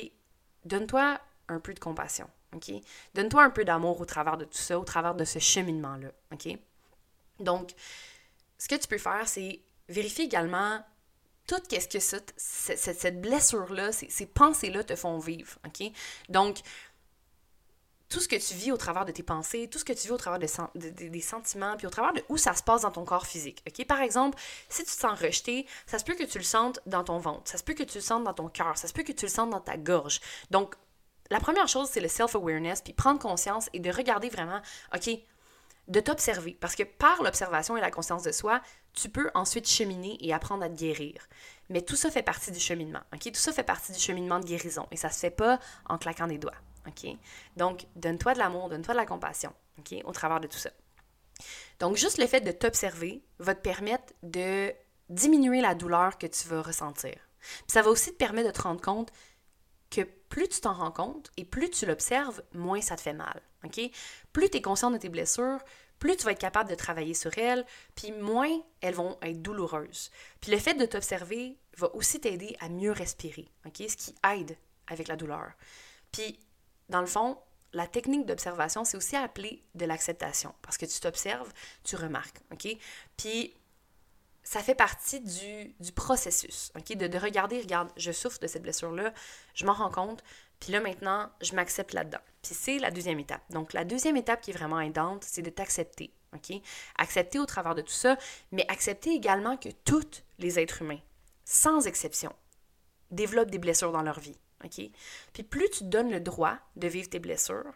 Donne-toi 0.66 1.20
un 1.48 1.60
peu 1.60 1.76
de 1.76 1.80
compassion, 1.80 2.28
OK? 2.56 2.72
Donne-toi 3.14 3.44
un 3.44 3.52
peu 3.52 3.64
d'amour 3.64 4.02
au 4.02 4.06
travers 4.06 4.36
de 4.36 4.46
tout 4.46 4.58
ça, 4.58 4.80
au 4.80 4.84
travers 4.84 5.14
de 5.14 5.26
ce 5.26 5.38
cheminement-là, 5.38 6.10
OK? 6.34 6.58
Donc, 7.40 7.74
ce 8.58 8.68
que 8.68 8.76
tu 8.76 8.88
peux 8.88 8.98
faire, 8.98 9.28
c'est 9.28 9.62
vérifier 9.88 10.26
également 10.26 10.84
tout 11.46 11.62
ce 11.70 11.88
que 11.88 12.00
cette, 12.00 13.22
blessure-là, 13.22 13.92
ces, 13.92 14.10
ces 14.10 14.26
pensées-là 14.26 14.84
te 14.84 14.96
font 14.96 15.20
vivre, 15.20 15.60
OK? 15.68 15.92
Donc, 16.30 16.58
tout 18.16 18.22
ce 18.22 18.30
que 18.30 18.38
tu 18.38 18.54
vis 18.54 18.72
au 18.72 18.78
travers 18.78 19.04
de 19.04 19.12
tes 19.12 19.24
pensées, 19.24 19.68
tout 19.70 19.78
ce 19.78 19.84
que 19.84 19.92
tu 19.92 20.08
vis 20.08 20.12
au 20.12 20.18
travers 20.18 20.40
des 20.40 21.22
sentiments, 21.22 21.76
puis 21.76 21.86
au 21.86 21.90
travers 21.90 22.14
de 22.14 22.24
où 22.30 22.38
ça 22.38 22.56
se 22.56 22.64
passe 22.64 22.84
dans 22.84 22.92
ton 22.92 23.04
corps 23.04 23.28
physique. 23.28 23.62
OK? 23.68 23.86
Par 23.86 24.00
exemple, 24.00 24.40
si 24.70 24.86
tu 24.86 24.92
te 24.92 24.98
sens 24.98 25.20
rejeté, 25.20 25.68
ça 25.86 26.00
se 26.00 26.06
peut 26.06 26.16
que 26.16 26.24
tu 26.24 26.38
le 26.38 26.46
sentes 26.46 26.80
dans 26.86 27.04
ton 27.04 27.18
ventre, 27.18 27.52
ça 27.52 27.58
se 27.58 27.64
peut 27.66 27.74
que 27.74 27.84
tu 27.84 27.98
le 27.98 28.02
sentes 28.02 28.24
dans 28.24 28.34
ton 28.34 28.48
cœur, 28.48 28.78
ça 28.78 28.88
se 28.88 28.94
peut 28.94 29.04
que 29.04 29.12
tu 29.12 29.26
le 29.26 29.30
sentes 29.30 29.50
dans 29.50 29.60
ta 29.60 29.76
gorge. 29.76 30.22
Donc, 30.50 30.76
la 31.30 31.42
première 31.42 31.68
chose, 31.68 31.90
c'est 31.92 32.00
le 32.00 32.08
self-awareness, 32.08 32.82
puis 32.84 32.94
prendre 32.94 33.20
conscience 33.20 33.70
et 33.74 33.82
de 33.82 33.92
regarder 33.92 34.30
vraiment, 34.30 34.62
OK, 34.96 35.10
de 35.90 36.00
t'observer. 36.00 36.56
Parce 36.62 36.76
que 36.76 36.84
par 36.84 37.22
l'observation 37.22 37.76
et 37.76 37.82
la 37.82 37.92
conscience 37.92 38.24
de 38.24 38.32
soi, 38.32 38.62
tu 38.94 39.10
peux 39.10 39.30
ensuite 39.34 39.68
cheminer 39.68 40.18
et 40.22 40.34
apprendre 40.34 40.64
à 40.64 40.70
te 40.70 40.76
guérir. 40.76 41.28
Mais 41.68 41.82
tout 41.82 41.98
ça 41.98 42.10
fait 42.10 42.24
partie 42.24 42.52
du 42.52 42.62
cheminement. 42.62 43.02
OK? 43.14 43.24
Tout 43.24 43.42
ça 43.42 43.52
fait 43.52 43.64
partie 43.64 43.92
du 43.92 44.00
cheminement 44.00 44.40
de 44.40 44.46
guérison. 44.46 44.88
Et 44.92 44.96
ça 44.96 45.10
se 45.10 45.20
fait 45.20 45.32
pas 45.32 45.60
en 45.90 45.98
claquant 45.98 46.28
des 46.28 46.38
doigts. 46.38 46.56
OK? 46.88 47.08
Donc, 47.58 47.86
donne-toi 47.96 48.34
de 48.34 48.40
l'amour, 48.40 48.70
donne-toi 48.70 48.94
de 48.94 49.00
la 49.00 49.06
compassion, 49.06 49.54
OK? 49.80 49.96
Au 50.06 50.12
travers 50.12 50.40
de 50.40 50.48
tout 50.48 50.58
ça. 50.58 50.70
Donc, 51.80 51.96
juste 51.96 52.18
le 52.18 52.28
fait 52.28 52.42
de 52.42 52.52
t'observer 52.52 53.24
va 53.40 53.56
te 53.56 53.62
permettre 53.62 54.14
de 54.24 54.74
diminuer 55.10 55.62
la 55.62 55.76
douleur 55.76 56.18
que 56.18 56.28
tu 56.28 56.48
vas 56.48 56.62
ressentir. 56.62 57.16
Puis 57.40 57.64
ça 57.68 57.82
va 57.82 57.90
aussi 57.90 58.12
te 58.12 58.18
permettre 58.18 58.48
de 58.48 58.54
te 58.54 58.62
rendre 58.62 58.82
compte 58.82 59.12
que 59.92 60.02
plus 60.02 60.50
tu 60.50 60.62
t'en 60.62 60.74
rends 60.74 60.92
compte 60.92 61.32
et 61.38 61.46
plus 61.46 61.70
tu 61.70 61.86
l'observes, 61.86 62.42
moins 62.54 62.82
ça 62.82 62.96
te 62.96 63.02
fait 63.02 63.14
mal. 63.14 63.42
OK? 63.64 63.80
Plus 64.34 64.50
tu 64.50 64.58
es 64.58 64.62
conscient 64.62 64.92
de 64.92 64.98
tes 64.98 65.10
blessures, 65.10 65.60
plus 66.00 66.18
tu 66.18 66.26
vas 66.26 66.32
être 66.32 66.40
capable 66.40 66.70
de 66.70 66.76
travailler 66.76 67.14
sur 67.14 67.38
elles, 67.38 67.66
puis 67.96 68.12
moins 68.12 68.62
elles 68.82 68.96
vont 68.96 69.18
être 69.22 69.42
douloureuses. 69.42 70.12
Puis 70.42 70.52
le 70.52 70.58
fait 70.58 70.74
de 70.74 70.86
t'observer 70.86 71.58
va 71.78 71.94
aussi 71.96 72.20
t'aider 72.20 72.56
à 72.60 72.70
mieux 72.70 72.92
respirer, 72.92 73.50
OK? 73.66 73.84
Ce 73.88 73.96
qui 73.96 74.16
aide 74.34 74.58
avec 74.88 75.08
la 75.08 75.16
douleur. 75.16 75.52
Puis 76.12 76.40
dans 76.90 77.02
le 77.02 77.08
fond, 77.08 77.38
la 77.74 77.88
technique 77.88 78.26
d'observation, 78.26 78.86
c'est 78.86 78.98
aussi 78.98 79.16
appelé 79.16 79.64
de 79.76 79.86
l'acceptation. 79.86 80.54
Parce 80.62 80.78
que 80.78 80.86
tu 80.86 81.00
t'observes, 81.00 81.52
tu 81.84 81.96
remarques, 81.96 82.40
OK? 82.52 82.68
Puis, 83.18 83.54
ça 84.44 84.62
fait 84.62 84.76
partie 84.76 85.20
du, 85.20 85.92
processus, 85.94 86.72
OK? 86.76 86.96
De, 86.96 87.08
de, 87.08 87.18
regarder, 87.18 87.60
regarde, 87.60 87.90
je 87.98 88.12
souffre 88.12 88.40
de 88.40 88.48
cette 88.48 88.62
blessure-là, 88.62 89.14
je 89.56 89.66
m'en 89.66 89.74
rends 89.74 89.92
compte, 89.92 90.24
puis 90.60 90.72
là, 90.72 90.80
maintenant, 90.80 91.30
je 91.42 91.54
m'accepte 91.54 91.94
là-dedans. 91.94 92.22
Puis 92.42 92.54
c'est 92.54 92.80
la 92.80 92.92
deuxième 92.92 93.20
étape. 93.20 93.42
Donc, 93.52 93.74
la 93.74 93.84
deuxième 93.84 94.18
étape 94.18 94.42
qui 94.42 94.52
est 94.52 94.54
vraiment 94.54 94.80
aidante, 94.80 95.24
c'est 95.24 95.42
de 95.42 95.50
t'accepter, 95.50 96.14
OK? 96.34 96.62
Accepter 96.98 97.40
au 97.40 97.46
travers 97.46 97.76
de 97.76 97.82
tout 97.82 97.92
ça, 97.92 98.18
mais 98.52 98.66
accepter 98.70 99.12
également 99.12 99.58
que 99.58 99.70
tous 99.84 100.24
les 100.40 100.60
êtres 100.60 100.82
humains, 100.82 101.02
sans 101.44 101.88
exception, 101.88 102.34
développent 103.12 103.52
des 103.52 103.60
blessures 103.60 103.92
dans 103.92 104.02
leur 104.02 104.20
vie. 104.20 104.38
Puis 105.34 105.44
plus 105.44 105.70
tu 105.70 105.84
donnes 105.84 106.12
le 106.12 106.20
droit 106.20 106.58
de 106.76 106.88
vivre 106.88 107.10
tes 107.10 107.20
blessures, 107.20 107.74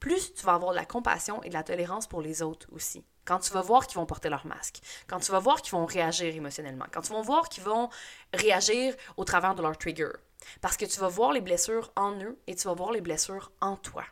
plus 0.00 0.34
tu 0.34 0.44
vas 0.44 0.54
avoir 0.54 0.72
de 0.72 0.76
la 0.76 0.84
compassion 0.84 1.42
et 1.42 1.48
de 1.48 1.54
la 1.54 1.62
tolérance 1.62 2.06
pour 2.06 2.22
les 2.22 2.42
autres 2.42 2.68
aussi. 2.72 3.04
Quand 3.24 3.38
tu 3.40 3.52
vas 3.52 3.60
voir 3.60 3.86
qu'ils 3.86 3.98
vont 3.98 4.06
porter 4.06 4.28
leur 4.30 4.46
masque, 4.46 4.78
quand 5.06 5.20
tu 5.20 5.32
vas 5.32 5.38
voir 5.38 5.60
qu'ils 5.60 5.72
vont 5.72 5.86
réagir 5.86 6.34
émotionnellement, 6.34 6.86
quand 6.92 7.02
tu 7.02 7.12
vas 7.12 7.20
voir 7.20 7.48
qu'ils 7.48 7.64
vont 7.64 7.90
réagir 8.32 8.94
au 9.16 9.24
travers 9.24 9.54
de 9.54 9.62
leur 9.62 9.76
trigger. 9.76 10.12
Parce 10.60 10.76
que 10.76 10.84
tu 10.84 11.00
vas 11.00 11.08
voir 11.08 11.32
les 11.32 11.40
blessures 11.40 11.92
en 11.96 12.12
eux 12.22 12.38
et 12.46 12.54
tu 12.54 12.68
vas 12.68 12.74
voir 12.74 12.92
les 12.92 13.00
blessures 13.00 13.50
en 13.60 13.76
toi. 13.76 14.04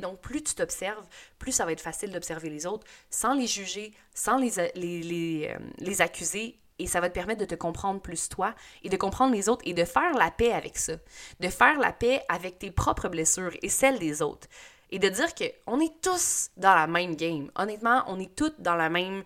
Donc, 0.00 0.20
plus 0.20 0.42
tu 0.42 0.54
t'observes, 0.54 1.06
plus 1.38 1.52
ça 1.52 1.64
va 1.64 1.72
être 1.72 1.80
facile 1.80 2.10
d'observer 2.10 2.50
les 2.50 2.66
autres 2.66 2.86
sans 3.10 3.34
les 3.34 3.46
juger, 3.46 3.92
sans 4.14 4.38
les, 4.38 4.58
euh, 4.58 5.58
les 5.78 6.00
accuser 6.00 6.58
et 6.78 6.86
ça 6.86 7.00
va 7.00 7.08
te 7.08 7.14
permettre 7.14 7.40
de 7.40 7.46
te 7.46 7.54
comprendre 7.54 8.00
plus 8.00 8.28
toi 8.28 8.54
et 8.82 8.88
de 8.88 8.96
comprendre 8.96 9.34
les 9.34 9.48
autres 9.48 9.62
et 9.64 9.74
de 9.74 9.84
faire 9.84 10.12
la 10.14 10.30
paix 10.30 10.52
avec 10.52 10.76
ça. 10.76 10.94
De 11.40 11.48
faire 11.48 11.78
la 11.78 11.92
paix 11.92 12.22
avec 12.28 12.58
tes 12.58 12.70
propres 12.70 13.08
blessures 13.08 13.52
et 13.62 13.68
celles 13.68 13.98
des 13.98 14.22
autres. 14.22 14.48
Et 14.90 14.98
de 14.98 15.08
dire 15.08 15.34
qu'on 15.34 15.80
est 15.80 16.00
tous 16.00 16.50
dans 16.56 16.74
la 16.74 16.86
même 16.86 17.16
game. 17.16 17.50
Honnêtement, 17.56 18.04
on 18.08 18.18
est 18.18 18.34
tous 18.34 18.52
dans 18.58 18.76
la 18.76 18.88
même... 18.88 19.22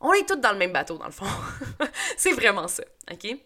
On 0.00 0.12
est 0.14 0.26
tous 0.26 0.36
dans 0.36 0.52
le 0.52 0.58
même 0.58 0.72
bateau, 0.72 0.96
dans 0.96 1.06
le 1.06 1.12
fond. 1.12 1.26
c'est 2.16 2.32
vraiment 2.32 2.68
ça, 2.68 2.82
OK? 3.10 3.36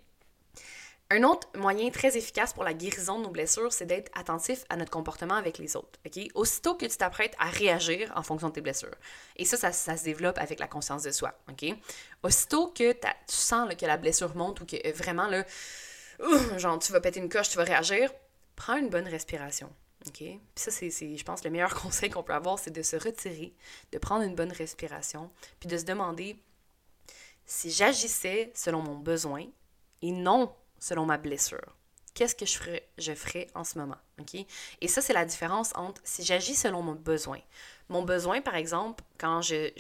Un 1.11 1.23
autre 1.23 1.49
moyen 1.55 1.91
très 1.91 2.17
efficace 2.17 2.55
pour 2.55 2.65
la 2.65 2.73
guérison 2.73 3.19
de 3.19 3.25
nos 3.25 3.31
blessures, 3.31 3.73
c'est 3.73 3.85
d'être 3.85 4.11
attentif 4.19 4.65
à 4.71 4.77
notre 4.77 4.91
comportement 4.91 5.35
avec 5.35 5.59
les 5.59 5.77
autres. 5.77 5.99
OK? 6.07 6.19
Aussitôt 6.35 6.75
que 6.75 6.87
tu 6.87 6.97
t'apprêtes 6.97 7.35
à 7.39 7.51
réagir 7.51 8.11
en 8.17 8.23
fonction 8.23 8.49
de 8.49 8.55
tes 8.55 8.63
blessures. 8.63 8.95
Et 9.37 9.45
ça, 9.45 9.57
ça, 9.71 9.97
se 9.97 10.05
développe 10.05 10.39
avec 10.39 10.59
la 10.59 10.67
conscience 10.67 11.03
de 11.03 11.11
soi. 11.11 11.35
Aussitôt 12.23 12.69
que 12.69 12.93
tu 12.93 13.09
sens 13.29 13.75
que 13.75 13.85
la 13.87 13.99
blessure 13.99 14.35
monte 14.35 14.63
ou 14.63 14.67
que 14.67 14.77
euh, 14.77 14.93
vraiment, 14.93 15.27
là, 15.27 15.45
genre, 16.57 16.79
tu 16.79 16.91
vas 16.93 17.01
péter 17.01 17.21
une 17.21 17.29
coche, 17.29 17.51
tu 17.51 17.59
vas 17.59 17.65
réagir, 17.65 18.11
prends 18.57 18.77
une 18.77 18.89
bonne 18.89 19.07
respiration. 19.07 19.71
OK? 20.07 20.19
Puis 20.19 20.41
ça, 20.57 20.71
c'est, 20.71 20.91
je 20.91 21.25
pense, 21.25 21.45
le 21.45 21.51
meilleur 21.51 21.75
conseil 21.83 22.09
qu'on 22.09 22.23
peut 22.23 22.35
avoir, 22.35 22.59
c'est 22.59 22.71
de 22.71 22.83
se 22.83 22.97
retirer, 22.97 23.55
de 23.93 23.99
prendre 23.99 24.25
une 24.25 24.35
bonne 24.35 24.53
respiration, 24.53 25.31
puis 25.61 25.69
de 25.69 25.77
se 25.77 25.85
demander 25.85 26.37
si 27.45 27.71
j'agissais 27.71 28.53
selon 28.55 28.81
mon 28.81 28.97
besoin 28.97 29.45
et 30.01 30.11
non 30.11 30.55
selon 30.85 31.07
ma 31.07 31.17
blessure. 31.17 31.75
Qu'est-ce 32.13 32.35
que 32.35 32.45
je 32.45 33.15
ferais, 33.15 33.49
en 33.55 33.65
ce 33.65 33.79
moment? 33.79 33.97
OK? 34.21 34.35
Et 34.81 34.87
ça, 34.87 35.01
c'est 35.01 35.15
la 35.15 35.25
différence 35.25 35.73
entre 35.77 36.01
si 36.05 36.23
j'agis 36.23 36.55
selon 36.55 36.83
mon 36.83 36.93
besoin. 36.93 37.41
Mon 37.89 38.03
besoin, 38.03 38.43
par 38.43 38.55
exemple, 38.55 39.03
quand 39.19 39.41
je, 39.41 39.73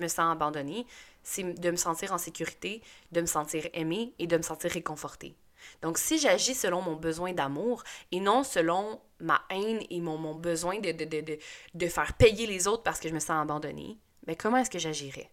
me 0.00 0.08
sens 0.08 0.32
abandonnée, 0.32 0.86
c'est 1.24 1.42
de 1.42 1.70
me 1.72 1.76
sentir 1.76 2.12
en 2.12 2.18
sécurité, 2.18 2.82
de 3.10 3.20
me 3.20 3.26
sentir 3.26 3.68
aimée 3.74 4.14
et 4.20 4.28
de 4.28 4.36
me 4.36 4.42
sentir 4.42 4.70
réconfortée. 4.70 5.34
Donc, 5.82 5.98
si 5.98 6.18
j'agis 6.18 6.54
selon 6.54 6.82
mon 6.82 6.94
besoin 6.94 7.32
d'amour 7.32 7.82
et 8.12 8.20
non 8.20 8.44
selon 8.44 9.00
ma 9.18 9.42
haine 9.50 9.80
et 9.90 10.00
mon, 10.00 10.34
besoin 10.36 10.78
de, 10.78 10.92
de, 10.92 11.04
de, 11.04 11.38
de, 11.74 11.86
faire 11.88 12.14
payer 12.14 12.46
les 12.46 12.68
autres 12.68 12.84
parce 12.84 13.00
que 13.00 13.08
je 13.08 13.14
me 13.14 13.20
sens 13.20 13.42
abandonnée, 13.42 13.98
mais 14.26 14.34
ben, 14.34 14.36
comment 14.36 14.56
est-ce 14.56 14.70
que 14.70 14.78
j'agirais? 14.78 15.30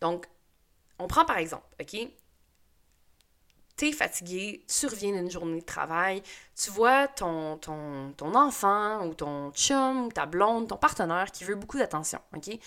Donc, 0.00 0.26
on 0.98 1.08
prend 1.08 1.24
par 1.24 1.38
exemple, 1.38 1.66
OK? 1.80 2.08
T'es 3.76 3.92
fatigué, 3.92 4.64
tu 4.66 4.86
reviens 4.86 5.12
d'une 5.12 5.30
journée 5.30 5.60
de 5.60 5.64
travail, 5.64 6.22
tu 6.54 6.70
vois 6.70 7.08
ton, 7.08 7.60
enfant 8.34 9.06
ou 9.06 9.14
ton 9.14 9.52
chum, 9.52 10.10
ta 10.12 10.26
blonde, 10.26 10.68
ton 10.68 10.76
partenaire 10.76 11.30
qui 11.30 11.44
veut 11.44 11.54
beaucoup 11.54 11.78
d'attention, 11.78 12.20
OK? 12.34 12.58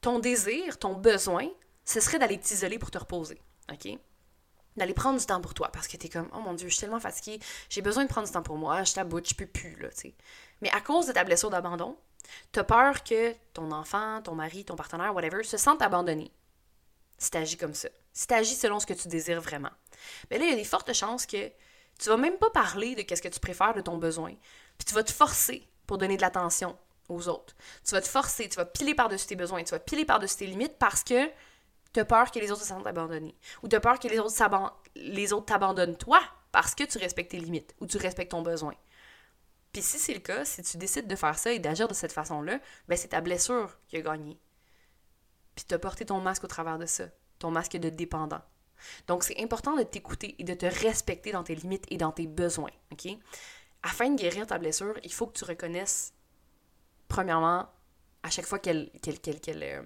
Ton 0.00 0.18
désir, 0.18 0.78
ton 0.78 0.94
besoin, 0.94 1.48
ce 1.84 2.00
serait 2.00 2.18
d'aller 2.18 2.38
t'isoler 2.38 2.78
pour 2.78 2.90
te 2.90 2.98
reposer, 2.98 3.40
OK? 3.70 3.98
D'aller 4.76 4.94
prendre 4.94 5.18
du 5.18 5.26
temps 5.26 5.40
pour 5.40 5.54
toi 5.54 5.68
parce 5.72 5.88
que 5.88 5.96
t'es 5.96 6.08
comme, 6.08 6.28
oh 6.32 6.40
mon 6.40 6.54
Dieu, 6.54 6.68
je 6.68 6.74
suis 6.74 6.80
tellement 6.80 7.00
fatiguée, 7.00 7.40
j'ai 7.68 7.82
besoin 7.82 8.04
de 8.04 8.08
prendre 8.08 8.26
du 8.26 8.32
temps 8.32 8.42
pour 8.42 8.56
moi, 8.56 8.84
je 8.84 8.94
t'aboute, 8.94 9.28
je 9.28 9.34
peux 9.34 9.46
plus. 9.46 9.78
Mais 10.62 10.70
à 10.70 10.80
cause 10.80 11.06
de 11.06 11.12
ta 11.12 11.24
blessure 11.24 11.50
d'abandon, 11.50 11.96
t'as 12.52 12.64
peur 12.64 13.02
que 13.04 13.34
ton 13.52 13.72
enfant, 13.72 14.22
ton 14.22 14.34
mari, 14.34 14.64
ton 14.64 14.76
partenaire, 14.76 15.14
whatever, 15.14 15.42
se 15.42 15.56
sente 15.56 15.82
abandonné 15.82 16.30
si 17.18 17.30
tu 17.30 17.36
agis 17.36 17.56
comme 17.56 17.74
ça, 17.74 17.88
si 18.12 18.26
tu 18.26 18.34
agis 18.34 18.54
selon 18.54 18.78
ce 18.80 18.86
que 18.86 18.94
tu 18.94 19.08
désires 19.08 19.40
vraiment. 19.40 19.70
Mais 20.30 20.38
là, 20.38 20.44
il 20.44 20.50
y 20.50 20.52
a 20.52 20.56
des 20.56 20.64
fortes 20.64 20.92
chances 20.92 21.26
que 21.26 21.50
tu 21.98 22.08
vas 22.08 22.16
même 22.16 22.36
pas 22.38 22.50
parler 22.50 22.94
de 22.94 23.02
qu'est-ce 23.02 23.22
que 23.22 23.28
tu 23.28 23.40
préfères 23.40 23.74
de 23.74 23.80
ton 23.80 23.98
besoin, 23.98 24.34
puis 24.76 24.84
tu 24.86 24.94
vas 24.94 25.02
te 25.02 25.12
forcer 25.12 25.68
pour 25.86 25.98
donner 25.98 26.16
de 26.16 26.22
l'attention 26.22 26.78
aux 27.08 27.28
autres. 27.28 27.54
Tu 27.84 27.92
vas 27.92 28.00
te 28.00 28.08
forcer, 28.08 28.48
tu 28.48 28.56
vas 28.56 28.66
piler 28.66 28.94
par-dessus 28.94 29.26
tes 29.26 29.36
besoins, 29.36 29.64
tu 29.64 29.70
vas 29.70 29.78
piler 29.78 30.04
par-dessus 30.04 30.36
tes 30.36 30.46
limites 30.46 30.78
parce 30.78 31.02
que 31.02 31.26
tu 31.92 32.00
as 32.00 32.04
peur 32.04 32.30
que 32.30 32.38
les 32.38 32.52
autres 32.52 32.60
se 32.60 32.68
sentent 32.68 32.86
abandonnés. 32.86 33.34
Ou 33.62 33.68
tu 33.68 33.76
as 33.76 33.80
peur 33.80 33.98
que 33.98 34.08
les 34.08 34.18
autres, 34.18 34.34
les 34.94 35.32
autres 35.32 35.46
t'abandonnent 35.46 35.96
toi 35.96 36.20
parce 36.52 36.74
que 36.74 36.84
tu 36.84 36.98
respectes 36.98 37.30
tes 37.30 37.40
limites 37.40 37.74
ou 37.80 37.86
tu 37.86 37.96
respectes 37.96 38.32
ton 38.32 38.42
besoin. 38.42 38.74
Puis 39.72 39.82
si 39.82 39.98
c'est 39.98 40.14
le 40.14 40.20
cas, 40.20 40.44
si 40.44 40.62
tu 40.62 40.76
décides 40.76 41.06
de 41.06 41.16
faire 41.16 41.38
ça 41.38 41.52
et 41.52 41.58
d'agir 41.58 41.88
de 41.88 41.94
cette 41.94 42.12
façon-là, 42.12 42.60
ben 42.88 42.96
c'est 42.96 43.08
ta 43.08 43.20
blessure 43.20 43.76
qui 43.88 43.96
a 43.96 44.00
gagné 44.02 44.38
puis 45.58 45.64
tu 45.66 45.74
as 45.74 45.78
porté 45.80 46.06
ton 46.06 46.20
masque 46.20 46.44
au 46.44 46.46
travers 46.46 46.78
de 46.78 46.86
ça, 46.86 47.06
ton 47.40 47.50
masque 47.50 47.72
de 47.72 47.88
dépendant. 47.88 48.40
Donc, 49.06 49.24
c'est 49.24 49.40
important 49.40 49.76
de 49.76 49.82
t'écouter 49.82 50.34
et 50.38 50.44
de 50.44 50.54
te 50.54 50.66
respecter 50.66 51.32
dans 51.32 51.44
tes 51.44 51.54
limites 51.54 51.84
et 51.90 51.96
dans 51.96 52.12
tes 52.12 52.26
besoins, 52.26 52.70
OK? 52.92 53.08
Afin 53.82 54.10
de 54.10 54.16
guérir 54.16 54.46
ta 54.46 54.58
blessure, 54.58 54.94
il 55.04 55.12
faut 55.12 55.26
que 55.26 55.38
tu 55.38 55.44
reconnaisses, 55.44 56.12
premièrement, 57.08 57.66
à 58.22 58.30
chaque 58.30 58.46
fois 58.46 58.58
qu'elle 58.58 58.90
euh, 59.06 59.82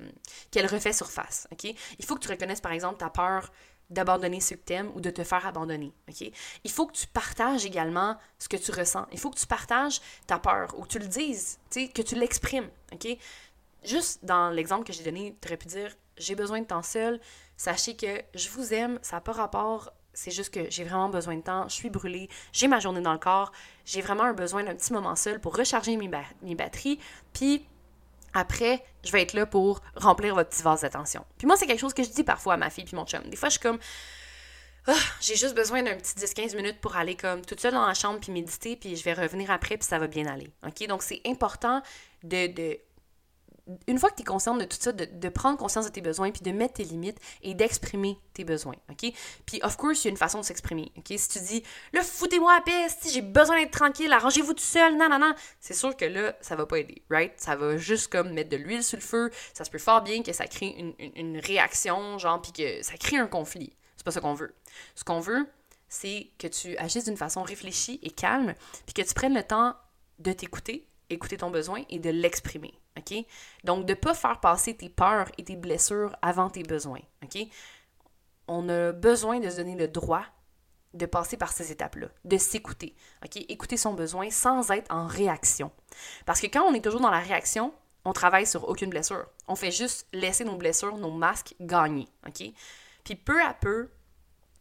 refait 0.69 0.93
surface, 0.93 1.47
OK? 1.53 1.65
Il 1.65 2.05
faut 2.05 2.15
que 2.15 2.21
tu 2.21 2.29
reconnaisses, 2.29 2.61
par 2.61 2.73
exemple, 2.73 2.99
ta 2.99 3.11
peur 3.11 3.53
d'abandonner 3.91 4.41
ce 4.41 4.55
que 4.55 4.87
ou 4.95 5.01
de 5.03 5.11
te 5.11 5.23
faire 5.23 5.47
abandonner, 5.47 5.93
OK? 6.09 6.31
Il 6.65 6.71
faut 6.71 6.87
que 6.87 6.95
tu 6.95 7.07
partages 7.07 7.67
également 7.67 8.17
ce 8.39 8.49
que 8.49 8.57
tu 8.57 8.71
ressens. 8.71 9.07
Il 9.13 9.19
faut 9.19 9.31
que 9.31 9.39
tu 9.39 9.47
partages 9.47 10.01
ta 10.27 10.39
peur 10.39 10.75
ou 10.79 10.83
que 10.83 10.89
tu 10.89 10.99
le 10.99 11.09
dises, 11.09 11.59
que 11.71 12.03
tu 12.03 12.15
l'exprimes, 12.15 12.71
OK? 12.93 13.19
juste 13.85 14.25
dans 14.25 14.51
l'exemple 14.51 14.85
que 14.85 14.93
j'ai 14.93 15.05
donné, 15.05 15.37
tu 15.41 15.49
aurais 15.49 15.57
pu 15.57 15.69
dire 15.69 15.95
j'ai 16.17 16.35
besoin 16.35 16.61
de 16.61 16.67
temps 16.67 16.83
seul, 16.83 17.21
sachez 17.63 17.95
que 17.95 18.21
je 18.35 18.49
vous 18.49 18.75
aime, 18.75 18.99
ça 19.03 19.17
n'a 19.17 19.21
pas 19.21 19.33
rapport 19.33 19.93
c'est 20.15 20.31
juste 20.31 20.53
que 20.53 20.69
j'ai 20.69 20.85
vraiment 20.85 21.09
besoin 21.09 21.37
de 21.37 21.43
temps, 21.43 21.67
je 21.69 21.75
suis 21.75 21.89
brûlée, 21.89 22.29
j'ai 22.53 22.69
ma 22.69 22.81
journée 22.81 23.01
dans 23.01 23.13
le 23.13 23.19
corps, 23.19 23.51
j'ai 23.87 24.03
vraiment 24.03 24.25
un 24.25 24.35
besoin 24.35 24.63
d'un 24.63 24.75
petit 24.75 24.93
moment 24.93 25.17
seul 25.17 25.41
pour 25.41 25.57
recharger 25.57 25.97
mes, 25.97 26.09
batteries, 26.55 26.99
puis 27.33 27.65
après, 28.35 28.85
je 29.05 29.13
vais 29.13 29.23
être 29.23 29.33
là 29.33 29.47
pour 29.47 29.81
remplir 29.95 30.35
votre 30.35 30.51
petit 30.51 30.63
vase 30.63 30.83
d'attention. 30.83 31.25
Puis 31.39 31.47
moi, 31.47 31.57
c'est 31.57 31.67
quelque 31.67 31.81
chose 31.81 31.95
que 31.95 32.03
je 32.03 32.11
dis 32.11 32.25
parfois 32.25 32.55
à 32.55 32.57
ma 32.59 32.69
fille 32.69 32.85
puis 32.85 32.97
mon 32.97 33.07
chum. 33.07 33.23
Des 33.25 33.37
fois, 33.37 33.49
je 33.49 33.53
suis 33.53 33.61
comme, 33.61 33.79
ah, 34.87 34.95
j'ai 35.21 35.37
juste 35.37 35.55
besoin 35.55 35.83
d'un 35.83 35.97
petit 35.97 36.15
10-15 36.15 36.57
minutes 36.57 36.81
pour 36.81 36.97
aller 36.97 37.15
comme 37.15 37.43
toute 37.43 37.61
seule 37.61 37.75
dans 37.75 37.87
la 37.87 37.95
chambre 37.95 38.21
puis 38.21 38.33
méditer, 38.33 38.77
puis 38.77 38.97
je 38.97 39.05
vais 39.05 39.15
revenir 39.15 39.51
après, 39.51 39.79
puis 39.79 39.87
ça 39.87 39.99
va 39.99 40.09
bien 40.09 40.27
aller. 40.27 40.51
OK? 40.67 40.87
Donc, 40.89 41.03
c'est 41.03 41.23
important 41.27 41.81
de, 42.23 42.53
de 42.53 42.79
une 43.87 43.99
fois 43.99 44.11
que 44.11 44.17
tu 44.17 44.23
es 44.23 44.25
consciente 44.25 44.59
de 44.59 44.65
tout 44.65 44.77
ça, 44.79 44.93
de, 44.93 45.29
prendre 45.29 45.57
conscience 45.57 45.87
de 45.87 45.91
tes 45.91 46.01
besoins, 46.01 46.31
puis 46.31 46.43
de 46.43 46.51
mettre 46.51 46.75
tes 46.75 46.85
limites 46.85 47.19
et 47.43 47.55
d'exprimer 47.55 48.19
tes 48.35 48.45
besoins, 48.45 48.75
OK? 48.91 49.13
Puis, 49.47 49.61
of 49.63 49.77
course, 49.77 50.03
il 50.03 50.07
y 50.07 50.09
a 50.09 50.11
une 50.11 50.17
façon 50.17 50.41
de 50.41 50.45
s'exprimer, 50.45 50.93
OK? 50.97 51.13
Si 51.17 51.29
tu 51.29 51.41
dis, 51.41 51.63
là, 51.93 52.03
foutez-moi 52.03 52.55
à 52.55 52.61
paix, 52.61 52.89
si 53.01 53.11
j'ai 53.11 53.23
besoin 53.23 53.61
d'être 53.61 53.73
tranquille, 53.73 54.13
arrangez-vous 54.13 54.55
tout 54.55 54.63
seul, 54.63 54.97
non, 54.97 55.09
non, 55.09 55.19
non, 55.19 55.35
c'est 55.61 55.75
sûr 55.75 55.97
que 55.97 56.05
là, 56.05 56.37
ça 56.41 56.57
va 56.57 56.67
pas 56.67 56.79
aider, 56.79 57.03
right? 57.11 57.33
Ça 57.37 57.57
va 57.57 57.77
juste 57.77 58.11
comme 58.11 58.33
mettre 58.33 58.51
de 58.51 58.57
l'huile 58.57 58.83
sur 58.83 58.99
le 58.99 59.03
feu, 59.03 59.31
ça 59.55 59.65
se 59.65 59.71
peut 59.71 59.79
fort 59.79 60.03
bien 60.03 60.23
que 60.23 60.33
ça 60.33 60.47
crée 60.47 60.75
une, 60.79 60.95
une 61.17 61.39
réaction, 61.39 62.19
genre, 62.19 62.43
puis 62.43 62.53
que 62.53 62.83
ça 62.83 62.97
crée 62.97 63.19
un 63.19 63.27
conflit. 63.27 63.73
C'est 63.97 64.05
pas 64.05 64.11
ce 64.11 64.19
qu'on 64.19 64.35
veut. 64.35 64.55
Ce 64.97 65.05
qu'on 65.05 65.21
veut, 65.21 65.47
c'est 65.89 66.31
que 66.39 66.47
tu 66.49 66.77
agisses 66.79 67.05
d'une 67.05 67.17
façon 67.17 67.43
réfléchie 67.43 68.01
et 68.03 68.11
calme, 68.11 68.55
puis 68.87 68.95
que 68.95 69.03
tu 69.03 69.15
prennes 69.15 69.35
le 69.35 69.45
temps 69.45 69.77
de 70.19 70.33
t'écouter, 70.33 70.89
écouter 71.11 71.37
ton 71.37 71.51
besoin 71.51 71.83
et 71.91 71.99
de 71.99 72.11
l'exprimer. 72.11 72.73
OK? 72.99 73.15
Donc, 73.65 73.87
de 73.87 73.93
ne 73.93 73.99
pas 73.99 74.15
faire 74.15 74.41
passer 74.41 74.77
tes 74.77 74.89
peurs 74.89 75.29
et 75.39 75.45
tes 75.45 75.57
blessures 75.57 76.15
avant 76.23 76.51
tes 76.51 76.63
besoins. 76.63 77.01
OK? 77.23 77.47
On 78.49 78.69
a 78.69 78.93
besoin 78.93 79.41
de 79.41 79.49
se 79.49 79.57
donner 79.57 79.77
le 79.77 79.89
droit 79.89 80.25
de 80.95 81.07
passer 81.07 81.39
par 81.39 81.53
ces 81.53 81.73
étapes-là, 81.73 82.09
de 82.25 82.37
s'écouter. 82.37 82.95
OK? 83.25 83.37
Écouter 83.49 83.77
son 83.77 83.95
besoin 83.95 84.31
sans 84.31 84.71
être 84.71 84.93
en 84.93 85.07
réaction. 85.07 85.71
Parce 86.27 86.41
que 86.41 86.47
quand 86.47 86.65
on 86.65 86.75
est 86.75 86.85
toujours 86.85 87.01
dans 87.01 87.11
la 87.11 87.21
réaction, 87.21 87.73
on 88.05 88.13
travaille 88.13 88.47
sur 88.47 88.69
aucune 88.69 88.91
blessure. 88.91 89.27
On 89.49 89.57
fait 89.57 89.71
juste 89.71 90.07
laisser 90.13 90.45
nos 90.45 90.57
blessures, 90.57 90.97
nos 90.99 91.11
masques 91.11 91.55
gagner. 91.61 92.09
OK? 92.27 92.43
Puis 93.05 93.17
peu 93.17 93.43
à 93.43 93.55
peu, 93.55 93.89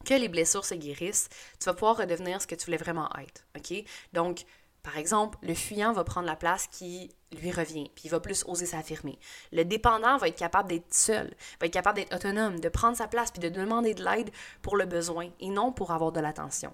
que 0.05 0.13
les 0.13 0.27
blessures 0.27 0.65
se 0.65 0.73
guérissent, 0.73 1.29
tu 1.59 1.65
vas 1.65 1.73
pouvoir 1.73 1.97
redevenir 1.97 2.41
ce 2.41 2.47
que 2.47 2.55
tu 2.55 2.65
voulais 2.65 2.77
vraiment 2.77 3.09
être. 3.17 3.45
OK? 3.55 3.83
Donc, 4.13 4.45
par 4.83 4.97
exemple, 4.97 5.37
le 5.43 5.53
fuyant 5.53 5.93
va 5.93 6.03
prendre 6.03 6.27
la 6.27 6.35
place 6.35 6.67
qui 6.67 7.11
lui 7.39 7.51
revient, 7.51 7.91
puis 7.95 8.05
il 8.05 8.09
va 8.09 8.19
plus 8.19 8.43
oser 8.47 8.65
s'affirmer. 8.65 9.19
Le 9.51 9.63
dépendant 9.63 10.17
va 10.17 10.27
être 10.27 10.37
capable 10.37 10.69
d'être 10.69 10.93
seul, 10.93 11.33
va 11.59 11.67
être 11.67 11.73
capable 11.73 11.97
d'être 11.97 12.15
autonome, 12.15 12.59
de 12.59 12.69
prendre 12.69 12.97
sa 12.97 13.07
place, 13.07 13.31
puis 13.31 13.41
de 13.41 13.49
demander 13.49 13.93
de 13.93 14.03
l'aide 14.03 14.31
pour 14.61 14.75
le 14.75 14.85
besoin 14.85 15.29
et 15.39 15.49
non 15.49 15.71
pour 15.71 15.91
avoir 15.91 16.11
de 16.11 16.19
l'attention. 16.19 16.73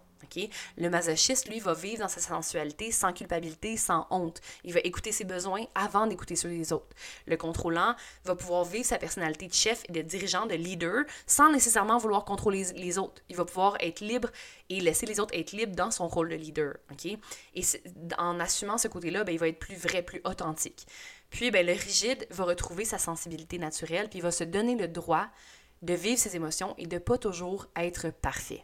Le 0.77 0.89
masochiste, 0.89 1.47
lui, 1.47 1.59
va 1.59 1.73
vivre 1.73 1.99
dans 1.99 2.07
sa 2.07 2.19
sensualité 2.19 2.91
sans 2.91 3.13
culpabilité, 3.13 3.77
sans 3.77 4.07
honte. 4.09 4.41
Il 4.63 4.73
va 4.73 4.79
écouter 4.81 5.11
ses 5.11 5.23
besoins 5.23 5.65
avant 5.75 6.07
d'écouter 6.07 6.35
ceux 6.35 6.49
des 6.49 6.73
autres. 6.73 6.95
Le 7.25 7.37
contrôlant 7.37 7.95
va 8.25 8.35
pouvoir 8.35 8.65
vivre 8.65 8.85
sa 8.85 8.97
personnalité 8.97 9.47
de 9.47 9.53
chef 9.53 9.83
et 9.89 9.91
de 9.91 10.01
dirigeant, 10.01 10.45
de 10.45 10.55
leader, 10.55 11.03
sans 11.25 11.51
nécessairement 11.51 11.97
vouloir 11.97 12.25
contrôler 12.25 12.65
les 12.75 12.97
autres. 12.97 13.21
Il 13.29 13.35
va 13.35 13.45
pouvoir 13.45 13.77
être 13.79 14.01
libre 14.01 14.29
et 14.69 14.79
laisser 14.79 15.05
les 15.05 15.19
autres 15.19 15.33
être 15.33 15.51
libres 15.51 15.75
dans 15.75 15.91
son 15.91 16.07
rôle 16.07 16.29
de 16.29 16.35
leader. 16.35 16.75
Et 17.55 17.63
en 18.17 18.39
assumant 18.39 18.77
ce 18.77 18.87
côté-là, 18.87 19.23
ben, 19.23 19.31
il 19.31 19.39
va 19.39 19.47
être 19.47 19.59
plus 19.59 19.75
vrai, 19.75 20.01
plus 20.01 20.21
authentique. 20.25 20.85
Puis, 21.29 21.51
ben, 21.51 21.65
le 21.65 21.73
rigide 21.73 22.25
va 22.29 22.45
retrouver 22.45 22.85
sa 22.85 22.97
sensibilité 22.97 23.57
naturelle, 23.57 24.09
puis 24.09 24.19
il 24.19 24.23
va 24.23 24.31
se 24.31 24.43
donner 24.43 24.75
le 24.75 24.87
droit 24.87 25.27
de 25.81 25.93
vivre 25.93 26.19
ses 26.19 26.35
émotions 26.35 26.73
et 26.77 26.87
de 26.87 26.97
pas 26.97 27.17
toujours 27.17 27.67
être 27.75 28.09
parfait. 28.09 28.63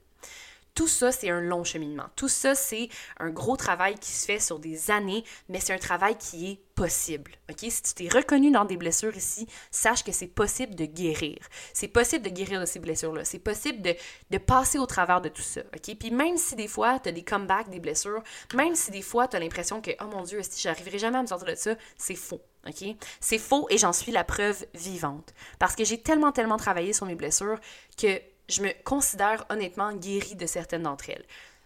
Tout 0.75 0.87
ça, 0.87 1.11
c'est 1.11 1.29
un 1.29 1.39
long 1.39 1.63
cheminement. 1.63 2.07
Tout 2.15 2.27
ça, 2.27 2.55
c'est 2.55 2.89
un 3.19 3.29
gros 3.29 3.55
travail 3.55 3.93
qui 3.99 4.09
se 4.09 4.25
fait 4.25 4.39
sur 4.39 4.57
des 4.57 4.89
années, 4.89 5.23
mais 5.47 5.59
c'est 5.59 5.73
un 5.73 5.77
travail 5.77 6.17
qui 6.17 6.51
est 6.51 6.59
possible. 6.73 7.31
OK? 7.51 7.59
Si 7.59 7.83
tu 7.83 7.93
t'es 7.93 8.09
reconnu 8.09 8.49
dans 8.49 8.65
des 8.65 8.77
blessures 8.77 9.15
ici, 9.15 9.47
sache 9.69 10.03
que 10.03 10.11
c'est 10.11 10.27
possible 10.27 10.73
de 10.73 10.85
guérir. 10.85 11.37
C'est 11.73 11.87
possible 11.87 12.25
de 12.25 12.31
guérir 12.31 12.59
de 12.59 12.65
ces 12.65 12.79
blessures-là. 12.79 13.23
C'est 13.23 13.37
possible 13.37 13.83
de, 13.83 13.93
de, 14.31 14.37
passer 14.39 14.79
au 14.79 14.87
travers 14.87 15.21
de 15.21 15.29
tout 15.29 15.43
ça. 15.43 15.61
OK? 15.75 15.95
Puis 15.95 16.09
même 16.09 16.37
si 16.37 16.55
des 16.55 16.67
fois, 16.67 16.97
tu 16.97 17.09
as 17.09 17.11
des 17.11 17.23
comebacks, 17.23 17.69
des 17.69 17.79
blessures, 17.79 18.23
même 18.55 18.73
si 18.73 18.89
des 18.89 19.03
fois, 19.03 19.27
tu 19.27 19.35
as 19.35 19.39
l'impression 19.39 19.79
que, 19.79 19.91
oh 20.01 20.07
mon 20.07 20.23
Dieu, 20.23 20.41
si 20.41 20.59
j'arriverai 20.59 20.97
jamais 20.97 21.19
à 21.19 21.21
me 21.21 21.27
sortir 21.27 21.49
de 21.49 21.55
ça, 21.55 21.75
c'est 21.97 22.15
faux. 22.15 22.41
OK? 22.67 22.83
C'est 23.19 23.37
faux 23.37 23.67
et 23.69 23.77
j'en 23.77 23.93
suis 23.93 24.11
la 24.11 24.23
preuve 24.23 24.65
vivante. 24.73 25.35
Parce 25.59 25.75
que 25.75 25.83
j'ai 25.83 26.01
tellement, 26.01 26.31
tellement 26.31 26.57
travaillé 26.57 26.93
sur 26.93 27.05
mes 27.05 27.15
blessures 27.15 27.59
que 27.95 28.19
je 28.49 28.61
me 28.61 28.71
considère 28.83 29.45
honnêtement 29.49 29.93
guérie 29.93 30.35
de 30.35 30.45
certaines 30.45 30.83
d'entre 30.83 31.09
elles. 31.09 31.25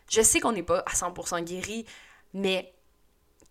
Je 0.09 0.21
sais 0.21 0.39
qu'on 0.39 0.51
n'est 0.51 0.63
pas 0.63 0.79
à 0.79 0.93
100% 0.93 1.43
guéri, 1.43 1.85
mais 2.33 2.73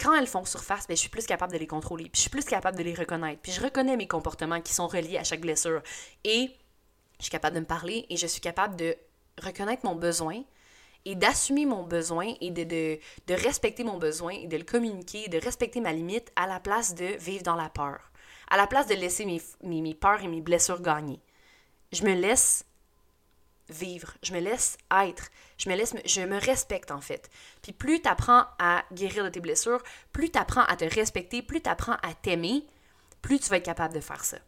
quand 0.00 0.14
elles 0.14 0.26
font 0.26 0.44
surface, 0.44 0.86
ben, 0.86 0.96
je 0.96 1.00
suis 1.00 1.08
plus 1.08 1.26
capable 1.26 1.52
de 1.52 1.58
les 1.58 1.66
contrôler, 1.66 2.04
puis 2.04 2.16
je 2.16 2.20
suis 2.22 2.30
plus 2.30 2.44
capable 2.44 2.76
de 2.76 2.82
les 2.82 2.94
reconnaître, 2.94 3.40
puis 3.42 3.52
je 3.52 3.62
reconnais 3.62 3.96
mes 3.96 4.06
comportements 4.06 4.60
qui 4.60 4.74
sont 4.74 4.86
reliés 4.86 5.18
à 5.18 5.24
chaque 5.24 5.40
blessure. 5.40 5.82
Et 6.24 6.50
je 7.18 7.24
suis 7.24 7.30
capable 7.30 7.56
de 7.56 7.60
me 7.60 7.66
parler 7.66 8.06
et 8.10 8.16
je 8.16 8.26
suis 8.26 8.40
capable 8.40 8.76
de 8.76 8.94
reconnaître 9.42 9.84
mon 9.84 9.94
besoin 9.94 10.42
et 11.04 11.14
d'assumer 11.14 11.66
mon 11.66 11.82
besoin 11.82 12.34
et 12.40 12.50
de, 12.50 12.64
de, 12.64 12.98
de, 13.26 13.34
respecter 13.34 13.84
mon 13.84 13.96
besoin 13.96 14.32
et 14.32 14.46
de 14.46 14.56
le 14.56 14.64
communiquer, 14.64 15.28
de 15.28 15.38
respecter 15.38 15.80
ma 15.80 15.92
limite 15.92 16.32
à 16.36 16.46
la 16.46 16.60
place 16.60 16.94
de 16.94 17.16
vivre 17.18 17.44
dans 17.44 17.54
la 17.54 17.68
peur, 17.68 18.10
à 18.50 18.56
la 18.56 18.66
place 18.66 18.88
de 18.88 18.94
laisser 18.94 19.24
mes, 19.24 19.40
mes, 19.62 19.80
mes 19.80 19.94
peurs 19.94 20.22
et 20.22 20.28
mes 20.28 20.40
blessures 20.40 20.82
gagner. 20.82 21.20
Je 21.92 22.02
me 22.02 22.12
laisse 22.12 22.65
vivre, 23.68 24.14
je 24.22 24.32
me 24.32 24.40
laisse 24.40 24.78
être, 24.90 25.30
je 25.58 25.68
me 25.68 25.74
laisse, 25.74 25.94
je 26.04 26.20
me 26.20 26.38
respecte 26.38 26.90
en 26.90 27.00
fait. 27.00 27.30
Puis 27.62 27.72
plus 27.72 28.00
tu 28.00 28.08
apprends 28.08 28.44
à 28.58 28.84
guérir 28.92 29.24
de 29.24 29.28
tes 29.30 29.40
blessures, 29.40 29.82
plus 30.12 30.30
tu 30.30 30.38
apprends 30.38 30.64
à 30.64 30.76
te 30.76 30.84
respecter, 30.84 31.42
plus 31.42 31.62
tu 31.62 31.70
apprends 31.70 31.96
à 32.02 32.14
t'aimer, 32.14 32.64
plus 33.22 33.40
tu 33.40 33.48
vas 33.48 33.56
être 33.56 33.64
capable 33.64 33.94
de 33.94 34.00
faire 34.00 34.24
ça. 34.24 34.38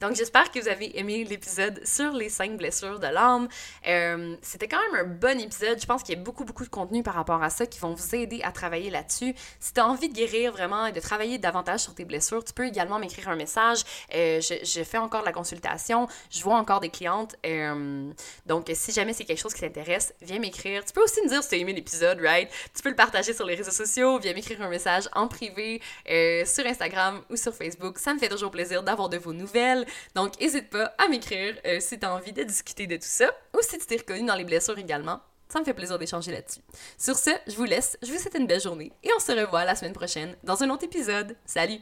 Donc, 0.00 0.14
j'espère 0.14 0.52
que 0.52 0.60
vous 0.60 0.68
avez 0.68 0.96
aimé 0.98 1.24
l'épisode 1.24 1.84
sur 1.84 2.12
les 2.12 2.28
cinq 2.28 2.56
blessures 2.56 3.00
de 3.00 3.08
l'âme. 3.08 3.48
Euh, 3.88 4.36
c'était 4.42 4.68
quand 4.68 4.78
même 4.92 5.06
un 5.06 5.08
bon 5.08 5.40
épisode. 5.40 5.80
Je 5.80 5.86
pense 5.86 6.04
qu'il 6.04 6.16
y 6.16 6.20
a 6.20 6.22
beaucoup, 6.22 6.44
beaucoup 6.44 6.64
de 6.64 6.68
contenu 6.68 7.02
par 7.02 7.14
rapport 7.14 7.42
à 7.42 7.50
ça 7.50 7.66
qui 7.66 7.80
vont 7.80 7.94
vous 7.94 8.14
aider 8.14 8.40
à 8.44 8.52
travailler 8.52 8.90
là-dessus. 8.90 9.34
Si 9.58 9.72
tu 9.72 9.80
as 9.80 9.86
envie 9.88 10.08
de 10.08 10.14
guérir 10.14 10.52
vraiment 10.52 10.86
et 10.86 10.92
de 10.92 11.00
travailler 11.00 11.38
davantage 11.38 11.80
sur 11.80 11.96
tes 11.96 12.04
blessures, 12.04 12.44
tu 12.44 12.52
peux 12.52 12.66
également 12.66 13.00
m'écrire 13.00 13.28
un 13.28 13.34
message. 13.34 13.82
Euh, 14.14 14.40
je, 14.40 14.82
fais 14.84 14.98
encore 14.98 15.22
de 15.22 15.26
la 15.26 15.32
consultation. 15.32 16.06
Je 16.30 16.42
vois 16.44 16.56
encore 16.56 16.78
des 16.78 16.90
clientes. 16.90 17.34
Euh, 17.44 18.12
donc, 18.46 18.70
si 18.74 18.92
jamais 18.92 19.12
c'est 19.12 19.24
quelque 19.24 19.40
chose 19.40 19.54
qui 19.54 19.62
t'intéresse, 19.62 20.14
viens 20.22 20.38
m'écrire. 20.38 20.84
Tu 20.84 20.92
peux 20.92 21.02
aussi 21.02 21.20
me 21.22 21.28
dire 21.28 21.42
si 21.42 21.48
tu 21.48 21.54
as 21.56 21.58
aimé 21.58 21.72
l'épisode, 21.72 22.20
right? 22.20 22.48
Tu 22.72 22.82
peux 22.82 22.90
le 22.90 22.96
partager 22.96 23.32
sur 23.32 23.44
les 23.44 23.56
réseaux 23.56 23.72
sociaux. 23.72 24.20
Viens 24.20 24.32
m'écrire 24.32 24.62
un 24.62 24.68
message 24.68 25.08
en 25.12 25.26
privé 25.26 25.82
sur 26.06 26.64
Instagram 26.64 27.20
ou 27.30 27.36
sur 27.36 27.52
Facebook. 27.52 27.98
Ça 27.98 28.14
me 28.14 28.20
fait 28.20 28.28
toujours 28.28 28.52
plaisir 28.52 28.84
d'avoir 28.84 29.08
de 29.08 29.18
vos 29.18 29.32
nouvelles. 29.32 29.87
Donc, 30.14 30.40
n'hésite 30.40 30.70
pas 30.70 30.94
à 30.98 31.08
m'écrire 31.08 31.56
euh, 31.66 31.80
si 31.80 31.98
tu 31.98 32.06
as 32.06 32.14
envie 32.14 32.32
de 32.32 32.42
discuter 32.42 32.86
de 32.86 32.96
tout 32.96 33.02
ça 33.02 33.30
ou 33.54 33.58
si 33.62 33.78
tu 33.78 33.86
t'es 33.86 33.96
reconnu 33.96 34.24
dans 34.24 34.34
les 34.34 34.44
blessures 34.44 34.78
également. 34.78 35.20
Ça 35.48 35.60
me 35.60 35.64
fait 35.64 35.74
plaisir 35.74 35.98
d'échanger 35.98 36.30
là-dessus. 36.32 36.60
Sur 36.98 37.16
ce, 37.16 37.30
je 37.46 37.54
vous 37.54 37.64
laisse, 37.64 37.96
je 38.02 38.12
vous 38.12 38.18
souhaite 38.18 38.36
une 38.36 38.46
belle 38.46 38.60
journée 38.60 38.92
et 39.02 39.10
on 39.16 39.20
se 39.20 39.32
revoit 39.32 39.64
la 39.64 39.74
semaine 39.74 39.94
prochaine 39.94 40.36
dans 40.44 40.62
un 40.62 40.70
autre 40.70 40.84
épisode. 40.84 41.36
Salut! 41.46 41.80